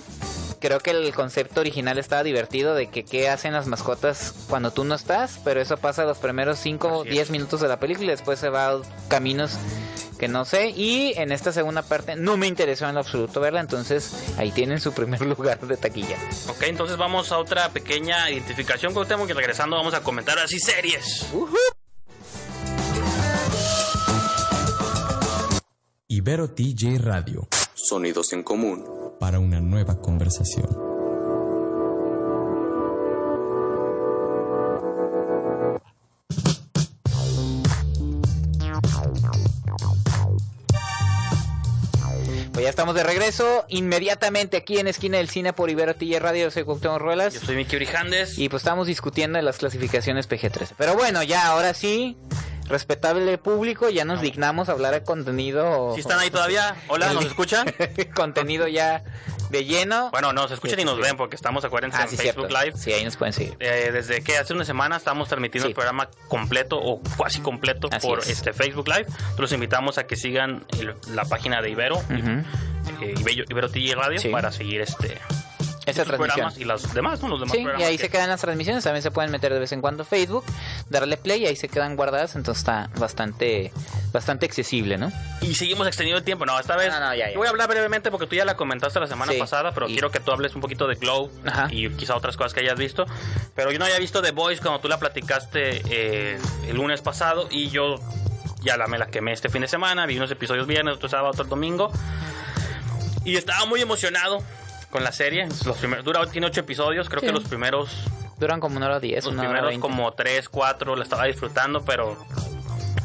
Creo 0.61 0.81
que 0.81 0.91
el 0.91 1.15
concepto 1.15 1.61
original 1.61 1.99
estaba 1.99 2.25
divertido 2.25 2.75
de 2.75 2.89
que 2.89 3.05
qué 3.05 3.29
hacen 3.29 3.53
las 3.53 3.69
mascotas 3.69 4.35
cuando 4.49 4.73
tú 4.73 4.85
no 4.85 4.97
estás, 4.97 5.39
pero 5.45 5.61
eso 5.61 5.77
pasa 5.77 6.05
los 6.05 6.19
primeros 6.19 6.59
5 6.59 6.89
o 6.89 7.01
Así 7.03 7.11
es. 7.11 7.15
10 7.15 7.31
minutos 7.31 7.61
de 7.61 7.69
la 7.69 7.79
película 7.79 8.09
y 8.09 8.11
después 8.11 8.41
se 8.41 8.49
va 8.49 8.71
a 8.71 8.81
caminos 9.09 9.57
que 10.19 10.29
no 10.29 10.45
sé. 10.45 10.71
Y 10.71 11.15
en 11.17 11.33
esta 11.33 11.53
segunda 11.53 11.83
parte 11.83 12.17
no 12.17 12.37
me 12.37 12.47
interesó 12.47 12.89
en 12.89 12.95
lo 12.95 13.01
absoluto 13.01 13.41
verla, 13.41 13.61
entonces 13.61 14.13
ahí 14.37 14.51
tienen 14.51 14.81
su 14.81 14.93
primer 14.93 15.21
lugar 15.27 15.61
de 15.61 15.77
taquilla. 15.77 16.17
Ok, 16.49 16.65
entonces 16.65 16.97
vamos 16.97 17.33
a 17.33 17.39
otra 17.39 17.71
pequeña 17.71 18.29
identificación 18.31 18.93
con 18.93 19.07
que 19.07 19.35
regresando 19.35 19.77
vamos 19.77 19.95
a 19.95 20.03
comentar 20.03 20.39
así 20.39 20.59
series. 20.59 21.27
Ibero 26.11 26.49
TJ 26.49 26.97
Radio. 27.03 27.47
Sonidos 27.75 28.33
en 28.33 28.43
común. 28.43 28.83
Para 29.21 29.39
una 29.41 29.61
nueva 29.61 30.01
conversación. 30.01 30.67
Pues 42.55 42.65
ya 42.65 42.71
estamos 42.71 42.95
de 42.95 43.03
regreso 43.03 43.67
inmediatamente 43.69 44.57
aquí 44.57 44.79
en 44.79 44.89
Esquina 44.89 45.19
del 45.19 45.29
Cine 45.29 45.53
por 45.53 45.69
Ibero 45.69 45.95
TJ 45.95 46.21
Radio. 46.21 46.45
Yo 46.45 46.51
soy 46.51 46.65
Cuauhtémoc 46.65 47.03
Ruelas. 47.03 47.35
Yo 47.35 47.41
soy 47.41 47.57
Miki 47.57 47.77
Brijandes. 47.77 48.39
Y 48.39 48.49
pues 48.49 48.63
estamos 48.63 48.87
discutiendo 48.87 49.37
de 49.37 49.43
las 49.43 49.59
clasificaciones 49.59 50.27
PG-13. 50.27 50.73
Pero 50.79 50.95
bueno, 50.95 51.23
ya 51.23 51.49
ahora 51.49 51.75
sí, 51.75 52.17
respetable 52.69 53.39
público, 53.39 53.89
ya 53.89 54.05
nos 54.05 54.21
dignamos 54.21 54.69
a 54.69 54.73
hablar 54.73 54.95
de 54.95 55.03
contenido. 55.03 55.93
Si 55.95 56.01
están 56.01 56.19
ahí 56.19 56.31
todavía, 56.31 56.77
hola, 56.89 57.13
¿nos 57.13 57.25
escuchan? 57.25 57.67
contenido 58.15 58.69
ya 58.69 59.03
de 59.51 59.65
lleno. 59.65 60.11
Bueno, 60.11 60.33
nos 60.33 60.51
escuchan 60.51 60.79
y 60.81 60.85
nos 60.85 60.99
ven 60.99 61.17
porque 61.17 61.35
estamos, 61.37 61.65
acuérdense, 61.65 61.97
ah, 61.99 62.03
en 62.05 62.09
sí, 62.11 62.17
Facebook 62.17 62.49
cierto. 62.49 62.65
Live. 62.65 62.77
Sí, 62.77 62.93
ahí 62.93 63.05
nos 63.05 63.17
pueden 63.17 63.33
seguir. 63.33 63.57
Eh, 63.61 63.91
desde 63.93 64.23
que 64.23 64.37
hace 64.37 64.53
una 64.53 64.65
semana 64.65 64.97
estamos 64.97 65.29
transmitiendo 65.29 65.67
Sí. 65.67 65.71
el 65.71 65.75
programa 65.75 66.11
completo 66.29 66.79
o 66.79 67.01
casi 67.23 67.41
completo 67.41 67.89
Así 67.91 68.07
por 68.07 68.19
es. 68.21 68.29
este 68.29 68.53
Facebook 68.53 68.87
Live. 68.89 69.07
Los 69.39 69.51
invitamos 69.53 69.97
a 69.99 70.07
que 70.07 70.17
sigan 70.17 70.65
el- 70.79 70.95
la 71.15 71.25
página 71.25 71.63
de 71.63 71.71
Ibero, 71.71 71.97
Ujú. 71.97 72.15
eh, 73.03 73.15
Ibero, 73.21 73.45
Ibero 73.49 73.71
TV 73.71 73.95
Radio, 73.95 74.19
Sí. 74.19 74.29
para 74.29 74.53
seguir 74.53 74.83
este 74.83 75.19
Esa 75.91 76.05
transmisión. 76.05 76.53
y 76.57 76.65
los 76.65 76.93
demás, 76.95 77.21
¿no? 77.23 77.29
Los 77.29 77.41
demás 77.41 77.57
Sí, 77.57 77.65
y 77.79 77.83
ahí 77.83 77.97
que- 77.97 78.05
se 78.05 78.09
quedan 78.11 78.29
las 78.29 78.41
transmisiones. 78.41 78.85
También 78.85 79.03
se 79.03 79.11
pueden 79.11 79.31
meter 79.31 79.53
de 79.53 79.59
vez 79.61 79.73
en 79.73 79.81
cuando 79.81 80.05
Facebook, 80.05 80.45
darle 80.89 81.17
play 81.17 81.43
y 81.43 81.47
ahí 81.47 81.57
se 81.57 81.69
quedan 81.69 81.97
guardadas. 81.97 82.37
Entonces 82.37 82.61
está 82.63 82.91
bastante, 82.99 83.73
bastante 84.13 84.47
accesible, 84.47 84.99
¿no? 84.99 85.13
Y 85.41 85.55
seguimos 85.55 85.87
extendiendo 85.87 86.19
el 86.19 86.25
tiempo. 86.25 86.45
No, 86.47 86.59
esta 86.59 86.77
vez 86.77 86.89
No, 86.93 87.01
no, 87.01 87.15
ya, 87.15 87.31
ya. 87.31 87.37
voy 87.37 87.47
a 87.47 87.51
hablar 87.51 87.69
brevemente 87.69 88.11
porque 88.11 88.27
tú 88.27 88.35
ya 88.37 88.45
la 88.45 88.57
comentaste 88.57 89.01
la 89.01 89.07
semana 89.07 89.33
Sí. 89.33 89.39
pasada, 89.39 89.73
pero 89.73 89.89
Y- 89.89 89.93
quiero 89.93 90.11
que 90.11 90.21
tú 90.21 90.33
hables 90.33 90.55
un 90.55 90.61
poquito 90.61 90.87
de 90.87 90.95
Glow 90.97 91.31
Ajá. 91.47 91.69
y 91.71 91.89
quizá 91.91 92.17
otras 92.17 92.37
cosas 92.37 92.55
que 92.55 92.61
hayas 92.61 92.79
visto. 92.79 93.05
Pero 93.55 93.71
yo 93.73 93.79
no 93.79 93.85
había 93.85 93.99
visto 93.99 94.23
The 94.23 94.31
Voice 94.33 94.61
cuando 94.63 94.81
tú 94.81 94.89
la 94.89 94.99
platicaste 94.99 95.83
eh, 95.91 96.39
el 96.69 96.77
lunes 96.77 97.01
pasado 97.01 97.49
y 97.51 97.69
yo 97.71 97.97
ya 98.61 98.77
la, 98.77 98.87
me 98.89 98.99
la 98.99 99.07
quemé 99.07 99.33
este 99.33 99.49
fin 99.49 99.63
de 99.63 99.69
semana. 99.69 100.05
Vi 100.07 100.17
unos 100.17 100.31
episodios 100.31 100.67
viernes, 100.67 100.97
otro 100.97 101.09
sábado, 101.09 101.31
otro 101.31 101.45
domingo. 101.45 101.93
Y 103.25 103.37
estaba 103.37 103.67
muy 103.67 103.81
emocionado 103.81 104.39
con 104.91 105.05
la 105.05 105.13
serie. 105.13 105.47
Los 105.65 105.77
primeros, 105.79 106.05
dura, 106.05 106.25
tiene 106.27 106.47
ocho 106.47 106.61
episodios, 106.61 107.09
creo 107.09 107.21
Sí. 107.21 107.27
que 107.27 107.33
los 107.33 107.45
primeros 107.45 107.91
Duran 108.39 108.61
como 108.61 108.77
una 108.77 108.87
hora 108.87 109.01
diez, 109.01 109.25
los 109.25 109.33
una 109.33 109.43
hora 109.43 109.49
primeros 109.51 109.69
veinte. 109.71 109.83
como 109.83 110.13
tres, 110.13 110.49
cuatro, 110.49 110.95
la 110.95 111.03
estaba 111.05 111.25
disfrutando, 111.25 111.85
pero 111.85 112.17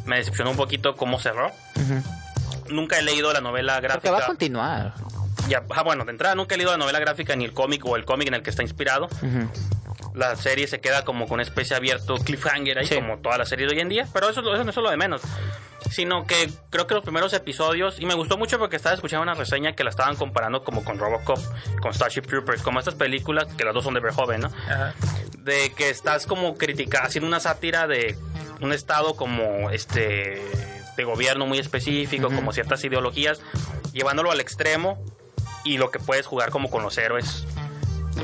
me 0.05 0.17
decepcionó 0.17 0.51
un 0.51 0.57
poquito 0.57 0.95
cómo 0.95 1.19
cerró. 1.19 1.47
Ujú. 1.75 2.73
Nunca 2.73 2.99
he 2.99 3.01
leído 3.01 3.33
la 3.33 3.41
novela 3.41 3.73
Porque 3.73 3.87
gráfica. 3.87 4.11
va 4.11 4.19
a 4.19 4.25
continuar. 4.27 4.93
Ya, 5.49 5.63
ah, 5.71 5.83
bueno, 5.83 6.05
de 6.05 6.11
entrada 6.11 6.35
nunca 6.35 6.55
he 6.55 6.57
leído 6.57 6.71
la 6.71 6.77
novela 6.77 6.99
gráfica 6.99 7.35
ni 7.35 7.45
el 7.45 7.51
cómic 7.53 7.83
o 7.85 7.95
el 7.95 8.05
cómic 8.05 8.27
en 8.27 8.35
el 8.35 8.43
que 8.43 8.49
está 8.51 8.61
inspirado. 8.63 9.05
Ujú. 9.05 9.49
La 10.13 10.35
serie 10.35 10.67
se 10.67 10.79
queda 10.79 11.03
como 11.03 11.25
con 11.25 11.35
una 11.35 11.43
especie 11.43 11.75
abierto 11.75 12.15
cliffhanger 12.15 12.77
ahí, 12.79 12.85
Sí. 12.85 12.95
como 12.95 13.17
todas 13.17 13.39
las 13.39 13.49
series 13.49 13.67
de 13.69 13.75
hoy 13.75 13.81
en 13.81 13.89
día. 13.89 14.07
Pero 14.13 14.29
eso, 14.29 14.41
eso 14.41 14.63
no 14.63 14.69
es 14.69 14.75
lo 14.77 14.89
de 14.91 14.97
menos. 14.97 15.21
Sino 15.89 16.25
que 16.25 16.49
creo 16.69 16.87
que 16.87 16.95
los 16.95 17.03
primeros 17.03 17.33
episodios, 17.33 17.99
y 17.99 18.05
me 18.05 18.13
gustó 18.13 18.37
mucho 18.37 18.57
porque 18.57 18.75
estaba 18.75 18.95
escuchando 18.95 19.23
una 19.23 19.33
reseña 19.33 19.73
que 19.73 19.83
la 19.83 19.89
estaban 19.89 20.15
comparando 20.15 20.63
como 20.63 20.83
con 20.83 20.97
Robocop, 20.97 21.39
con 21.81 21.93
Starship 21.93 22.23
Troopers, 22.23 22.61
como 22.61 22.79
estas 22.79 22.95
películas, 22.95 23.45
que 23.55 23.63
las 23.63 23.73
dos 23.73 23.83
son 23.83 23.93
de 23.93 23.99
Verhoeven, 23.99 24.41
¿no? 24.41 24.51
De 25.39 25.71
que 25.75 25.89
estás 25.89 26.25
como 26.25 26.55
criticando, 26.55 27.07
haciendo 27.07 27.27
una 27.27 27.39
sátira 27.39 27.87
de 27.87 28.17
un 28.61 28.71
estado 28.73 29.15
como 29.15 29.69
este 29.69 30.41
de 30.95 31.03
gobierno 31.03 31.45
muy 31.45 31.59
específico, 31.59 32.27
como 32.27 32.53
ciertas 32.53 32.83
ideologías, 32.83 33.41
llevándolo 33.93 34.31
al 34.31 34.39
extremo 34.39 35.03
y 35.63 35.77
lo 35.77 35.91
que 35.91 35.99
puedes 35.99 36.27
jugar 36.27 36.49
como 36.49 36.69
con 36.69 36.83
los 36.83 36.97
héroes 36.97 37.45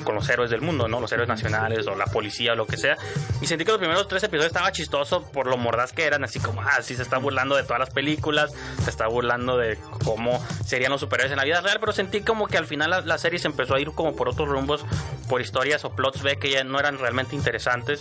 con 0.03 0.15
los 0.15 0.27
héroes 0.29 0.49
del 0.49 0.61
mundo, 0.61 0.87
¿no? 0.87 0.99
Los 0.99 1.11
héroes 1.11 1.27
nacionales 1.27 1.87
o 1.87 1.95
la 1.95 2.05
policía 2.05 2.53
o 2.53 2.55
lo 2.55 2.65
que 2.65 2.77
sea. 2.77 2.97
Y 3.41 3.47
sentí 3.47 3.65
que 3.65 3.71
los 3.71 3.79
primeros 3.79 4.07
tres 4.07 4.23
episodios 4.23 4.47
estaba 4.47 4.71
chistoso 4.71 5.23
por 5.31 5.47
lo 5.47 5.57
mordaz 5.57 5.93
que 5.93 6.05
eran, 6.05 6.23
así 6.23 6.39
como, 6.39 6.61
ah, 6.61 6.81
sí, 6.81 6.95
se 6.95 7.03
está 7.03 7.17
burlando 7.17 7.55
de 7.55 7.63
todas 7.63 7.79
las 7.79 7.89
películas, 7.89 8.51
se 8.83 8.89
está 8.89 9.07
burlando 9.07 9.57
de 9.57 9.77
cómo 10.03 10.43
serían 10.65 10.91
los 10.91 11.01
superhéroes 11.01 11.31
en 11.31 11.37
la 11.37 11.43
vida 11.43 11.61
real, 11.61 11.77
pero 11.79 11.91
sentí 11.91 12.21
como 12.21 12.47
que 12.47 12.57
al 12.57 12.65
final 12.65 13.03
la, 13.05 13.17
serie 13.17 13.39
se 13.39 13.47
empezó 13.47 13.75
a 13.75 13.81
ir 13.81 13.91
como 13.91 14.15
por 14.15 14.29
otros 14.29 14.47
rumbos, 14.47 14.85
por 15.27 15.41
historias 15.41 15.83
o 15.85 15.95
plots 15.95 16.21
que 16.39 16.51
ya 16.51 16.63
no 16.63 16.79
eran 16.79 16.97
realmente 16.97 17.35
interesantes. 17.35 17.99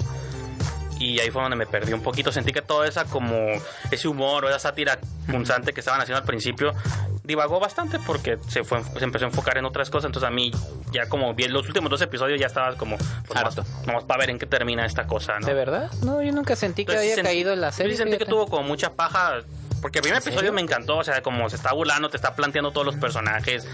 Y 0.98 1.20
ahí 1.20 1.30
fue 1.30 1.42
donde 1.42 1.56
me 1.56 1.66
perdí 1.66 1.92
un 1.92 2.02
poquito. 2.02 2.32
Sentí 2.32 2.52
que 2.52 2.62
toda 2.62 2.86
esa 2.88 3.04
como 3.04 3.36
ese 3.90 4.08
humor 4.08 4.44
o 4.44 4.48
esa 4.48 4.58
sátira 4.58 4.98
punzante 5.30 5.72
que 5.72 5.80
estaban 5.80 6.00
haciendo 6.00 6.18
al 6.20 6.26
principio 6.26 6.72
divagó 7.22 7.60
bastante 7.60 7.98
porque 8.06 8.38
se 8.48 8.64
fue 8.64 8.82
se 8.82 9.04
empezó 9.04 9.26
a 9.26 9.28
enfocar 9.28 9.58
en 9.58 9.64
otras 9.66 9.90
cosas. 9.90 10.06
Entonces 10.06 10.26
a 10.28 10.30
mí 10.30 10.50
ya 10.92 11.08
como 11.08 11.34
vi 11.34 11.46
los 11.46 11.66
últimos 11.68 11.90
dos 11.90 12.00
episodios 12.02 12.40
ya 12.40 12.46
estaba 12.46 12.74
como 12.76 12.96
pues, 13.26 13.38
Harto. 13.38 13.64
nomás 13.86 14.04
para 14.04 14.18
ver 14.20 14.30
en 14.30 14.38
qué 14.38 14.46
termina 14.46 14.84
esta 14.86 15.06
cosa, 15.06 15.38
¿no? 15.38 15.46
¿De 15.46 15.54
verdad? 15.54 15.90
No, 16.02 16.22
yo 16.22 16.32
nunca 16.32 16.56
sentí 16.56 16.84
que 16.84 16.92
Entonces, 16.92 17.00
había 17.02 17.14
sí 17.14 17.20
sentí- 17.20 17.26
caído 17.28 17.52
en 17.52 17.60
la 17.60 17.70
serie. 17.70 17.92
Sí 17.92 17.98
sentí 17.98 18.18
que 18.18 18.24
tuvo 18.26 18.46
como 18.46 18.62
mucha 18.66 18.92
paja. 18.94 19.40
Porque 19.80 19.98
el 20.00 20.02
primer 20.02 20.16
¿En 20.16 20.22
episodio 20.22 20.38
serio? 20.40 20.52
me 20.54 20.60
encantó, 20.60 20.96
o 20.96 21.04
sea, 21.04 21.22
como 21.22 21.48
se 21.48 21.54
está 21.54 21.72
burlando, 21.72 22.08
te 22.10 22.16
está 22.16 22.34
planteando 22.34 22.72
todos 22.72 22.84
los 22.84 22.96
personajes. 22.96 23.64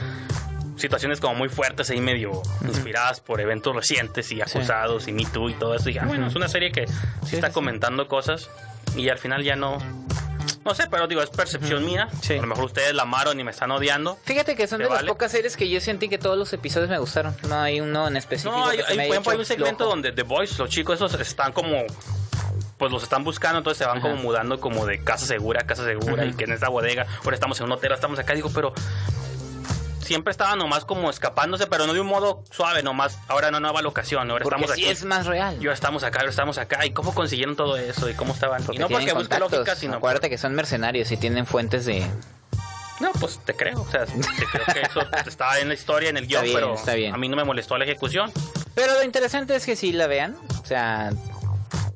Situaciones 0.77 1.21
como 1.21 1.35
muy 1.35 1.49
fuertes 1.49 1.91
ahí 1.91 2.01
medio 2.01 2.43
inspiradas 2.63 3.21
por 3.21 3.41
eventos 3.41 3.75
recientes 3.75 4.31
y 4.33 4.41
acusados 4.41 5.07
y 5.09 5.13
Me 5.13 5.25
Too 5.25 5.51
y 5.51 5.55
todo 5.55 5.75
eso. 5.75 5.89
Y 5.89 5.93
dije, 5.93 6.01
ah, 6.05 6.07
bueno, 6.09 6.27
es 6.27 6.35
una 6.35 6.49
serie 6.49 6.73
que 6.73 6.87
sí, 7.27 7.37
está 7.37 7.51
comentando 7.53 8.09
cosas 8.09 8.51
y 8.97 9.09
al 9.09 9.19
final 9.19 9.43
ya 9.45 9.57
no... 9.57 9.79
No 10.65 10.75
sé, 10.75 10.85
pero 10.91 11.07
digo, 11.07 11.21
es 11.21 11.29
percepción 11.29 11.85
mía. 11.85 12.09
Sí. 12.23 12.35
A 12.35 12.41
lo 12.41 12.47
mejor 12.47 12.65
ustedes 12.65 12.95
la 12.95 13.03
amaron 13.03 13.39
y 13.39 13.45
me 13.45 13.51
están 13.51 13.71
odiando. 13.71 14.19
Fíjate 14.25 14.57
que 14.57 14.67
son 14.67 14.79
¿Te 14.79 14.85
de 14.85 14.89
las 14.91 15.01
vale? 15.01 15.09
pocas 15.09 15.31
series 15.31 15.59
que 15.59 15.69
yo 15.69 15.79
sentí 15.79 16.09
que 16.09 16.17
todos 16.17 16.39
los 16.39 16.51
episodios 16.55 16.89
me 16.89 16.99
gustaron. 16.99 17.37
No 17.49 17.61
hay 17.61 17.81
uno 17.81 18.09
en 18.09 18.17
específico. 18.17 18.57
No, 18.57 18.67
hay, 18.69 18.79
que 18.79 18.85
hay- 18.85 18.99
hay 18.99 19.13
hecho 19.13 19.31
un 19.37 19.45
segmento 19.45 19.85
donde 19.85 20.13
The 20.13 20.23
Boys, 20.23 20.59
los 20.59 20.71
chicos 20.71 20.95
esos 20.97 21.21
están 21.21 21.53
como 21.53 21.85
pues 22.79 22.91
los 22.91 23.03
están 23.05 23.23
buscando, 23.25 23.59
entonces 23.59 23.79
se 23.79 23.85
van 23.85 23.99
Ajá. 23.99 24.09
como 24.09 24.21
mudando 24.23 24.59
como 24.59 24.85
de 24.85 25.03
casa 25.05 25.27
segura 25.27 25.61
a 25.63 25.67
casa 25.67 25.85
segura 25.85 26.15
Ajá. 26.23 26.27
y 26.27 26.33
que 26.35 26.45
en 26.45 26.53
esta 26.53 26.69
bodega, 26.69 27.07
ahora 27.23 27.35
estamos 27.35 27.59
en 27.61 27.67
un 27.67 27.73
hotel, 27.73 27.93
estamos 27.93 28.19
acá, 28.19 28.35
digo, 28.35 28.51
pero 28.53 28.73
siempre 30.05 30.31
estaban 30.31 30.59
nomás 30.59 30.85
como 30.85 31.11
escapándose, 31.11 31.67
pero 31.67 31.87
no 31.87 31.93
de 31.95 32.01
un 32.01 32.07
modo 32.07 32.45
suave, 32.51 32.83
nomás, 32.83 33.19
ahora 33.29 33.49
una 33.49 33.61
nueva 33.61 33.83
locación, 33.83 34.31
ahora 34.31 34.43
Porque 34.45 34.61
estamos 34.65 34.77
sí 34.77 34.85
aquí. 34.85 34.93
es 34.93 35.05
más 35.05 35.27
real. 35.27 35.59
Yo 35.61 35.73
estamos 35.73 36.05
acá, 36.05 36.21
ahora 36.21 36.31
estamos 36.31 36.59
acá, 36.59 36.85
y 36.87 36.91
cómo 36.93 37.15
consiguieron 37.15 37.57
todo 37.57 37.77
eso, 37.77 38.09
y 38.09 38.15
cómo 38.15 38.33
estaban. 38.35 38.63
porque 38.63 38.77
y 38.77 38.81
no 38.81 38.89
porque 38.89 39.13
busque 39.13 39.39
lógica, 39.39 39.75
sino. 39.77 39.97
Acuérdate 39.97 40.31
que 40.31 40.39
son 40.39 40.55
mercenarios 40.55 41.11
y 41.11 41.17
tienen 41.17 41.47
fuentes 41.47 41.87
de... 41.87 42.07
No, 43.01 43.11
pues 43.19 43.41
te 43.45 43.55
creo, 43.55 43.83
o 43.83 43.91
sea, 43.91 44.07
te 44.07 44.13
creo 44.13 44.67
que 44.73 44.81
eso 44.83 45.01
estaba 45.27 45.59
en 45.59 45.69
la 45.69 45.75
historia, 45.75 46.11
en 46.11 46.17
el 46.17 46.27
guion, 46.29 46.45
bien, 46.45 46.55
pero 46.55 46.75
está 46.75 46.95
bien. 46.95 47.13
a 47.13 47.19
mí 47.19 47.29
no 47.29 47.37
me 47.37 47.43
molestó 47.45 47.77
la 47.77 47.85
ejecución. 47.85 48.31
Pero 48.75 48.95
lo 48.95 49.03
interesante 49.03 49.57
es 49.57 49.67
que 49.67 49.75
sí 49.75 49.93
la 49.93 50.07
vean. 50.07 50.37
O 50.63 50.67
sea, 50.67 51.11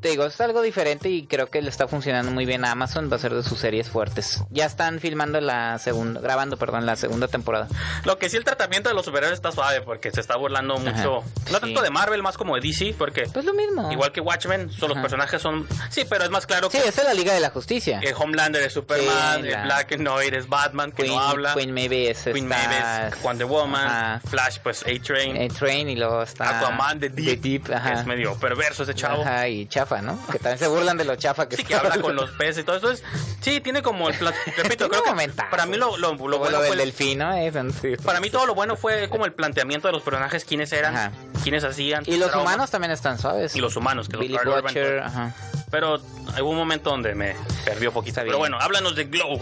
te 0.00 0.08
digo, 0.10 0.24
es 0.24 0.40
algo 0.40 0.62
diferente 0.62 1.08
y 1.08 1.26
creo 1.26 1.46
que 1.48 1.60
le 1.62 1.68
está 1.70 1.88
funcionando 1.88 2.30
muy 2.32 2.46
bien 2.46 2.64
a 2.64 2.70
Amazon. 2.72 3.10
Va 3.10 3.16
a 3.16 3.18
ser 3.18 3.34
de 3.34 3.42
sus 3.42 3.58
series 3.58 3.88
fuertes. 3.88 4.42
Ya 4.50 4.64
están 4.66 5.00
filmando 5.00 5.40
la 5.40 5.78
segunda, 5.78 6.20
grabando, 6.20 6.56
perdón, 6.56 6.86
la 6.86 6.96
segunda 6.96 7.28
temporada. 7.28 7.68
Lo 8.04 8.18
que 8.18 8.28
sí 8.30 8.36
el 8.36 8.44
tratamiento 8.44 8.88
de 8.88 8.94
los 8.94 9.04
superhéroes 9.04 9.36
está 9.38 9.52
suave 9.52 9.80
porque 9.82 10.10
se 10.10 10.20
está 10.20 10.36
burlando 10.36 10.76
mucho. 10.78 11.22
sí. 11.46 11.52
No 11.52 11.60
tanto 11.60 11.82
de 11.82 11.90
Marvel, 11.90 12.22
más 12.22 12.36
como 12.36 12.54
de 12.56 12.60
DC, 12.60 12.94
porque 12.98 13.24
Pues 13.32 13.44
lo 13.44 13.54
mismo. 13.54 13.90
igual 13.92 14.12
que 14.12 14.20
Watchmen, 14.20 14.70
son, 14.70 14.90
los 14.90 14.98
personajes 14.98 15.40
son. 15.42 15.66
Sí, 15.90 16.04
pero 16.08 16.24
es 16.24 16.30
más 16.30 16.46
claro 16.46 16.70
Sí, 16.70 16.78
que, 16.78 16.88
esa 16.88 17.02
es 17.02 17.08
la 17.08 17.14
Liga 17.14 17.32
de 17.34 17.40
la 17.40 17.50
Justicia. 17.50 18.00
que 18.00 18.12
Homelander 18.14 18.62
es 18.62 18.72
Superman, 18.72 19.42
Sí, 19.42 19.48
la- 19.50 19.64
Black 19.64 19.96
White 19.98 20.36
es 20.38 20.48
Batman, 20.48 20.92
que 20.92 21.02
Queen, 21.04 21.14
no 21.14 21.20
habla. 21.20 21.54
Queen 21.54 21.72
Maeve 21.72 22.10
es 22.10 22.22
Queen 22.24 22.46
Maeve 22.46 22.76
es 23.08 23.22
Wonder 23.22 23.46
Woman, 23.46 23.86
Ajá. 23.86 24.20
Flash, 24.28 24.58
pues 24.62 24.82
A-Train, 24.82 25.36
Eh, 25.36 25.48
Train 25.48 25.88
y 25.88 25.96
luego 25.96 26.22
está 26.22 26.58
Aquaman 26.58 26.98
de 27.00 27.08
Deep, 27.08 27.64
The 27.66 27.74
ajá. 27.74 27.92
que 27.94 28.00
es 28.00 28.06
medio 28.06 28.34
perverso 28.38 28.82
ese 28.82 28.94
chavo. 28.94 29.22
Ajá, 29.22 29.48
y 29.48 29.66
chafa, 29.88 30.02
¿no? 30.02 30.18
Que 30.30 30.38
también 30.38 30.58
se 30.58 30.66
burlan 30.68 30.96
de 30.96 31.04
lo 31.04 31.16
chafa 31.16 31.48
que 31.48 31.56
Sí, 31.56 31.64
que 31.64 31.74
habla 31.74 31.98
con 32.00 32.14
los 32.14 32.30
peces 32.32 32.58
y 32.58 32.64
todo 32.64 32.76
eso. 32.76 32.90
Es, 32.90 33.02
sí, 33.40 33.60
tiene 33.60 33.82
como 33.82 34.08
el 34.08 34.16
plan. 34.16 34.34
Repito, 34.56 34.88
creo 34.88 35.02
que 35.02 35.28
para 35.50 35.66
mí 35.66 35.76
lo, 35.76 35.96
lo, 35.96 36.12
lo 36.14 36.38
bueno 36.38 36.50
lo 36.50 36.60
del 36.60 36.66
fue 36.68 36.72
el- 36.72 36.78
delfino, 36.78 37.32
eh, 37.34 37.50
son- 37.52 37.72
sí. 37.72 37.96
Para 38.04 38.20
mí 38.20 38.30
todo 38.30 38.46
lo 38.46 38.54
bueno 38.54 38.76
fue 38.76 39.08
como 39.08 39.24
el 39.24 39.32
planteamiento 39.32 39.88
de 39.88 39.92
los 39.92 40.02
personajes, 40.02 40.44
quiénes 40.44 40.72
eran, 40.72 40.96
Ajá. 40.96 41.12
quiénes 41.42 41.64
hacían. 41.64 42.02
Y 42.06 42.16
los 42.16 42.34
humanos 42.34 42.70
también 42.70 42.90
están 42.92 43.18
suaves. 43.18 43.56
Y 43.56 43.60
los 43.60 43.76
humanos, 43.76 44.08
que 44.08 44.14
los 44.16 44.22
Billy 44.22 44.36
Carl 44.36 44.48
Urban, 44.48 44.62
Butcher, 44.64 44.98
ajá. 45.00 45.34
Pero 45.70 45.96
hubo 46.40 46.48
un 46.50 46.56
momento 46.56 46.88
donde 46.90 47.14
me 47.14 47.36
perdió 47.66 47.92
poquito. 47.92 48.22
Pero 48.24 48.38
bueno, 48.38 48.56
háblanos 48.58 48.96
de 48.96 49.04
Glow. 49.04 49.38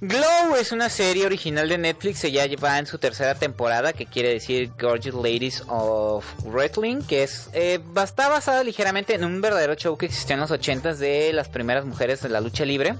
Glow 0.00 0.56
es 0.58 0.72
una 0.72 0.88
serie 0.88 1.26
original 1.26 1.68
de 1.68 1.78
Netflix, 1.78 2.18
se 2.18 2.32
ya 2.32 2.44
va 2.62 2.78
en 2.78 2.86
su 2.86 2.98
tercera 2.98 3.36
temporada, 3.36 3.92
que 3.92 4.06
quiere 4.06 4.30
decir 4.30 4.72
Gorgeous 4.80 5.14
Ladies 5.14 5.62
of 5.68 6.24
Wrestling, 6.44 7.02
que 7.02 7.22
es 7.22 7.50
eh, 7.52 7.78
está 8.02 8.28
basada 8.28 8.64
ligeramente 8.64 9.14
en 9.14 9.24
un 9.24 9.40
verdadero 9.48 9.74
show 9.76 9.96
que 9.96 10.06
existió 10.06 10.34
en 10.34 10.40
los 10.40 10.50
80s 10.50 10.96
de 10.96 11.32
las 11.32 11.48
primeras 11.48 11.86
mujeres 11.86 12.20
de 12.20 12.28
la 12.28 12.40
lucha 12.40 12.66
libre. 12.66 12.96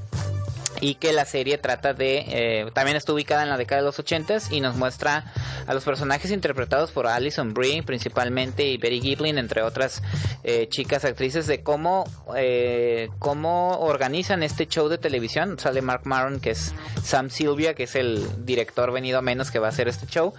Y 0.81 0.95
que 0.95 1.13
la 1.13 1.25
serie 1.25 1.59
trata 1.59 1.93
de. 1.93 2.25
eh, 2.29 2.71
también 2.73 2.97
está 2.97 3.13
ubicada 3.13 3.43
en 3.43 3.49
la 3.49 3.57
década 3.57 3.81
de 3.81 3.87
los 3.87 3.99
80s 3.99 4.53
y 4.53 4.61
nos 4.61 4.77
muestra 4.77 5.25
a 5.67 5.75
los 5.75 5.85
personajes 5.85 6.31
interpretados 6.31 6.93
por 6.93 7.09
Alison 7.09 7.53
Brie, 7.53 7.83
principalmente, 7.83 8.65
y 8.65 8.77
Betty 8.77 9.01
Giblin, 9.01 9.39
entre 9.39 9.63
otras 9.63 10.03
eh, 10.45 10.69
chicas 10.69 11.05
actrices, 11.05 11.49
de 11.49 11.65
cómo, 11.65 12.05
eh, 12.37 13.09
cómo 13.19 13.81
organizan 13.81 14.45
este 14.45 14.69
show 14.69 14.89
de 14.89 14.99
televisión. 14.99 15.59
Sale 15.59 15.83
Mark 15.83 16.03
Maron, 16.05 16.39
que 16.39 16.51
es 16.51 16.73
Sam 17.03 17.29
Silvia, 17.29 17.75
que 17.75 17.83
es 17.83 17.97
el 17.97 18.47
director 18.47 18.93
venido 18.93 19.19
a 19.19 19.23
menos 19.23 19.51
que 19.51 19.59
va 19.59 19.67
a 19.67 19.71
hacer 19.71 19.89
este 19.89 20.07
show. 20.07 20.33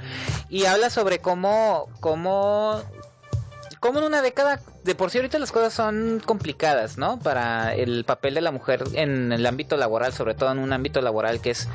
Y 0.49 0.65
habla 0.65 0.89
sobre 0.89 1.19
cómo. 1.19 1.89
cómo 1.99 2.81
como 3.79 3.99
en 3.99 4.05
una 4.05 4.21
década, 4.21 4.59
de 4.89 4.95
por 4.95 5.11
sí 5.11 5.19
ahorita 5.19 5.37
las 5.37 5.51
cosas 5.51 5.71
son 5.71 6.19
complicadas, 6.25 6.97
¿no? 6.97 7.19
Para 7.19 7.75
el 7.75 8.05
papel 8.05 8.33
de 8.33 8.41
la 8.41 8.51
mujer 8.51 8.83
en 8.93 9.31
el 9.31 9.45
ámbito 9.45 9.77
laboral, 9.77 10.13
sobre 10.13 10.33
todo 10.33 10.51
en 10.51 10.57
un 10.57 10.73
ámbito 10.73 10.99
laboral 10.99 11.41
que 11.41 11.51
es 11.51 11.67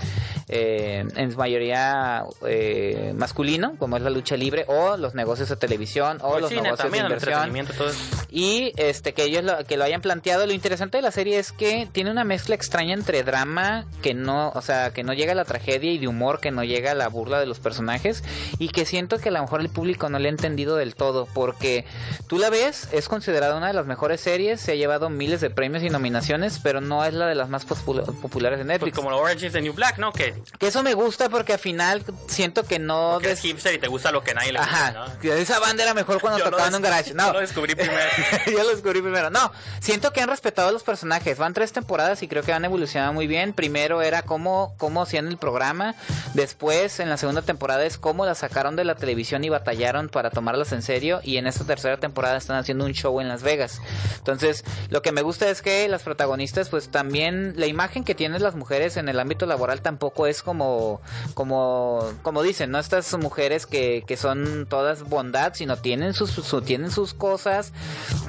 eh, 0.48 1.07
en 1.14 1.31
su 1.31 1.38
mayoría 1.38 2.24
eh, 2.44 3.14
masculino, 3.16 3.77
como 3.79 3.96
es 3.96 4.03
la 4.03 4.11
lucha 4.11 4.37
libre, 4.37 4.64
o 4.66 4.96
los 4.96 5.14
negocios 5.14 5.48
de 5.48 5.55
televisión, 5.55 6.18
o 6.22 6.35
el 6.35 6.40
los 6.40 6.50
cine 6.50 6.62
negocios 6.62 6.90
de 6.90 6.98
inversión. 6.98 7.66
todo. 7.79 7.92
Y 8.31 8.72
este 8.77 9.14
que 9.14 9.22
ellos 9.22 9.44
lo, 9.44 9.64
que 9.64 9.77
lo 9.77 9.85
hayan 9.85 10.00
planteado, 10.00 10.44
lo 10.44 10.53
interesante 10.53 10.98
de 10.98 11.03
la 11.03 11.12
serie 11.12 11.38
es 11.38 11.53
que 11.53 11.88
tiene 11.92 12.11
una 12.11 12.24
mezcla 12.24 12.57
extraña 12.57 12.94
entre 12.94 13.22
drama 13.22 13.87
que 14.03 14.12
no, 14.12 14.50
o 14.57 14.61
sea, 14.61 14.90
que 14.90 15.05
no 15.05 15.12
llega 15.12 15.33
a 15.33 15.37
la 15.37 15.44
tragedia 15.44 15.92
y 15.92 15.98
de 15.98 16.09
humor 16.09 16.40
que 16.40 16.50
no 16.50 16.64
llega 16.64 16.90
a 16.90 16.94
la 16.96 17.07
burla 17.07 17.38
de 17.38 17.46
los 17.46 17.61
personajes 17.61 18.24
y 18.59 18.70
que 18.70 18.85
siento 18.85 19.18
que 19.18 19.29
a 19.29 19.33
lo 19.33 19.40
mejor 19.40 19.61
el 19.61 19.68
público 19.68 20.09
no 20.09 20.18
le 20.18 20.29
ha 20.29 20.33
entendido 20.33 20.74
del 20.74 20.96
todo 20.96 21.29
porque 21.33 21.85
tú 22.27 22.38
la 22.38 22.50
ves, 22.50 22.88
es 22.92 23.04
considerada 23.09 23.57
una 23.57 23.69
de 23.69 23.73
las 23.75 23.87
mejores 23.87 24.21
series, 24.21 24.61
se 24.61 24.73
ha 24.73 24.75
llevado 24.75 25.11
miles 25.11 25.40
de 25.40 25.51
premios 25.51 25.83
y 25.83 25.90
nominaciones, 25.90 26.59
pero 26.62 26.81
no 26.81 27.05
es 27.05 27.14
la 27.14 27.27
de 27.27 27.35
las 27.35 27.49
más 27.49 27.67
popula- 27.67 28.05
populares 28.21 28.59
de 28.59 28.64
Pues 28.64 28.75
Netflix. 28.81 28.97
como 28.97 29.11
lo 29.11 29.19
Orange 29.19 29.47
is 29.47 29.53
the 29.53 29.61
New 29.62 29.73
Black, 29.75 29.99
¿no? 29.99 30.12
Que, 30.12 30.35
eso 30.61 30.83
me 30.83 30.95
gusta 30.95 31.29
porque 31.29 31.53
al 31.55 31.59
final 31.59 32.03
siento 32.27 32.64
que 32.64 32.79
no 32.79 33.19
des- 33.21 33.40
hipster 33.40 33.75
y 33.75 33.79
te 33.79 33.88
gusta 33.88 34.11
lo 34.12 34.23
que 34.23 34.35
nadie 34.35 34.53
le 34.53 34.59
gusta, 34.59 34.88
Ajá, 34.88 34.93
¿no? 35.23 35.33
esa 35.35 35.59
banda 35.59 35.83
era 35.83 35.95
mejor 35.95 36.21
cuando 36.21 36.43
tocaban 36.45 36.69
en 36.69 36.75
un 36.77 36.83
garage. 36.83 37.14
No, 37.14 37.27
yo 37.29 37.33
lo 37.35 37.40
descubrí 37.40 37.75
primero. 37.75 38.01
yo 38.47 38.62
lo 38.62 38.69
descubrí 38.71 39.03
primero. 39.03 39.31
No, 39.31 39.53
siento 39.81 40.12
que 40.12 40.21
han 40.21 40.29
respetado 40.29 40.69
a 40.69 40.73
los 40.73 40.83
personajes. 40.83 41.38
Van 41.38 41.53
tres 41.55 41.73
temporadas 41.73 42.23
y 42.23 42.29
creo 42.29 42.43
que 42.43 42.53
han 42.53 42.64
evolucionado 42.64 43.12
muy 43.12 43.27
bien. 43.27 43.53
Primero 43.53 44.03
era 44.03 44.23
cómo, 44.23 44.75
cómo 44.79 45.03
hacían 45.03 45.29
el 45.29 45.37
programa. 45.37 45.95
Después, 46.35 47.01
en 47.01 47.11
la 47.11 47.17
segunda 47.17 47.43
temporada, 47.43 47.85
es 47.85 47.99
cómo 47.99 48.25
la 48.27 48.35
sacaron 48.35 48.77
de 48.77 48.85
la 48.85 48.95
televisión 48.95 49.45
y 49.45 49.49
batallaron 49.51 50.09
para 50.09 50.31
tomarlas 50.31 50.73
en 50.73 50.83
serio. 50.83 51.21
Y 51.23 51.37
en 51.37 51.47
esta 51.47 51.64
tercera 51.64 51.97
temporada 51.99 52.37
están 52.37 52.57
haciendo 52.57 52.85
un 52.85 52.93
show 52.94 53.20
en 53.20 53.28
Las 53.28 53.42
Vegas. 53.42 53.80
Entonces, 54.18 54.64
lo 54.88 55.02
que 55.02 55.12
me 55.12 55.22
gusta 55.22 55.48
es 55.50 55.62
que 55.62 55.87
las 55.88 56.02
protagonistas, 56.02 56.68
pues 56.68 56.88
también 56.88 57.54
la 57.57 57.66
imagen 57.66 58.04
que 58.04 58.14
tienen 58.14 58.42
las 58.42 58.54
mujeres 58.54 58.96
en 58.96 59.09
el 59.09 59.20
ámbito 59.20 59.46
laboral 59.46 59.83
tampoco 59.83 60.26
es 60.26 60.42
como, 60.42 61.00
como, 61.35 62.11
como 62.22 62.42
dicen, 62.42 62.70
¿no? 62.70 62.78
Estas 62.78 63.12
mujeres 63.18 63.66
que, 63.66 64.04
que 64.07 64.16
son 64.16 64.66
todas 64.68 65.02
bondad, 65.02 65.54
sino 65.54 65.76
tienen 65.76 66.14
sus, 66.14 66.30
su- 66.30 66.62
tienen 66.62 66.90
sus 66.90 67.14
cosas, 67.14 67.72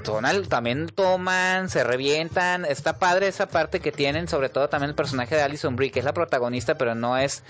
son 0.04 0.26
al- 0.26 0.48
también 0.48 0.88
toman, 0.88 1.70
se 1.70 1.84
revientan. 1.84 2.66
Está 2.66 2.98
padre 3.00 3.28
esa 3.28 3.48
parte 3.48 3.80
que 3.80 3.92
tienen, 3.92 4.28
sobre 4.28 4.50
todo 4.50 4.68
también 4.70 4.90
el 4.90 4.96
personaje 4.96 5.36
de 5.36 5.42
Alison 5.42 5.76
Brie, 5.76 5.92
que 5.92 6.00
es 6.00 6.06
la 6.06 6.14
protagonista, 6.14 6.76
pero 6.78 6.96
no 6.96 7.18
es. 7.18 7.44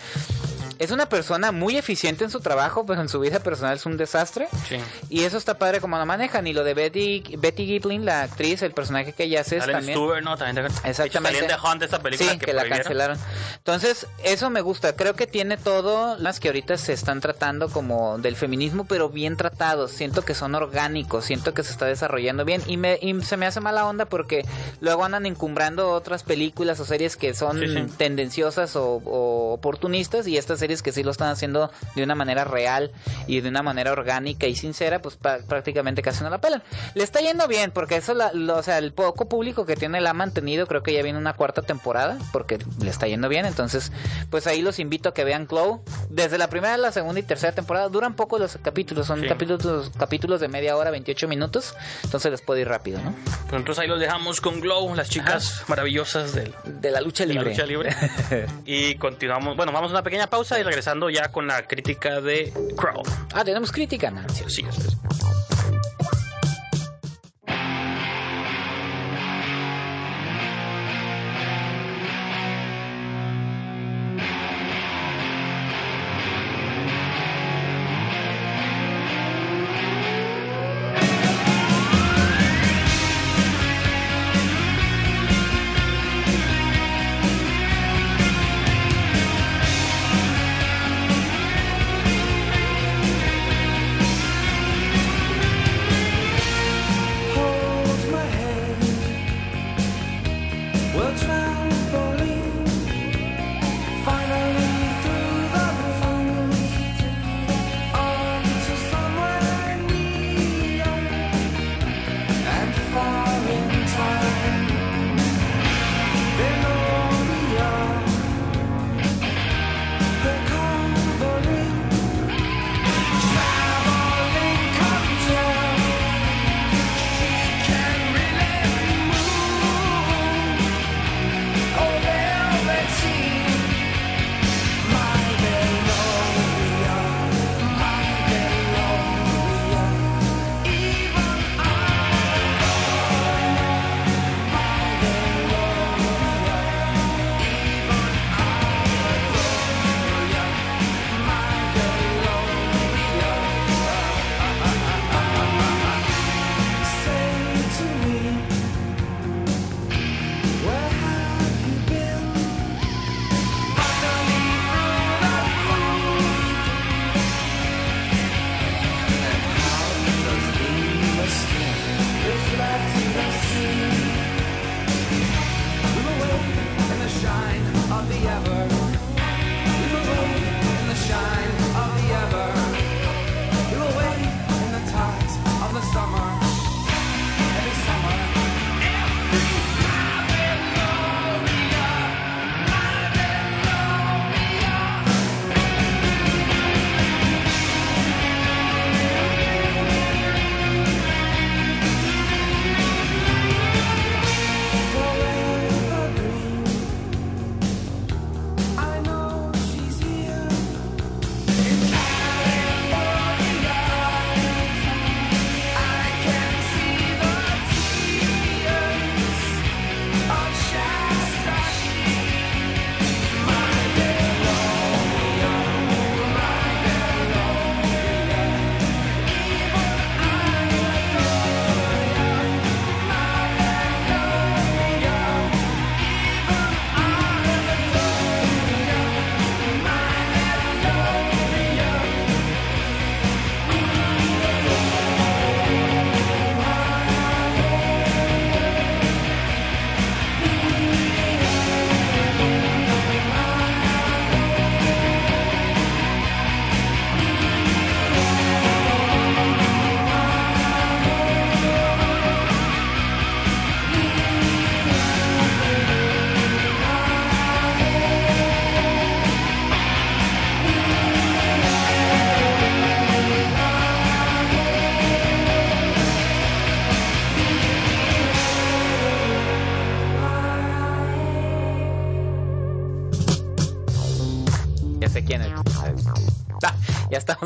Es 0.78 0.92
una 0.92 1.08
persona 1.08 1.54
muy 1.54 1.78
eficiente 1.78 2.26
en 2.26 2.30
su 2.30 2.42
trabajo, 2.42 2.86
pero 2.86 3.00
en 3.00 3.08
su 3.08 3.22
vida 3.22 3.40
personal 3.40 3.76
es 3.78 3.86
un 3.86 3.96
desastre. 3.96 4.50
Sí. 4.68 4.76
Y 5.10 5.24
eso 5.24 5.38
está 5.38 5.58
padre 5.58 5.80
como 5.80 5.98
lo 5.98 6.06
manejan. 6.06 6.48
Y 6.48 6.54
lo 6.54 6.66
de 6.66 6.74
Betty, 6.96 7.36
Betty 7.38 7.66
Giblin, 7.66 8.06
la 8.06 8.22
actriz, 8.22 8.62
el 8.62 8.72
personaje 8.72 9.12
que 9.14 9.24
ella 9.26 9.42
hace 9.42 9.58
es 9.58 9.64
Alan 9.64 9.78
también. 9.78 9.98
Stewart, 9.98 10.24
¿no? 10.24 10.38
También 10.38 10.68
te- 10.68 10.90
Exactamente. 10.90 11.40
Salían 11.42 11.60
de 11.62 11.68
Hunt, 11.70 11.84
esa 11.84 12.00
película 12.02 12.32
Sí, 12.32 12.38
que, 12.38 12.46
que, 12.46 12.54
la 12.54 12.68
cancelaron. 12.70 13.18
Entonces, 13.58 14.08
eso 14.24 14.50
me 14.50 14.62
gusta. 14.62 14.96
Creo 14.96 15.14
que 15.16 15.28
tiene 15.28 15.58
todo 15.58 16.18
las 16.18 16.40
que 16.40 16.48
ahorita 16.50 16.78
se 16.78 16.94
están 16.94 17.20
tratando 17.20 17.70
como 17.70 18.18
del 18.18 18.36
feminismo, 18.36 18.86
pero 18.86 19.10
bien 19.10 19.36
tratados. 19.38 19.92
Siento 19.92 20.24
que 20.24 20.34
son 20.36 20.56
orgánicos, 20.56 21.26
siento 21.26 21.54
que 21.54 21.64
se 21.64 21.72
está 21.72 21.86
desarrollando 21.86 22.46
bien. 22.46 22.62
Y, 22.68 22.78
me, 22.78 22.98
y 23.02 23.20
se 23.22 23.36
me 23.38 23.46
hace 23.46 23.60
mala 23.60 23.86
onda 23.86 24.06
porque 24.06 24.46
luego 24.80 25.04
andan 25.04 25.26
encumbrando 25.26 25.92
otras 25.92 26.24
películas 26.24 26.80
o 26.80 26.86
series 26.86 27.18
que 27.18 27.34
son 27.34 27.60
Sí, 27.60 27.68
sí. 27.68 27.84
tendenciosas 27.98 28.76
o, 28.76 29.02
o 29.06 29.54
oportunistas 29.54 30.28
y 30.28 30.38
estas 30.38 30.60
series 30.60 30.82
que 30.82 30.92
sí 30.92 31.04
lo 31.04 31.12
están 31.12 31.30
haciendo 31.30 31.72
de 31.96 32.04
una 32.04 32.16
manera 32.16 32.44
real 32.46 32.92
y 33.28 33.42
de 33.42 33.50
una 33.50 33.64
manera 33.64 33.92
orgánica 33.92 34.48
y 34.48 34.56
sincera, 34.56 35.02
pues 35.02 35.18
prácticamente 35.18 36.02
casi 36.02 36.24
no 36.24 36.30
la 36.30 36.40
pelan. 36.40 36.64
Le 36.94 37.04
está 37.04 37.20
yendo 37.22 37.48
bien 37.48 37.72
porque 37.72 37.96
eso, 37.98 38.14
la, 38.14 38.32
lo- 38.34 38.58
o 38.58 38.64
sea, 38.64 38.78
el 38.78 38.94
poco 38.94 39.28
público 39.28 39.66
que 39.66 39.76
tiene 39.76 40.00
la 40.02 40.12
ha 40.12 40.14
mantenido, 40.14 40.68
creo 40.68 40.84
que 40.84 40.94
ya 40.94 41.02
viene 41.04 41.18
una 41.20 41.34
cuarta 41.34 41.62
temporada 41.62 42.18
porque 42.32 42.60
le 42.82 42.90
está 42.90 43.08
yendo 43.08 43.28
bien, 43.30 43.46
entonces 43.46 43.92
pues 44.30 44.48
ahí 44.48 44.62
los 44.62 44.80
invito 44.80 45.10
a 45.10 45.14
que 45.14 45.24
vean 45.24 45.48
Glow. 45.48 45.82
Desde 46.10 46.38
la 46.38 46.48
primera, 46.50 46.78
la 46.78 46.92
segunda 46.92 47.20
y 47.20 47.24
tercera 47.24 47.54
temporada 47.54 47.90
duran 47.90 48.16
poco 48.16 48.38
los 48.40 48.58
capítulos, 48.62 49.08
son 49.08 49.22
Sí. 49.22 49.28
capítulos 49.28 49.92
capítulos 49.98 50.40
de 50.42 50.48
media 50.48 50.76
hora, 50.78 50.92
28 50.92 51.28
minutos, 51.28 51.76
entonces 52.04 52.32
les 52.32 52.42
puedo 52.42 52.60
ir 52.60 52.68
rápido, 52.68 53.00
¿no? 53.02 53.14
Pues 53.50 53.54
entonces 53.54 53.80
ahí 53.82 53.88
los 53.88 54.00
dejamos 54.00 54.42
con 54.42 54.60
Glow, 54.60 54.94
las 54.96 55.10
chicas 55.10 55.64
maravillosas 55.68 56.34
del, 56.34 56.54
De 56.66 56.92
la 56.92 57.02
lucha 57.02 57.26
de 57.26 57.34
la 57.34 57.42
libre. 57.42 57.52
lucha 57.52 57.66
libre. 57.66 57.96
y 58.66 58.96
continuamos. 58.96 59.56
Bueno, 59.56 59.72
vamos 59.72 59.92
a 59.92 59.94
una 59.96 60.04
pequeña 60.04 60.28
pausa 60.28 60.60
y 60.60 60.64
regresando 60.64 61.10
ya 61.10 61.30
con 61.32 61.48
la 61.48 61.68
crítica 61.68 62.22
de 62.22 62.54
Crow. 62.78 63.04
ah, 63.34 63.44
tenemos 63.44 63.72
crítica, 63.72 64.12
¿no? 64.12 64.22
Sí, 64.30 64.44
sí, 64.48 64.66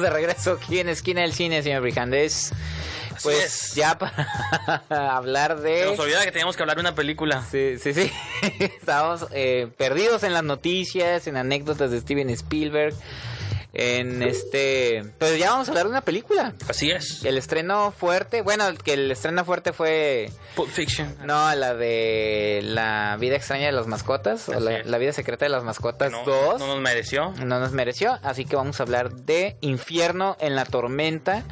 de 0.09 0.15
regreso 0.15 0.53
aquí 0.61 0.79
en 0.79 0.89
Esquina 0.89 1.21
del 1.21 1.33
Cine, 1.33 1.61
señor 1.61 1.81
Brijandes. 1.81 2.51
Pues 3.21 3.43
es. 3.43 3.75
ya 3.75 3.97
para 3.97 4.83
hablar 5.17 5.57
Se 5.57 5.67
de... 5.67 5.85
nos 5.85 5.99
olvida 5.99 6.23
que 6.23 6.31
teníamos 6.31 6.55
que 6.55 6.63
hablar 6.63 6.77
de 6.77 6.81
una 6.81 6.95
película. 6.95 7.43
Sí, 7.49 7.77
sí, 7.77 7.93
sí. 7.93 8.11
Estábamos 8.59 9.27
eh, 9.31 9.67
perdidos 9.77 10.23
en 10.23 10.33
las 10.33 10.43
noticias, 10.43 11.27
en 11.27 11.37
anécdotas 11.37 11.91
de 11.91 11.99
Steven 11.99 12.29
Spielberg, 12.29 12.95
en 13.73 14.23
este... 14.23 15.03
Pero 15.19 15.35
ya 15.35 15.51
vamos 15.51 15.67
a 15.67 15.71
hablar 15.71 15.85
de 15.85 15.91
una 15.91 16.01
película. 16.01 16.53
Así 16.67 16.89
es. 16.89 17.23
El 17.23 17.37
estreno 17.37 17.91
fuerte, 17.91 18.41
bueno, 18.41 18.65
que 18.83 18.93
el 18.93 19.11
estreno 19.11 19.45
fuerte 19.45 19.73
fue... 19.73 20.31
Pulp 20.55 20.69
Fiction. 20.69 21.15
No, 21.25 21.53
la 21.55 21.75
de 21.75 22.61
La 22.63 23.15
vida 23.19 23.35
extraña 23.35 23.67
de 23.67 23.71
las 23.71 23.87
mascotas, 23.87 24.49
o 24.49 24.59
la 24.59 24.97
vida 24.97 25.13
secreta 25.13 25.45
de 25.45 25.49
las 25.49 25.63
mascotas 25.63 26.11
No, 26.11 26.23
2. 26.25 26.59
no 26.59 26.67
nos 26.67 26.79
mereció. 26.81 27.31
no 27.45 27.59
nos 27.59 27.71
mereció, 27.71 28.17
así 28.23 28.45
que 28.45 28.55
vamos 28.55 28.79
a 28.79 28.83
hablar 28.83 29.11
de 29.13 29.57
Infierno 29.61 30.35
en 30.39 30.55
la 30.55 30.65
Tormenta, 30.65 31.43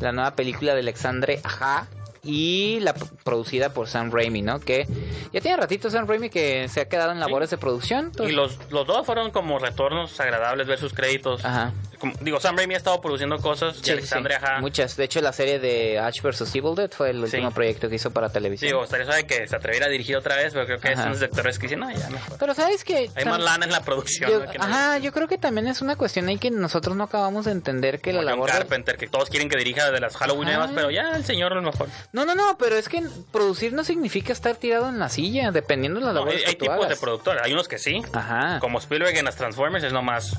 la 0.00 0.12
nueva 0.12 0.34
película 0.36 0.74
de 0.74 0.80
Alexandre 0.80 1.40
Aja 1.44 1.86
y 2.22 2.80
la 2.80 2.94
producida 2.94 3.72
por 3.72 3.88
Sam 3.88 4.10
Raimi, 4.12 4.42
¿no? 4.42 4.60
Que 4.60 4.86
ya 5.32 5.40
tiene 5.40 5.56
ratito 5.56 5.90
Sam 5.90 6.06
Raimi 6.06 6.30
que 6.30 6.68
se 6.68 6.80
ha 6.80 6.88
quedado 6.88 7.12
en 7.12 7.20
labores 7.20 7.50
de 7.50 7.58
producción. 7.58 8.04
Y 8.04 8.08
entonces- 8.08 8.34
los, 8.36 8.58
los 8.70 8.86
dos 8.86 9.06
fueron 9.06 9.30
como 9.30 9.58
retornos 9.58 10.18
agradables 10.20 10.66
ver 10.66 10.78
sus 10.78 10.92
créditos. 10.92 11.44
Ajá. 11.44 11.72
Como- 11.98 12.14
digo, 12.20 12.38
Sam 12.40 12.56
Raimi 12.56 12.74
ha 12.74 12.76
estado 12.76 13.00
produciendo 13.00 13.38
cosas 13.38 13.78
y 13.80 13.84
Sí, 13.84 13.90
Alexandre 13.90 14.36
sí, 14.38 14.44
Aja. 14.44 14.60
Muchas. 14.60 14.96
De 14.96 15.04
hecho, 15.04 15.20
la 15.20 15.32
serie 15.32 15.58
de 15.58 15.98
Ash 15.98 16.20
vs. 16.22 16.54
Evil 16.54 16.74
Dead 16.74 16.90
fue 16.90 17.10
el 17.10 17.16
Sí. 17.28 17.36
último 17.36 17.50
proyecto 17.52 17.88
que 17.88 17.96
hizo 17.96 18.10
para 18.12 18.30
televisión. 18.30 18.68
Digo, 18.68 18.84
estaría 18.84 19.06
suave 19.06 19.26
que 19.26 19.46
se 19.48 19.56
atreviera 19.56 19.86
a 19.86 19.88
dirigir 19.88 20.16
otra 20.16 20.36
vez, 20.36 20.52
pero 20.52 20.66
creo 20.66 20.78
que 20.80 20.88
Ajá. 20.88 21.00
es 21.00 21.06
unos 21.06 21.20
directores 21.20 21.58
que 21.58 21.66
dicen, 21.66 21.80
no, 21.80 21.90
ya 21.90 22.08
mejor. 22.10 22.38
Pero 22.38 22.54
sabes 22.54 22.84
que... 22.84 23.10
Hay 23.14 23.24
más 23.24 23.40
lana 23.40 23.64
en 23.66 23.72
la 23.72 23.80
producción. 23.82 24.30
yo- 24.30 24.44
¿no? 24.44 24.50
que 24.50 24.58
no- 24.58 24.64
ajá, 24.64 24.98
yo 24.98 25.12
creo 25.12 25.28
que 25.28 25.38
también 25.38 25.66
es 25.68 25.80
una 25.82 25.96
cuestión 25.96 26.28
ahí 26.28 26.38
que 26.38 26.50
nosotros 26.50 26.96
no 26.96 27.04
acabamos 27.04 27.44
de 27.46 27.52
entender 27.52 28.00
que 28.00 28.10
como 28.12 28.22
la 28.22 28.30
John 28.32 28.40
labor... 28.40 28.50
Carpenter, 28.50 28.96
que 28.96 29.06
todos 29.08 29.28
quieren 29.30 29.48
que 29.48 29.56
dirija 29.56 29.90
de 29.90 30.00
las 30.00 30.16
Halloween 30.16 30.48
nuevas, 30.48 30.70
pero 30.74 30.90
ya 30.90 31.16
el 31.16 31.24
señor 31.24 31.52
a 31.52 31.56
lo 31.56 31.62
mejor. 31.62 31.88
No, 32.12 32.24
no, 32.24 32.34
no, 32.34 32.56
pero 32.58 32.76
es 32.76 32.88
que 32.88 33.02
producir 33.32 33.72
no 33.72 33.84
significa 33.84 34.32
estar 34.32 34.56
tirado 34.56 34.88
en 34.88 34.98
la 34.98 35.08
silla, 35.08 35.50
dependiendo 35.50 36.00
de 36.00 36.06
la 36.06 36.12
No, 36.12 36.20
labor 36.20 36.32
hay, 36.34 36.38
que 36.42 36.46
hay 36.50 36.54
tú 36.56 36.64
tipos 36.66 36.88
de 36.88 36.96
productores, 36.96 37.42
hay 37.42 37.52
unos 37.52 37.68
que 37.68 37.78
sí. 37.78 38.02
Ajá. 38.12 38.58
Como 38.60 38.78
Spielberg 38.78 39.16
en 39.16 39.24
las 39.24 39.36
Transformers 39.36 39.84
es 39.84 39.92
nomás. 39.92 40.36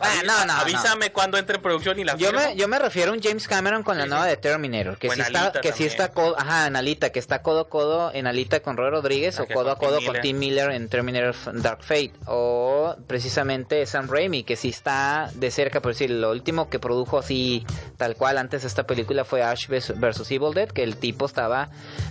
Ah, 0.00 0.22
no, 0.24 0.38
no, 0.40 0.46
no. 0.46 0.52
Avísame 0.60 1.10
cuando 1.12 1.38
entre 1.38 1.56
en 1.56 1.62
producción 1.62 1.98
y 1.98 2.04
la 2.04 2.16
Yo 2.16 2.32
me, 2.32 2.54
yo 2.56 2.68
me 2.68 2.78
refiero 2.78 3.10
a 3.10 3.14
un 3.14 3.20
James 3.22 3.48
Cameron 3.48 3.82
con 3.82 3.98
la 3.98 4.04
Sí, 4.04 4.10
nueva 4.10 4.24
sí. 4.24 4.30
de 4.30 4.36
Terminator, 4.36 4.96
que 4.98 5.10
sí 5.10 5.20
está, 5.20 5.52
que 5.52 5.72
sí 5.72 5.84
está 5.84 6.12
codo, 6.12 6.38
ajá, 6.38 6.66
en 6.68 6.76
Alita, 6.76 7.10
que 7.10 7.18
está 7.18 7.42
codo 7.42 7.60
a 7.60 7.68
codo 7.68 8.10
en 8.14 8.26
Alita 8.28 8.60
con 8.60 8.76
Roy 8.76 8.90
Rodríguez 8.90 9.40
o 9.40 9.46
codo 9.46 9.70
a 9.72 9.76
codo 9.76 9.98
Tim 9.98 10.12
con. 10.12 10.20
Tim 10.20 10.38
Miller 10.38 10.70
en 10.70 10.88
Terminator 10.88 11.34
Dark 11.60 11.82
Fate 11.82 12.12
o 12.26 12.94
precisamente 13.08 13.84
Sam 13.86 14.08
Raimi, 14.08 14.44
que 14.44 14.54
sí 14.54 14.68
está 14.68 15.30
de 15.34 15.50
cerca, 15.50 15.80
por 15.80 15.92
decir, 15.92 16.10
lo 16.10 16.30
último 16.30 16.68
que 16.70 16.78
produjo 16.78 17.18
así 17.18 17.66
tal 17.96 18.14
cual 18.14 18.38
antes 18.38 18.62
de 18.62 18.68
esta 18.68 18.84
película 18.84 19.24
fue 19.24 19.42
Ash 19.42 19.66
vs 19.66 19.98
vs. 19.98 20.30
Evil 20.30 20.54
Dead, 20.54 20.68
que 20.68 20.84
el 20.84 20.96
tipo 20.96 21.26
estaba 21.26 21.70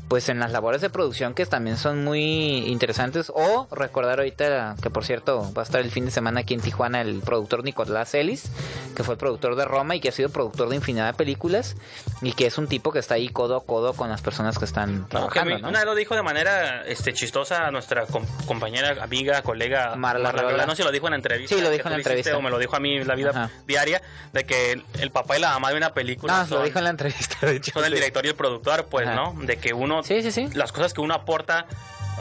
pues 0.10 0.28
en 0.28 0.40
las 0.40 0.52
labores 0.52 0.82
de 0.82 0.90
producción 0.90 1.34
que 1.34 1.46
también 1.46 1.78
son 1.78 2.04
muy 2.04 2.68
interesantes 2.68 3.32
o 3.34 3.68
recordar 3.72 4.20
ahorita 4.20 4.76
que 4.82 4.90
por 4.90 5.06
cierto 5.06 5.50
va 5.58 5.62
a 5.62 5.66
estar 5.66 5.80
el 5.80 5.92
fin 5.92 6.06
de 6.06 6.12
semana 6.12 6.42
aquí 6.42 6.54
en 6.54 6.60
Tijuana 6.62 7.02
el 7.02 7.22
productor 7.22 7.64
Nicolás 7.64 7.77
Ellis, 8.14 8.52
que 8.96 9.04
fue 9.04 9.14
el 9.14 9.18
productor 9.20 9.56
de 9.56 9.66
Roma 9.66 9.96
y 9.96 10.00
que 10.00 10.10
ha 10.10 10.12
sido 10.12 10.30
productor 10.30 10.70
de 10.70 10.76
infinidad 10.76 11.08
de 11.08 11.14
películas 11.14 11.76
y 12.22 12.34
que 12.34 12.46
es 12.48 12.58
un 12.58 12.68
tipo 12.68 12.92
que 12.92 13.00
está 13.00 13.16
ahí 13.16 13.30
codo 13.30 13.56
a 13.58 13.64
codo 13.66 13.94
con 13.94 14.10
las 14.10 14.22
personas 14.22 14.58
que 14.58 14.66
están 14.66 15.08
trabajando, 15.08 15.60
¿no? 15.60 15.70
Una 15.70 15.80
vez 15.80 15.86
lo 15.86 15.96
dijo 15.96 16.16
de 16.16 16.24
manera 16.24 16.84
este, 16.86 17.14
chistosa 17.14 17.70
nuestra 17.72 18.06
com- 18.08 18.26
compañera, 18.46 19.04
amiga, 19.04 19.42
colega 19.44 19.96
Marla. 19.96 20.32
No 20.66 20.72
sé 20.72 20.78
si 20.78 20.84
lo 20.84 20.92
dijo 20.92 21.08
en 21.08 21.12
la 21.12 21.18
entrevista. 21.18 21.56
Sí, 21.56 21.62
lo 21.62 21.70
dijo 21.70 21.88
en 21.88 21.94
la 21.94 21.98
hiciste, 22.00 22.10
entrevista. 22.20 22.38
O 22.38 22.42
me 22.42 22.50
lo 22.50 22.58
dijo 22.60 22.76
a 22.76 22.80
mí 22.80 22.96
en 22.98 23.08
la 23.08 23.16
vida 23.16 23.30
Ajá. 23.32 23.50
diaria, 23.68 24.02
de 24.34 24.44
que 24.46 24.72
el, 24.74 24.84
el 25.00 25.12
papá 25.12 25.38
y 25.38 25.42
la 25.42 25.50
mamá 25.52 25.70
de 25.72 25.78
una 25.78 25.94
película 25.94 26.40
No, 26.40 26.48
son, 26.48 26.60
lo 26.60 26.64
dijo 26.66 26.78
en 26.80 26.84
la 26.86 26.90
entrevista, 26.92 27.46
de 27.46 27.58
hecho. 27.58 27.72
son 27.74 27.86
el 27.86 27.94
director 27.94 28.26
y 28.26 28.30
el 28.30 28.36
productor, 28.36 28.86
pues, 28.86 29.08
Ajá. 29.08 29.16
¿no? 29.16 29.36
De 29.44 29.58
que 29.58 29.74
uno, 29.74 30.04
Sí, 30.04 30.22
sí, 30.22 30.32
sí. 30.32 30.48
las 30.54 30.72
cosas 30.72 30.94
que 30.94 31.02
uno 31.02 31.14
aporta 31.14 31.66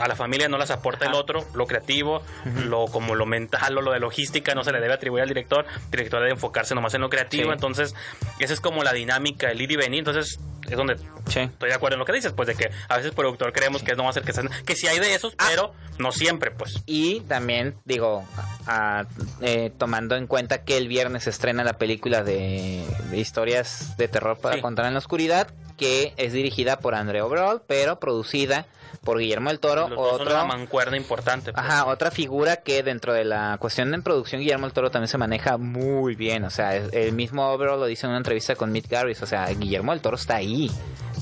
a 0.00 0.08
la 0.08 0.16
familia 0.16 0.48
no 0.48 0.58
las 0.58 0.70
aporta 0.70 1.06
el 1.06 1.14
otro, 1.14 1.44
lo 1.54 1.66
creativo, 1.66 2.22
lo 2.66 2.86
como 2.86 3.14
lo 3.14 3.26
mental 3.26 3.76
o 3.78 3.80
lo 3.80 3.92
de 3.92 4.00
logística 4.00 4.54
no 4.54 4.62
se 4.64 4.72
le 4.72 4.80
debe 4.80 4.94
atribuir 4.94 5.22
al 5.22 5.28
director, 5.28 5.64
el 5.86 5.90
director 5.90 6.20
debe 6.20 6.32
enfocarse 6.32 6.74
nomás 6.74 6.94
en 6.94 7.00
lo 7.00 7.08
creativo, 7.10 7.46
Sí. 7.46 7.52
entonces 7.52 7.94
esa 8.38 8.52
es 8.54 8.60
como 8.60 8.84
la 8.84 8.92
dinámica, 8.92 9.50
el 9.50 9.60
ir 9.60 9.70
y 9.72 9.76
venir, 9.76 10.00
entonces 10.00 10.38
es 10.68 10.76
donde 10.76 10.96
Sí. 11.28 11.40
estoy 11.40 11.68
de 11.68 11.74
acuerdo 11.74 11.94
en 11.94 12.00
lo 12.00 12.04
que 12.04 12.12
dices, 12.12 12.32
pues 12.32 12.48
de 12.48 12.54
que 12.56 12.70
a 12.88 12.96
veces 12.96 13.12
productor 13.12 13.52
creemos 13.52 13.82
que 13.82 13.94
no 13.94 14.04
va 14.04 14.10
a 14.10 14.12
ser 14.12 14.24
que 14.24 14.32
sean, 14.32 14.50
que 14.64 14.74
sí 14.76 14.86
hay 14.88 14.98
de 14.98 15.14
esos, 15.14 15.34
Ah. 15.38 15.46
pero 15.48 15.72
no 15.98 16.12
siempre, 16.12 16.50
pues. 16.50 16.82
Y 16.86 17.20
también, 17.20 17.76
digo, 17.84 18.24
a- 18.66 19.06
eh, 19.40 19.72
tomando 19.78 20.16
en 20.16 20.26
cuenta 20.26 20.64
que 20.64 20.76
el 20.76 20.88
viernes 20.88 21.24
se 21.24 21.30
estrena 21.30 21.62
la 21.64 21.74
película 21.78 22.22
de, 22.22 22.84
de 23.10 23.18
historias 23.18 23.96
de 23.96 24.08
terror 24.08 24.38
para 24.38 24.56
Sí. 24.56 24.60
contar 24.60 24.86
en 24.86 24.92
la 24.94 24.98
oscuridad, 24.98 25.48
que 25.76 26.14
es 26.16 26.32
dirigida 26.32 26.78
por 26.78 26.94
Andre 26.94 27.22
Overall, 27.22 27.62
pero 27.66 27.98
producida 27.98 28.66
por 29.04 29.18
Guillermo 29.18 29.50
del 29.50 29.60
Toro, 29.60 29.88
Los 29.88 29.98
son 29.98 30.22
una 30.26 30.40
otro... 30.42 30.46
mancuerna 30.46 30.96
importante. 30.96 31.52
pues. 31.52 31.64
Ajá, 31.64 31.86
otra 31.86 32.10
figura 32.10 32.56
que 32.56 32.82
dentro 32.82 33.12
de 33.12 33.24
la 33.24 33.56
cuestión 33.60 33.90
de 33.92 34.00
producción 34.00 34.40
Guillermo 34.40 34.66
del 34.66 34.72
Toro 34.72 34.90
también 34.90 35.08
se 35.08 35.18
maneja 35.18 35.58
muy 35.58 36.16
bien, 36.16 36.42
o 36.44 36.50
sea, 36.50 36.74
el 36.74 37.12
mismo 37.12 37.48
Overall 37.50 37.78
lo 37.78 37.86
dice 37.86 38.06
en 38.06 38.10
una 38.10 38.18
entrevista 38.18 38.56
con 38.56 38.72
Mick 38.72 38.88
Garris, 38.88 39.22
o 39.22 39.26
sea, 39.26 39.46
Guillermo 39.46 39.92
del 39.92 40.00
Toro 40.00 40.16
está 40.16 40.36
ahí 40.36 40.70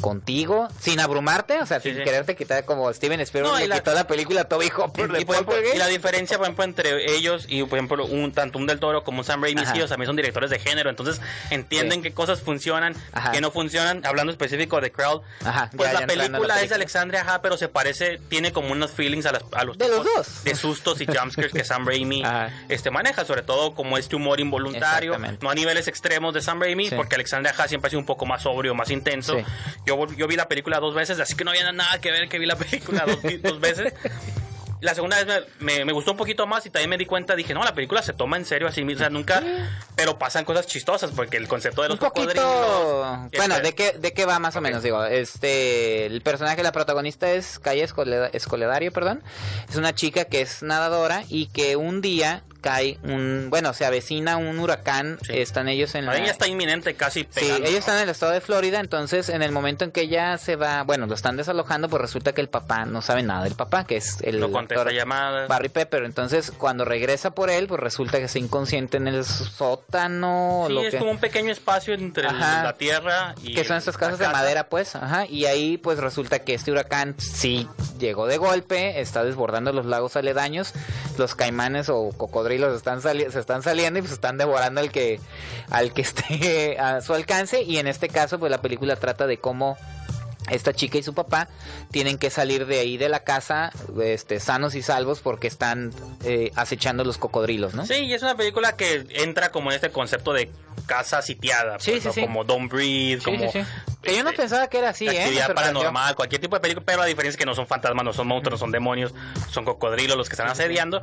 contigo, 0.05 0.69
sin 0.81 1.01
abrumarte, 1.01 1.63
o 1.63 1.65
sea, 1.67 1.81
Sí, 1.81 1.89
sin 1.89 1.99
sí. 1.99 2.05
quererte 2.05 2.37
quitar 2.37 2.67
como 2.67 2.93
Steven 2.93 3.21
Spielberg 3.21 3.53
No, 3.55 3.59
y 3.59 3.63
le 3.63 3.69
la- 3.69 3.77
quitó 3.77 3.95
la 3.95 4.07
película 4.07 4.45
Toby 4.45 4.71
Hopper 4.77 5.11
Y, 5.19 5.25
por 5.25 5.35
ejemplo, 5.37 5.55
y 5.75 5.79
la 5.79 5.87
diferencia, 5.87 6.37
por 6.37 6.45
ejemplo, 6.45 6.65
entre 6.65 7.17
ellos 7.17 7.47
y, 7.49 7.63
por 7.65 7.79
ejemplo, 7.79 8.05
un, 8.05 8.31
tanto 8.33 8.59
un 8.59 8.67
Del 8.67 8.79
Toro 8.81 9.03
como 9.03 9.21
un 9.21 9.25
Sam 9.25 9.43
Raimi, 9.43 9.65
sí, 9.65 9.73
ellos 9.77 9.89
también 9.89 10.07
son 10.09 10.17
directores 10.17 10.51
de 10.51 10.59
género, 10.59 10.91
entonces 10.91 11.23
entienden 11.49 12.01
Sí. 12.01 12.03
qué 12.03 12.13
cosas 12.13 12.43
funcionan, 12.43 12.95
Ajá. 13.13 13.33
qué 13.33 13.41
no 13.41 13.51
funcionan. 13.51 14.05
Hablando 14.05 14.31
específico 14.31 14.79
de 14.83 14.93
Crowd, 14.93 15.23
Ajá, 15.43 15.71
pues 15.75 15.89
ya- 15.89 15.95
la 15.95 16.01
ya 16.01 16.05
en 16.05 16.07
la 16.07 16.07
película 16.07 16.27
es 16.27 16.33
de 16.33 16.59
película. 16.59 16.75
Alexandria, 16.77 17.21
ajá, 17.23 17.41
pero 17.41 17.57
se 17.57 17.69
parece, 17.69 18.21
tiene 18.29 18.53
como 18.53 18.73
unos 18.73 18.91
feelings 18.91 19.25
a, 19.25 19.33
las- 19.33 19.45
a 19.53 19.65
los 19.65 19.79
De 19.79 19.89
los 19.89 20.05
dos. 20.05 20.45
de 20.45 20.55
sustos 20.55 21.01
y 21.01 21.07
jumpscares 21.07 21.53
que 21.53 21.65
Sam 21.65 21.87
Raimi 21.87 22.23
Ajá. 22.25 22.51
este, 22.69 22.91
maneja, 22.91 23.25
sobre 23.25 23.41
todo 23.43 23.75
como 23.75 23.97
este 23.97 24.17
humor 24.17 24.39
involuntario, 24.39 25.17
no 25.41 25.49
a 25.51 25.55
niveles 25.55 25.89
extremos 25.89 26.35
de 26.35 26.43
Sam 26.43 26.61
Raimi, 26.61 26.91
porque 26.91 27.15
Alexandria 27.15 27.55
Haas 27.57 27.71
siempre 27.71 27.89
ha 27.89 27.91
sido 27.91 28.01
un 28.01 28.07
poco 28.07 28.27
más 28.27 28.43
sobrio, 28.43 28.75
más 28.75 28.91
intenso. 28.91 29.37
Sí. 29.39 29.45
Yo, 29.97 30.13
yo 30.17 30.27
vi 30.27 30.37
la 30.37 30.49
película 30.49 30.81
dos 30.81 30.95
veces, 30.95 31.19
así 31.21 31.35
que 31.35 31.45
no 31.45 31.51
había 31.51 31.71
nada 31.73 32.01
que 32.01 32.11
ver 32.11 32.29
que 32.29 32.39
vi 32.39 32.47
la 32.47 32.57
película 32.57 33.05
dos, 33.07 33.19
dos 33.43 33.61
veces. 33.61 33.93
La 34.81 34.95
segunda 34.95 35.17
vez 35.23 35.47
me, 35.61 35.77
me- 35.79 35.85
me 35.87 35.93
gustó 35.93 36.11
un 36.11 36.19
poquito 36.19 36.47
más 36.47 36.67
y 36.67 36.71
también 36.71 36.91
me 36.91 36.99
di 36.99 37.07
cuenta, 37.07 37.35
dije, 37.35 37.55
no, 37.55 37.65
la 37.65 37.75
película 37.75 38.03
se 38.03 38.13
toma 38.13 38.37
en 38.37 38.45
serio 38.45 38.69
así 38.69 38.85
mismo, 38.85 38.99
o 38.99 39.01
sea, 39.01 39.09
nunca, 39.09 39.43
pero 39.97 40.19
pasan 40.19 40.45
cosas 40.45 40.67
chistosas, 40.67 41.11
porque 41.13 41.39
el 41.39 41.49
concepto 41.49 41.81
de 41.81 41.89
los 41.89 41.99
un 41.99 42.07
poquito 42.07 42.27
cocodrilos... 42.35 43.31
bueno 43.35 43.55
este, 43.55 43.63
de 43.67 43.75
qué 43.75 43.93
de 43.99 44.13
qué 44.13 44.27
va 44.27 44.39
más 44.39 44.57
o 44.57 44.61
menos 44.61 44.83
digo 44.83 45.03
este 45.07 46.05
el 46.05 46.21
personaje 46.21 46.63
la 46.63 46.73
protagonista 46.73 47.31
es 47.31 47.59
Calle 47.61 47.83
Escoleda- 47.83 48.29
Escoledario 48.35 48.93
perdón. 48.93 49.23
Es 49.71 49.77
una 49.77 49.95
chica 49.95 50.27
que 50.27 50.43
es 50.43 50.63
nadadora 50.63 51.25
y 51.31 51.47
que 51.47 51.77
un 51.77 52.03
día 52.03 52.43
cae 52.65 52.99
un 53.03 53.49
bueno 53.51 53.75
se 53.75 53.85
avecina 53.85 54.39
un 54.39 54.59
huracán 54.59 55.19
Sí. 55.23 55.37
están 55.39 55.69
ellos 55.69 55.95
en 55.95 56.07
la 56.07 56.17
ya 56.17 56.31
está 56.33 56.49
inminente, 56.49 56.95
casi 56.95 57.21
Sí, 57.21 57.29
pegando, 57.35 57.57
ellos 57.59 57.73
¿no? 57.73 57.79
están 57.79 57.97
en 57.99 58.03
el 58.05 58.09
estado 58.09 58.33
de 58.33 58.41
Florida, 58.41 58.81
entonces 58.81 59.29
en 59.29 59.43
el 59.43 59.53
momento 59.53 59.85
en 59.85 59.91
que 59.93 60.01
ella 60.03 60.39
se 60.39 60.57
va, 60.57 60.83
bueno, 60.85 61.07
lo 61.07 61.15
están 61.15 61.37
desalojando, 61.37 61.91
pues 61.91 62.01
resulta 62.01 62.33
que 62.33 62.41
el 62.41 62.49
papá 62.49 62.87
no 62.87 63.03
sabe 63.03 63.23
nada 63.23 63.45
del 63.45 63.55
papá, 63.55 63.85
que 63.85 63.97
es 63.99 64.17
el 64.23 64.41
No 64.41 64.51
contesta 64.51 64.91
llamadas. 64.91 65.47
Barry 65.49 65.69
Pepper. 65.69 66.05
Entonces, 66.05 66.51
cuando 66.57 66.85
regresa 66.87 67.33
por 67.33 67.51
él, 67.51 67.67
pues 67.67 67.81
resulta 67.81 68.19
que 68.19 68.25
está 68.25 68.39
inconsciente 68.39 68.97
en 68.97 69.09
el 69.09 69.25
sótano. 69.25 70.65
Sí, 70.69 70.73
lo 70.73 70.83
es 70.83 70.91
que... 70.93 70.99
como 70.99 71.11
un 71.11 71.19
pequeño 71.19 71.53
espacio 71.53 71.95
entre 71.95 72.27
Ajá. 72.29 72.65
la 72.65 72.73
tierra 72.75 73.35
y... 73.43 73.55
que 73.55 73.65
son 73.65 73.77
estas 73.77 73.97
casas 73.99 74.19
de 74.19 74.29
madera, 74.29 74.69
pues, 74.69 74.95
ajá, 74.97 75.27
y 75.27 75.45
ahí 75.47 75.77
pues 75.79 75.99
resulta 75.99 76.39
que 76.41 76.55
este 76.55 76.71
huracán 76.73 77.15
sí 77.19 77.69
llegó 77.99 78.27
de 78.27 78.39
golpe, 78.39 79.01
está 79.01 79.25
desbordando 79.25 79.73
los 79.73 79.87
lagos 79.87 80.17
aledaños, 80.17 80.73
los 81.19 81.35
caimanes 81.35 81.89
o 81.89 82.11
cocodrilos 82.57 82.77
están 82.77 83.01
sali- 83.03 83.31
se 83.31 83.41
están 83.41 83.63
saliendo 83.63 83.99
y 83.99 84.03
pues 84.03 84.13
están 84.13 84.39
devorando 84.39 84.81
al 84.81 84.91
que 84.91 85.21
al 85.71 85.93
que 85.93 86.03
esté 86.03 86.79
a 86.79 87.01
su 87.01 87.15
alcance 87.15 87.63
y 87.63 87.79
en 87.79 87.87
este 87.87 88.09
caso 88.09 88.39
pues 88.39 88.51
la 88.51 88.61
película 88.63 88.97
trata 88.97 89.27
de 89.27 89.39
cómo 89.39 89.77
esta 90.51 90.75
chica 90.75 90.99
y 90.99 91.03
su 91.03 91.15
papá 91.15 91.49
tienen 91.91 92.19
que 92.19 92.29
salir 92.29 92.67
de 92.67 92.79
ahí 92.81 92.99
de 92.99 93.09
la 93.09 93.21
casa 93.21 93.71
este 94.03 94.41
sanos 94.41 94.75
y 94.75 94.83
salvos 94.83 95.21
porque 95.21 95.47
están 95.47 95.91
eh, 96.23 96.51
acechando 96.55 97.03
los 97.03 97.17
cocodrilos, 97.17 97.73
¿no? 97.75 97.87
Sí, 97.87 97.95
y 97.95 98.13
es 98.13 98.23
una 98.23 98.37
película 98.37 98.77
que 98.77 99.07
entra 99.11 99.51
como 99.51 99.71
en 99.71 99.77
este 99.77 99.89
concepto 99.91 100.35
de 100.35 100.51
casa 100.85 101.23
sitiada, 101.23 101.79
Sí, 101.81 101.93
pues, 101.93 102.03
sí, 102.03 102.09
¿no? 102.09 102.13
sí. 102.13 102.21
como 102.21 102.45
Don't 102.45 102.71
Breathe, 102.71 103.21
Sí, 103.21 103.25
como. 103.25 103.51
Que 104.03 104.15
yo 104.15 104.23
no 104.23 104.29
este, 104.31 104.43
pensaba 104.43 104.69
que 104.69 104.77
era 104.77 104.91
así, 104.91 105.07
¿eh? 105.09 105.19
Actividad 105.23 105.55
paranormal, 105.55 106.15
cualquier 106.15 106.43
tipo 106.43 106.57
de 106.57 106.61
película, 106.61 106.85
pero 106.85 106.99
la 107.01 107.07
diferencia 107.07 107.31
es 107.31 107.37
que 107.39 107.47
no 107.47 107.55
son 107.55 107.67
fantasmas, 107.67 108.05
no 108.05 108.13
son 108.13 108.27
monstruos, 108.27 108.61
no 108.61 108.65
son 108.67 108.71
demonios, 108.71 109.15
son 109.51 109.65
cocodrilos 109.65 110.15
los 110.19 110.29
que 110.29 110.35
están 110.35 110.49
asediando. 110.49 111.01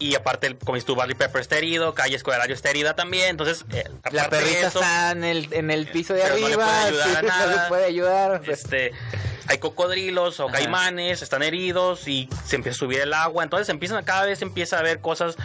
Y 0.00 0.14
aparte, 0.14 0.56
como 0.56 0.76
dices 0.76 0.86
tú, 0.86 0.94
Barry 0.94 1.14
Pepper 1.14 1.40
está 1.40 1.58
herido, 1.58 1.92
Calle 1.92 2.14
Escolarario 2.14 2.54
está 2.54 2.70
herida 2.70 2.94
también, 2.94 3.30
entonces... 3.30 3.64
eh, 3.72 3.84
La 4.12 4.24
de 4.24 4.28
perrita 4.28 4.68
eso, 4.68 4.80
está 4.80 5.10
en 5.10 5.24
el, 5.24 5.52
en 5.52 5.70
el 5.72 5.88
piso 5.88 6.14
de 6.14 6.22
Pero 6.22 6.34
no 6.34 6.40
le 6.40 6.54
arriba, 6.54 6.64
puede 6.66 6.86
ayudar 6.86 7.08
sí, 7.08 7.16
a 7.16 7.22
no 7.22 7.28
nada. 7.28 7.62
le 7.64 7.68
puede 7.68 7.84
ayudar. 7.86 8.44
sea, 8.44 8.54
Este, 8.54 8.92
hay 9.48 9.58
cocodrilos 9.58 10.38
o 10.38 10.44
Ajá. 10.48 10.52
caimanes, 10.58 11.22
están 11.22 11.42
heridos 11.42 12.06
y 12.06 12.28
se 12.46 12.54
empieza 12.56 12.76
a 12.76 12.78
subir 12.78 13.00
el 13.00 13.12
agua. 13.12 13.42
Entonces 13.42 13.68
empiezan 13.70 14.04
cada 14.04 14.24
vez 14.26 14.40
empieza 14.40 14.78
a 14.78 14.82
ver 14.82 15.00
cosas. 15.00 15.36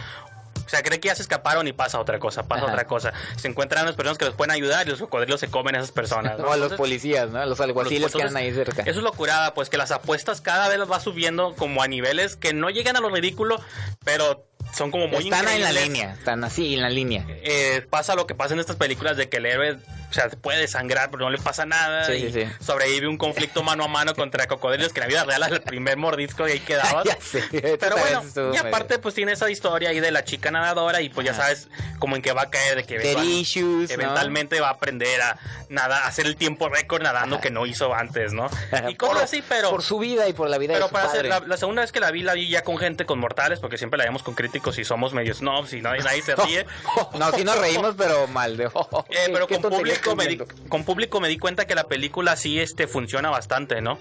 O 0.74 0.76
sea, 0.76 0.82
cree 0.82 0.98
que 0.98 1.06
ya 1.08 1.14
se 1.14 1.22
escaparon 1.22 1.68
y 1.68 1.72
pasa 1.72 2.00
otra 2.00 2.18
cosa, 2.18 2.42
pasa 2.48 2.64
Ajá. 2.64 2.72
otra 2.72 2.86
cosa. 2.88 3.12
Se 3.36 3.46
encuentran 3.46 3.84
unas 3.84 3.94
personas 3.94 4.18
que 4.18 4.24
los 4.24 4.34
pueden 4.34 4.50
ayudar 4.50 4.86
y 4.86 4.90
los 4.90 4.98
cocodrilos 4.98 5.38
se 5.38 5.48
comen 5.48 5.76
a 5.76 5.78
esas 5.78 5.92
personas. 5.92 6.36
¿no? 6.38 6.44
o 6.46 6.52
a 6.52 6.56
los 6.56 6.72
Entonces, 6.72 6.78
policías, 6.78 7.30
¿no? 7.30 7.38
A 7.40 7.46
los 7.46 7.60
alguaciles 7.60 8.12
que 8.12 8.22
andan 8.22 8.36
ahí 8.38 8.52
cerca. 8.52 8.82
Eso 8.82 8.98
es 8.98 9.04
lo 9.04 9.12
curada, 9.12 9.54
pues 9.54 9.70
que 9.70 9.76
las 9.76 9.92
apuestas 9.92 10.40
cada 10.40 10.68
vez 10.68 10.78
las 10.78 10.90
va 10.90 10.98
subiendo 11.00 11.54
como 11.56 11.82
a 11.82 11.86
niveles 11.88 12.34
que 12.36 12.52
no 12.54 12.70
llegan 12.70 12.96
a 12.96 13.00
lo 13.00 13.08
ridículo, 13.10 13.60
pero 14.04 14.46
son 14.72 14.90
como 14.90 15.06
muy 15.06 15.24
Están 15.24 15.46
ahí 15.46 15.56
en 15.58 15.62
la 15.62 15.70
increíbles. 15.70 15.98
línea, 15.98 16.14
están 16.14 16.42
así 16.42 16.74
en 16.74 16.82
la 16.82 16.90
línea. 16.90 17.24
Eh, 17.28 17.86
pasa 17.88 18.16
lo 18.16 18.26
que 18.26 18.34
pasa 18.34 18.54
en 18.54 18.60
estas 18.60 18.76
películas 18.76 19.16
de 19.16 19.28
que 19.28 19.36
el 19.36 19.46
héroe 19.46 19.78
o 20.16 20.20
sea, 20.20 20.30
se 20.30 20.36
puede 20.36 20.60
desangrar, 20.60 21.10
pero 21.10 21.24
no 21.24 21.30
le 21.30 21.38
pasa 21.38 21.66
nada. 21.66 22.04
Sí, 22.04 22.12
y 22.12 22.32
sí, 22.32 22.44
sí. 22.44 22.64
Sobrevive 22.64 23.08
un 23.08 23.18
conflicto 23.18 23.62
mano 23.64 23.84
a 23.84 23.88
mano 23.88 24.14
contra 24.14 24.46
cocodrilos 24.46 24.92
que 24.92 25.00
en 25.00 25.02
la 25.02 25.08
vida 25.08 25.24
real 25.24 25.42
es 25.42 25.50
el 25.50 25.62
primer 25.62 25.96
mordisco 25.96 26.46
y 26.48 26.52
ahí 26.52 26.62
sé, 27.20 27.42
Pero 27.80 27.96
bueno, 27.96 28.22
y 28.52 28.56
aparte 28.56 28.98
pues 29.00 29.14
tiene 29.14 29.32
esa 29.32 29.50
historia 29.50 29.88
ahí 29.90 29.98
de 29.98 30.10
la 30.12 30.22
chica 30.24 30.50
nadadora 30.52 31.00
y 31.00 31.08
pues 31.08 31.24
ya 31.26 31.32
Ajá. 31.32 31.42
sabes 31.42 31.68
como 31.98 32.14
en 32.16 32.22
qué 32.22 32.32
va 32.32 32.42
a 32.42 32.50
caer, 32.50 32.76
de 32.76 32.84
que 32.84 32.98
Dead 32.98 33.16
eventual- 33.16 33.24
issues, 33.26 33.88
¿no? 33.88 33.94
eventualmente 33.94 34.60
va 34.60 34.68
a 34.68 34.72
aprender 34.72 35.20
a 35.20 35.36
nadar, 35.68 36.02
a 36.02 36.06
hacer 36.06 36.26
el 36.26 36.36
tiempo 36.36 36.68
récord 36.68 37.02
nadando 37.02 37.40
que 37.40 37.50
no 37.50 37.66
hizo 37.66 37.92
antes, 37.94 38.32
¿no? 38.32 38.48
Y 38.88 38.94
cosas 38.94 39.24
así, 39.24 39.42
pero... 39.48 39.70
Por 39.70 39.82
su 39.82 39.98
vida 39.98 40.28
y 40.28 40.32
por 40.32 40.48
la 40.48 40.58
vida 40.58 40.74
Pero 40.74 40.84
de 40.84 40.88
su 40.90 40.92
para 40.92 41.06
hacer, 41.06 41.26
la, 41.26 41.40
la 41.40 41.56
segunda 41.56 41.82
vez 41.82 41.90
que 41.92 42.00
la 42.00 42.10
vi, 42.10 42.22
la 42.22 42.34
vi 42.34 42.48
ya 42.48 42.62
con 42.62 42.78
gente, 42.78 43.04
con 43.06 43.18
mortales, 43.18 43.58
porque 43.60 43.78
siempre 43.78 43.98
la 43.98 44.04
vemos 44.04 44.22
con 44.22 44.34
críticos 44.34 44.78
y 44.78 44.84
somos 44.84 45.12
medio 45.14 45.34
snobs 45.34 45.72
y 45.72 45.80
nadie, 45.80 46.02
nadie 46.02 46.22
se 46.22 46.36
ríe. 46.36 46.66
No, 47.14 47.32
sí 47.32 47.44
nos 47.44 47.58
reímos, 47.58 47.94
pero 47.96 48.26
mal 48.28 48.56
de... 48.56 48.64
Eh, 48.64 48.70
¿Qué- 49.08 49.30
pero 49.32 49.48
con 49.48 49.60
tontería 49.62 49.94
público, 50.12 50.46
me 50.46 50.54
di, 50.62 50.68
con 50.68 50.84
público 50.84 51.20
me 51.20 51.28
di 51.28 51.38
cuenta 51.38 51.66
que 51.66 51.74
la 51.74 51.84
película 51.84 52.36
sí 52.36 52.58
este, 52.60 52.86
funciona 52.86 53.30
bastante, 53.30 53.80
¿no? 53.80 53.98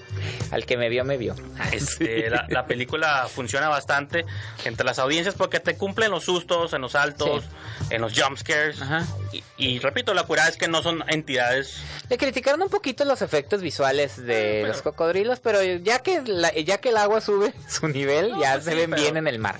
Al 0.51 0.65
que 0.65 0.77
me 0.77 0.89
vio, 0.89 1.03
me 1.05 1.17
vio. 1.17 1.35
Este, 1.71 2.29
la, 2.29 2.45
la 2.49 2.65
película 2.65 3.27
funciona 3.33 3.69
bastante 3.69 4.25
entre 4.65 4.85
las 4.85 4.99
audiencias 4.99 5.35
porque 5.35 5.59
te 5.59 5.75
cumplen 5.77 6.11
los 6.11 6.23
sustos, 6.25 6.73
en 6.73 6.81
los 6.81 6.95
altos, 6.95 7.43
en 7.89 8.01
los 8.01 8.13
jump 8.19 8.37
scares. 8.37 8.81
Ajá. 8.81 9.05
Y, 9.31 9.43
y 9.57 9.79
repito, 9.79 10.13
la 10.13 10.23
curada 10.23 10.49
es 10.49 10.57
que 10.57 10.67
no 10.67 10.81
son 10.83 11.03
entidades. 11.07 11.77
Le 12.09 12.17
criticaron 12.17 12.61
un 12.61 12.69
poquito 12.69 13.05
los 13.05 13.21
efectos 13.21 13.61
visuales 13.61 14.17
de 14.17 14.59
pero- 14.61 14.67
los 14.67 14.81
cocodrilos, 14.81 15.39
pero 15.39 15.61
ya 15.63 15.99
que 15.99 16.21
la- 16.25 16.53
ya 16.53 16.77
que 16.79 16.89
el 16.89 16.97
agua 16.97 17.21
sube 17.21 17.53
su 17.67 17.87
nivel, 17.87 18.31
No, 18.31 18.41
ya 18.41 18.53
pues 18.53 18.65
se 18.65 18.71
sí, 18.71 18.77
ven 18.77 18.89
pero- 18.91 19.01
bien 19.01 19.17
en 19.17 19.27
el 19.27 19.39
mar. 19.39 19.59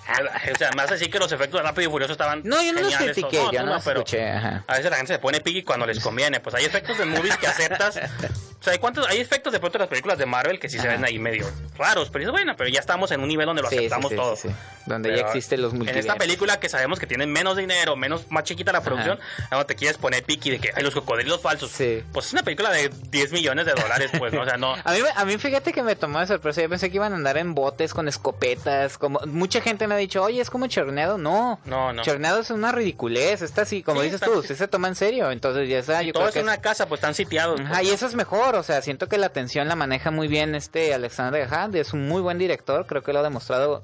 O 0.54 0.58
sea, 0.58 0.72
más 0.76 0.92
así 0.92 1.08
que 1.10 1.20
los 1.20 1.32
efectos 1.32 1.60
de 1.62 1.64
Rápido 1.68 1.90
y 1.90 1.92
Furioso 1.92 2.14
estaban. 2.14 2.42
No, 2.44 2.62
yo 2.64 2.74
no 2.74 2.82
los 2.82 2.96
critiqué, 2.96 3.38
no, 3.38 3.52
yo 3.52 3.64
no 3.64 3.74
los 3.76 3.84
pero 3.84 4.00
escuché, 4.00 4.30
ajá. 4.30 4.64
A 4.68 4.76
veces 4.78 4.90
la 4.92 4.98
gente 4.98 5.14
se 5.14 5.20
pone 5.20 5.42
piqui 5.42 5.64
cuando 5.64 5.86
les 5.86 6.00
conviene. 6.24 6.40
Pues 6.40 6.56
hay 6.56 6.66
efectos 6.66 6.98
de 6.98 7.06
movies 7.06 7.38
que 7.38 7.48
aceptas. 7.48 7.98
O 7.98 8.64
sea, 8.64 8.74
hay, 8.74 8.80
cuántos, 8.80 9.06
hay 9.10 9.20
efectos 9.20 9.52
de 9.52 9.60
pronto 9.60 9.78
en 9.78 9.82
las 9.82 9.90
películas 9.90 10.18
de 10.18 10.26
Marvel 10.26 10.58
que 10.58 10.70
sí 10.70 10.80
se 10.80 10.88
ven 10.88 11.04
ahí 11.04 11.20
medio 11.20 11.46
raros. 11.78 12.10
Pero 12.10 12.26
es 12.26 12.32
bueno, 12.32 12.56
pero 12.58 12.70
ya 12.70 12.80
estamos 12.80 13.12
en 13.12 13.20
un 13.20 13.28
nivel 13.28 13.46
donde 13.46 13.62
lo 13.62 13.70
Sí, 13.70 13.76
aceptamos 13.78 14.10
sí, 14.12 14.16
todo. 14.16 14.36
sí, 14.38 14.48
sí. 14.48 14.56
Donde 14.86 15.10
Pero 15.10 15.22
ya 15.22 15.28
existen 15.28 15.62
los 15.62 15.72
En 15.74 15.80
multiversos. 15.80 16.10
esta 16.10 16.18
película 16.18 16.60
que 16.60 16.70
sabemos 16.70 17.00
que 17.00 17.08
tiene 17.08 17.26
menos 17.28 17.58
dinero, 17.58 17.96
menos 17.98 18.30
más 18.32 18.44
chiquita 18.46 18.72
la 18.72 18.82
producción, 18.82 19.20
no 19.52 19.66
te 19.66 19.76
quieres 19.76 19.98
poner 19.98 20.24
piqui 20.24 20.50
de 20.52 20.60
que 20.60 20.72
hay 20.76 20.84
los 20.84 20.94
cocodrilos 20.94 21.42
falsos. 21.42 21.72
Sí. 21.72 22.04
Pues 22.14 22.28
es 22.28 22.34
una 22.34 22.44
película 22.44 22.70
de 22.72 22.90
10 23.10 23.32
millones 23.34 23.66
de 23.66 23.74
dólares, 23.74 24.12
pues, 24.18 24.32
¿no? 24.34 24.42
O 24.42 24.46
sea, 24.46 24.56
no. 24.58 24.74
A 24.86 24.92
mí, 24.94 25.00
a 25.16 25.26
mí 25.26 25.38
fíjate 25.38 25.72
que 25.74 25.84
me 25.84 25.96
tomó 25.96 26.20
de 26.20 26.28
sorpresa. 26.28 26.62
Yo 26.62 26.70
pensé 26.70 26.90
que 26.90 26.96
iban 26.98 27.12
a 27.14 27.16
andar 27.16 27.38
en 27.38 27.54
botes 27.56 27.94
con 27.94 28.08
escopetas. 28.08 28.98
Como 28.98 29.20
mucha 29.26 29.60
gente 29.62 29.88
me 29.88 29.96
ha 29.96 29.98
dicho, 29.98 30.22
oye, 30.24 30.42
es 30.42 30.50
como 30.50 30.68
Chorneado. 30.68 31.18
No, 31.18 31.60
No, 31.66 31.92
no. 31.94 32.04
Chorneado 32.04 32.40
es 32.42 32.50
una 32.50 32.72
ridiculez. 32.72 33.42
Está 33.42 33.64
así, 33.64 33.84
como 33.84 34.02
dices 34.02 34.22
tú, 34.22 34.42
se 34.44 34.68
toma 34.68 34.88
en 34.88 34.96
serio. 34.96 35.32
Entonces 35.32 35.68
ya 35.70 35.80
está. 35.80 36.02
Yo 36.02 36.13
Todo 36.14 36.24
creo 36.24 36.30
es 36.30 36.34
que 36.34 36.40
en 36.40 36.46
una 36.46 36.58
casa, 36.58 36.88
pues 36.88 37.00
están 37.00 37.14
sitiados. 37.14 37.60
pues. 37.60 37.72
Ajá, 37.72 37.84
y 37.84 37.90
eso 37.90 38.06
es 38.06 38.16
mejor, 38.16 38.56
o 38.56 38.64
sea, 38.64 38.82
siento 38.82 39.10
que 39.10 39.18
la 39.18 39.28
atención 39.28 39.68
la 39.68 39.76
maneja 39.76 40.12
muy 40.12 40.28
bien 40.28 40.56
este 40.56 40.94
Alexander 40.94 41.48
Hand, 41.54 41.76
es 41.76 41.94
un 41.94 42.08
muy 42.08 42.22
buen 42.22 42.38
director, 42.38 42.86
creo 42.86 43.04
que 43.04 43.12
lo 43.14 43.20
ha 43.20 43.24
demostrado 43.24 43.82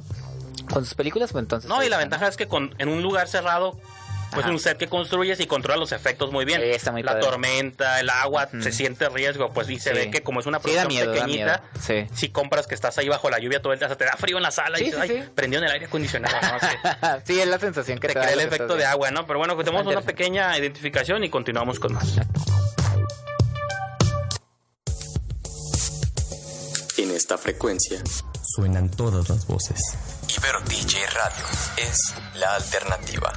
con 0.72 0.86
sus 0.86 0.94
películas, 0.94 1.32
pues 1.32 1.44
entonces... 1.44 1.68
No, 1.70 1.84
y 1.84 1.90
la 1.90 1.98
está, 1.98 1.98
ventaja 1.98 2.28
es 2.28 2.38
que 2.38 2.48
con, 2.48 2.74
en 2.78 2.90
un 2.90 3.02
lugar 3.02 3.28
cerrado, 3.28 3.78
pues 4.32 4.44
Ajá. 4.46 4.52
un 4.52 4.60
set 4.60 4.78
que 4.78 4.88
construyes 4.88 5.40
y 5.40 5.48
controla 5.48 5.78
los 5.80 5.92
efectos 5.92 6.32
muy 6.32 6.46
bien. 6.46 6.62
Sí, 6.62 6.70
está 6.70 6.92
muy 6.92 7.02
la 7.04 7.12
padre. 7.14 7.26
tormenta, 7.26 8.00
el 8.00 8.10
agua, 8.10 8.48
se 8.62 8.72
siente 8.72 9.10
riesgo, 9.10 9.50
pues 9.54 9.70
y 9.70 9.80
se 9.80 9.90
Sí. 9.92 9.96
ve 9.96 10.12
que 10.12 10.22
como 10.22 10.40
es 10.40 10.46
una 10.46 10.60
Sí, 10.60 10.64
producción 10.64 10.88
miedo, 10.88 11.14
pequeñita, 11.14 11.64
si 12.14 12.30
compras 12.30 12.68
que 12.68 12.76
estás 12.76 12.98
ahí 12.98 13.10
bajo 13.10 13.30
la 13.30 13.40
lluvia 13.40 13.62
todo 13.62 13.74
el 13.74 13.80
día, 13.80 13.88
o 13.88 13.90
sea, 13.90 13.98
te 13.98 14.06
da 14.06 14.14
frío 14.18 14.38
en 14.38 14.44
la 14.44 14.52
sala 14.52 14.78
Sí, 14.78 14.84
y 14.84 14.86
dices, 14.88 15.02
sí, 15.06 15.12
ay, 15.14 15.24
sí. 15.24 15.30
prendió 15.34 15.60
en 15.60 15.66
el 15.66 15.72
aire 15.72 15.86
acondicionado, 15.88 16.36
no 16.42 16.60
sí, 17.26 17.40
es 17.42 17.48
la 17.48 17.60
sensación 17.60 17.98
que 18.00 18.08
Te 18.08 18.14
te, 18.14 18.20
crea 18.20 18.34
el 18.34 18.40
efecto 18.42 18.76
de 18.76 18.86
agua, 18.86 19.10
¿no? 19.12 19.26
Pero 19.26 19.40
bueno, 19.40 19.58
tenemos 19.58 19.86
una 19.88 20.02
pequeña 20.02 20.58
identificación 20.58 21.24
y 21.24 21.30
continuamos 21.30 21.80
con 21.80 21.94
más. 21.94 22.18
En 26.98 27.12
esta 27.12 27.38
frecuencia, 27.38 28.02
Suenan 28.56 28.90
todas 28.90 29.30
las 29.30 29.46
voces. 29.48 29.80
Ibero 30.38 30.60
DJ 30.62 31.06
Radio 31.08 31.46
es 31.78 32.14
la 32.36 32.56
alternativa. 32.56 33.32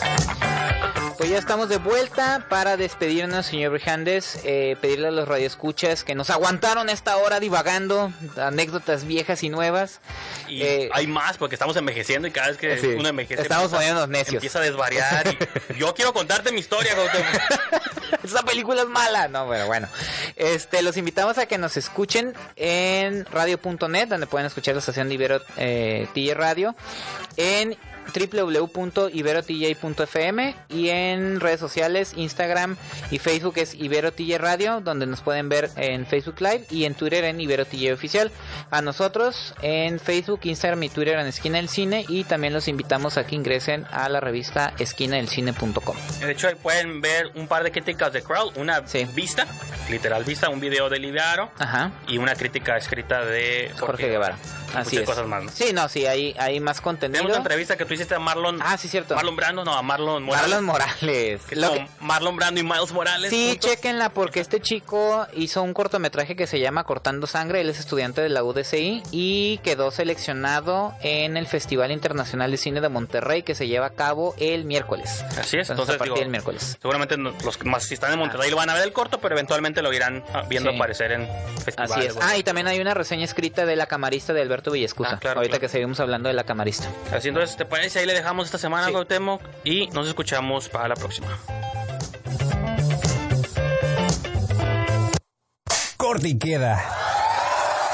Thank 0.00 0.74
you. 0.74 0.79
Pues 1.20 1.28
ya 1.28 1.36
estamos 1.36 1.68
de 1.68 1.76
vuelta 1.76 2.46
para 2.48 2.78
despedirnos, 2.78 3.44
señor 3.44 3.72
Brijandes. 3.72 4.40
Eh, 4.44 4.74
pedirle 4.80 5.08
a 5.08 5.10
los 5.10 5.28
radioescuchas 5.28 6.02
que 6.02 6.14
nos 6.14 6.30
aguantaron 6.30 6.88
esta 6.88 7.18
hora 7.18 7.40
divagando, 7.40 8.10
anécdotas 8.38 9.04
viejas 9.04 9.42
y 9.42 9.50
nuevas. 9.50 10.00
Y 10.48 10.62
Eh, 10.62 10.88
hay 10.94 11.06
más 11.06 11.36
porque 11.36 11.56
estamos 11.56 11.76
envejeciendo 11.76 12.26
y 12.26 12.30
cada 12.30 12.48
vez 12.48 12.56
que 12.56 12.78
Sí. 12.78 12.86
uno 12.98 13.10
envejece 13.10 13.42
Estamos 13.42 13.64
empieza- 13.64 13.76
poniéndonos 13.76 14.08
necios. 14.08 14.34
Empieza 14.36 14.60
a 14.60 14.62
desvariar. 14.62 15.26
y 15.28 15.74
yo 15.78 15.92
quiero 15.92 16.14
contarte 16.14 16.52
mi 16.52 16.60
historia. 16.60 16.92
Esa 18.24 18.42
película 18.42 18.80
es 18.82 18.88
mala. 18.88 19.28
No, 19.28 19.44
bueno, 19.44 19.66
bueno. 19.66 19.88
Este, 20.36 20.80
los 20.80 20.96
invitamos 20.96 21.36
a 21.36 21.44
que 21.44 21.58
nos 21.58 21.76
escuchen 21.76 22.32
en 22.56 23.26
radio.net, 23.26 24.08
donde 24.08 24.26
pueden 24.26 24.46
escuchar 24.46 24.72
la 24.74 24.80
estación 24.80 25.08
de 25.08 25.14
Ibero 25.16 25.42
eh, 25.58 26.08
Radio, 26.34 26.74
en 27.36 27.76
www.iberotj.fm 28.10 30.54
y 30.68 30.88
en 30.90 31.40
redes 31.40 31.60
sociales, 31.60 32.12
Instagram 32.16 32.76
y 33.10 33.18
Facebook 33.18 33.54
es 33.56 33.74
Ibero 33.74 34.12
TJ 34.12 34.38
Radio, 34.38 34.80
donde 34.80 35.06
nos 35.06 35.20
pueden 35.20 35.48
ver 35.48 35.70
en 35.76 36.06
Facebook 36.06 36.40
Live 36.40 36.66
y 36.70 36.84
en 36.84 36.94
Twitter 36.94 37.24
en 37.24 37.40
Ibero 37.40 37.64
TJ 37.64 37.92
Oficial. 37.92 38.30
A 38.70 38.82
nosotros 38.82 39.54
en 39.62 39.98
Facebook, 40.00 40.40
Instagram 40.44 40.82
y 40.84 40.88
Twitter 40.88 41.18
en 41.18 41.26
Esquina 41.26 41.58
del 41.58 41.68
Cine 41.68 42.04
y 42.08 42.24
también 42.24 42.52
los 42.52 42.68
invitamos 42.68 43.16
a 43.18 43.26
que 43.26 43.34
ingresen 43.34 43.86
a 43.90 44.08
la 44.08 44.20
revista 44.20 44.72
esquinadelcine.com. 44.78 45.96
De 46.20 46.32
hecho, 46.32 46.48
ahí 46.48 46.54
pueden 46.54 47.00
ver 47.00 47.30
un 47.34 47.48
par 47.48 47.62
de 47.64 47.72
críticas 47.72 48.12
de 48.12 48.22
Crowd. 48.22 48.56
Una 48.56 48.86
Sí. 48.86 49.06
vista, 49.14 49.46
literal 49.90 50.24
vista, 50.24 50.48
un 50.48 50.60
video 50.60 50.88
de 50.88 50.98
Liviaro 50.98 51.50
Ajá. 51.58 51.92
y 52.08 52.18
una 52.18 52.34
crítica 52.34 52.76
escrita 52.76 53.24
de 53.24 53.68
Jorge, 53.72 53.86
Jorge 53.86 54.08
Guevara. 54.08 54.36
Así 54.74 54.96
muchas 54.96 55.00
es. 55.02 55.06
cosas 55.06 55.26
más. 55.26 55.44
¿no? 55.44 55.50
Sí, 55.50 55.72
no, 55.72 55.88
sí, 55.88 56.06
hay, 56.06 56.34
hay 56.38 56.60
más 56.60 56.80
contenido. 56.80 57.18
Tenemos 57.18 57.36
una 57.36 57.42
entrevista 57.44 57.76
que 57.76 57.84
tú 57.84 57.94
hiciste 58.00 58.14
a 58.14 58.18
Marlon. 58.18 58.58
Ah, 58.62 58.76
sí, 58.76 58.88
cierto. 58.88 59.14
Marlon 59.14 59.36
Brando, 59.36 59.64
no, 59.64 59.74
a 59.74 59.82
Marlon 59.82 60.22
Morales. 60.22 60.48
Marlon 60.48 60.64
Morales. 60.64 60.96
que 61.00 61.54
es 61.54 61.60
Lo 61.60 61.68
como 61.68 61.80
que- 61.86 61.90
Marlon 62.00 62.36
Brando 62.36 62.60
y 62.60 62.64
Miles 62.64 62.92
Morales. 62.92 63.30
Sí, 63.30 63.50
juntos. 63.50 63.70
chequenla 63.70 64.08
porque 64.10 64.40
este 64.40 64.60
chico 64.60 65.26
hizo 65.34 65.62
un 65.62 65.74
cortometraje 65.74 66.36
que 66.36 66.46
se 66.46 66.58
llama 66.60 66.84
Cortando 66.84 67.26
Sangre. 67.26 67.60
Él 67.60 67.70
es 67.70 67.78
estudiante 67.78 68.20
de 68.20 68.28
la 68.28 68.42
UDCI 68.44 69.02
y 69.12 69.58
quedó 69.58 69.90
seleccionado 69.90 70.94
en 71.02 71.36
el 71.36 71.46
Festival 71.46 71.90
Internacional 71.90 72.50
de 72.50 72.56
Cine 72.56 72.80
de 72.80 72.88
Monterrey 72.88 73.42
que 73.42 73.54
se 73.54 73.66
lleva 73.68 73.86
a 73.86 73.90
cabo 73.90 74.34
el 74.38 74.64
miércoles. 74.64 75.24
Así 75.38 75.58
es, 75.58 75.70
Entonces, 75.70 75.70
entonces 75.70 75.94
a 75.94 75.98
partir 75.98 76.14
digo, 76.14 76.20
del 76.20 76.28
miércoles. 76.30 76.78
Seguramente 76.80 77.16
los 77.16 77.64
más 77.64 77.84
si 77.84 77.94
están 77.94 78.12
en 78.12 78.18
Monterrey 78.18 78.50
lo 78.50 78.56
van 78.56 78.70
a 78.70 78.74
ver 78.74 78.84
el 78.84 78.92
corto, 78.92 79.18
pero 79.20 79.34
eventualmente 79.34 79.82
lo 79.82 79.92
irán 79.92 80.24
ah, 80.32 80.42
viendo 80.48 80.70
Sí. 80.70 80.76
aparecer 80.76 81.12
en 81.12 81.28
festivales. 81.64 81.96
Así 81.96 82.06
es. 82.06 82.16
Ah, 82.20 82.36
y 82.36 82.42
también 82.42 82.66
hay 82.68 82.80
una 82.80 82.94
reseña 82.94 83.24
escrita 83.24 83.66
de 83.66 83.76
la 83.76 83.86
camarista 83.86 84.32
de 84.32 84.42
Alberto 84.42 84.70
Villescusa. 84.70 85.12
Ah, 85.14 85.18
claro, 85.18 85.38
ahorita 85.40 85.52
claro. 85.52 85.60
que 85.60 85.68
seguimos 85.68 85.98
hablando 86.00 86.28
de 86.28 86.34
la 86.34 86.44
camarista. 86.44 86.88
Así 87.12 87.28
entonces, 87.28 87.56
¿te 87.56 87.64
parece? 87.64 87.89
Ahí 87.96 88.06
le 88.06 88.14
dejamos 88.14 88.46
esta 88.46 88.58
semana, 88.58 88.86
Sí. 88.86 88.92
Cuauhtémoc, 88.92 89.42
y 89.64 89.88
nos 89.88 90.06
escuchamos 90.08 90.68
para 90.68 90.88
la 90.88 90.94
próxima. 90.94 91.28
Corte 95.96 96.28
y 96.28 96.38
queda. 96.38 96.82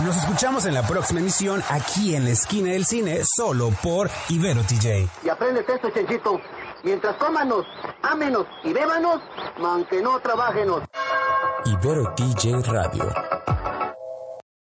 Nos 0.05 0.17
escuchamos 0.17 0.67
en 0.67 0.75
la 0.75 0.83
próxima 0.87 1.21
emisión 1.21 1.63
aquí 1.71 2.15
en 2.15 2.25
la 2.25 2.31
esquina 2.31 2.71
del 2.71 2.85
cine, 2.85 3.21
solo 3.25 3.71
por 3.83 4.11
Ibero 4.29 4.63
TJ. 4.63 5.09
Y 5.25 5.29
aprendes 5.29 5.67
esto, 5.69 5.91
Chenchito. 5.91 6.41
Mientras 6.85 7.17
cómanos, 7.17 7.65
ámenos 8.03 8.47
y 8.63 8.73
bébanos, 8.73 9.23
aunque 9.59 10.03
no 10.03 10.21
trabajenos. 10.21 10.83
Ibero 11.65 12.15
TJ 12.15 12.63
Radio. 12.71 13.13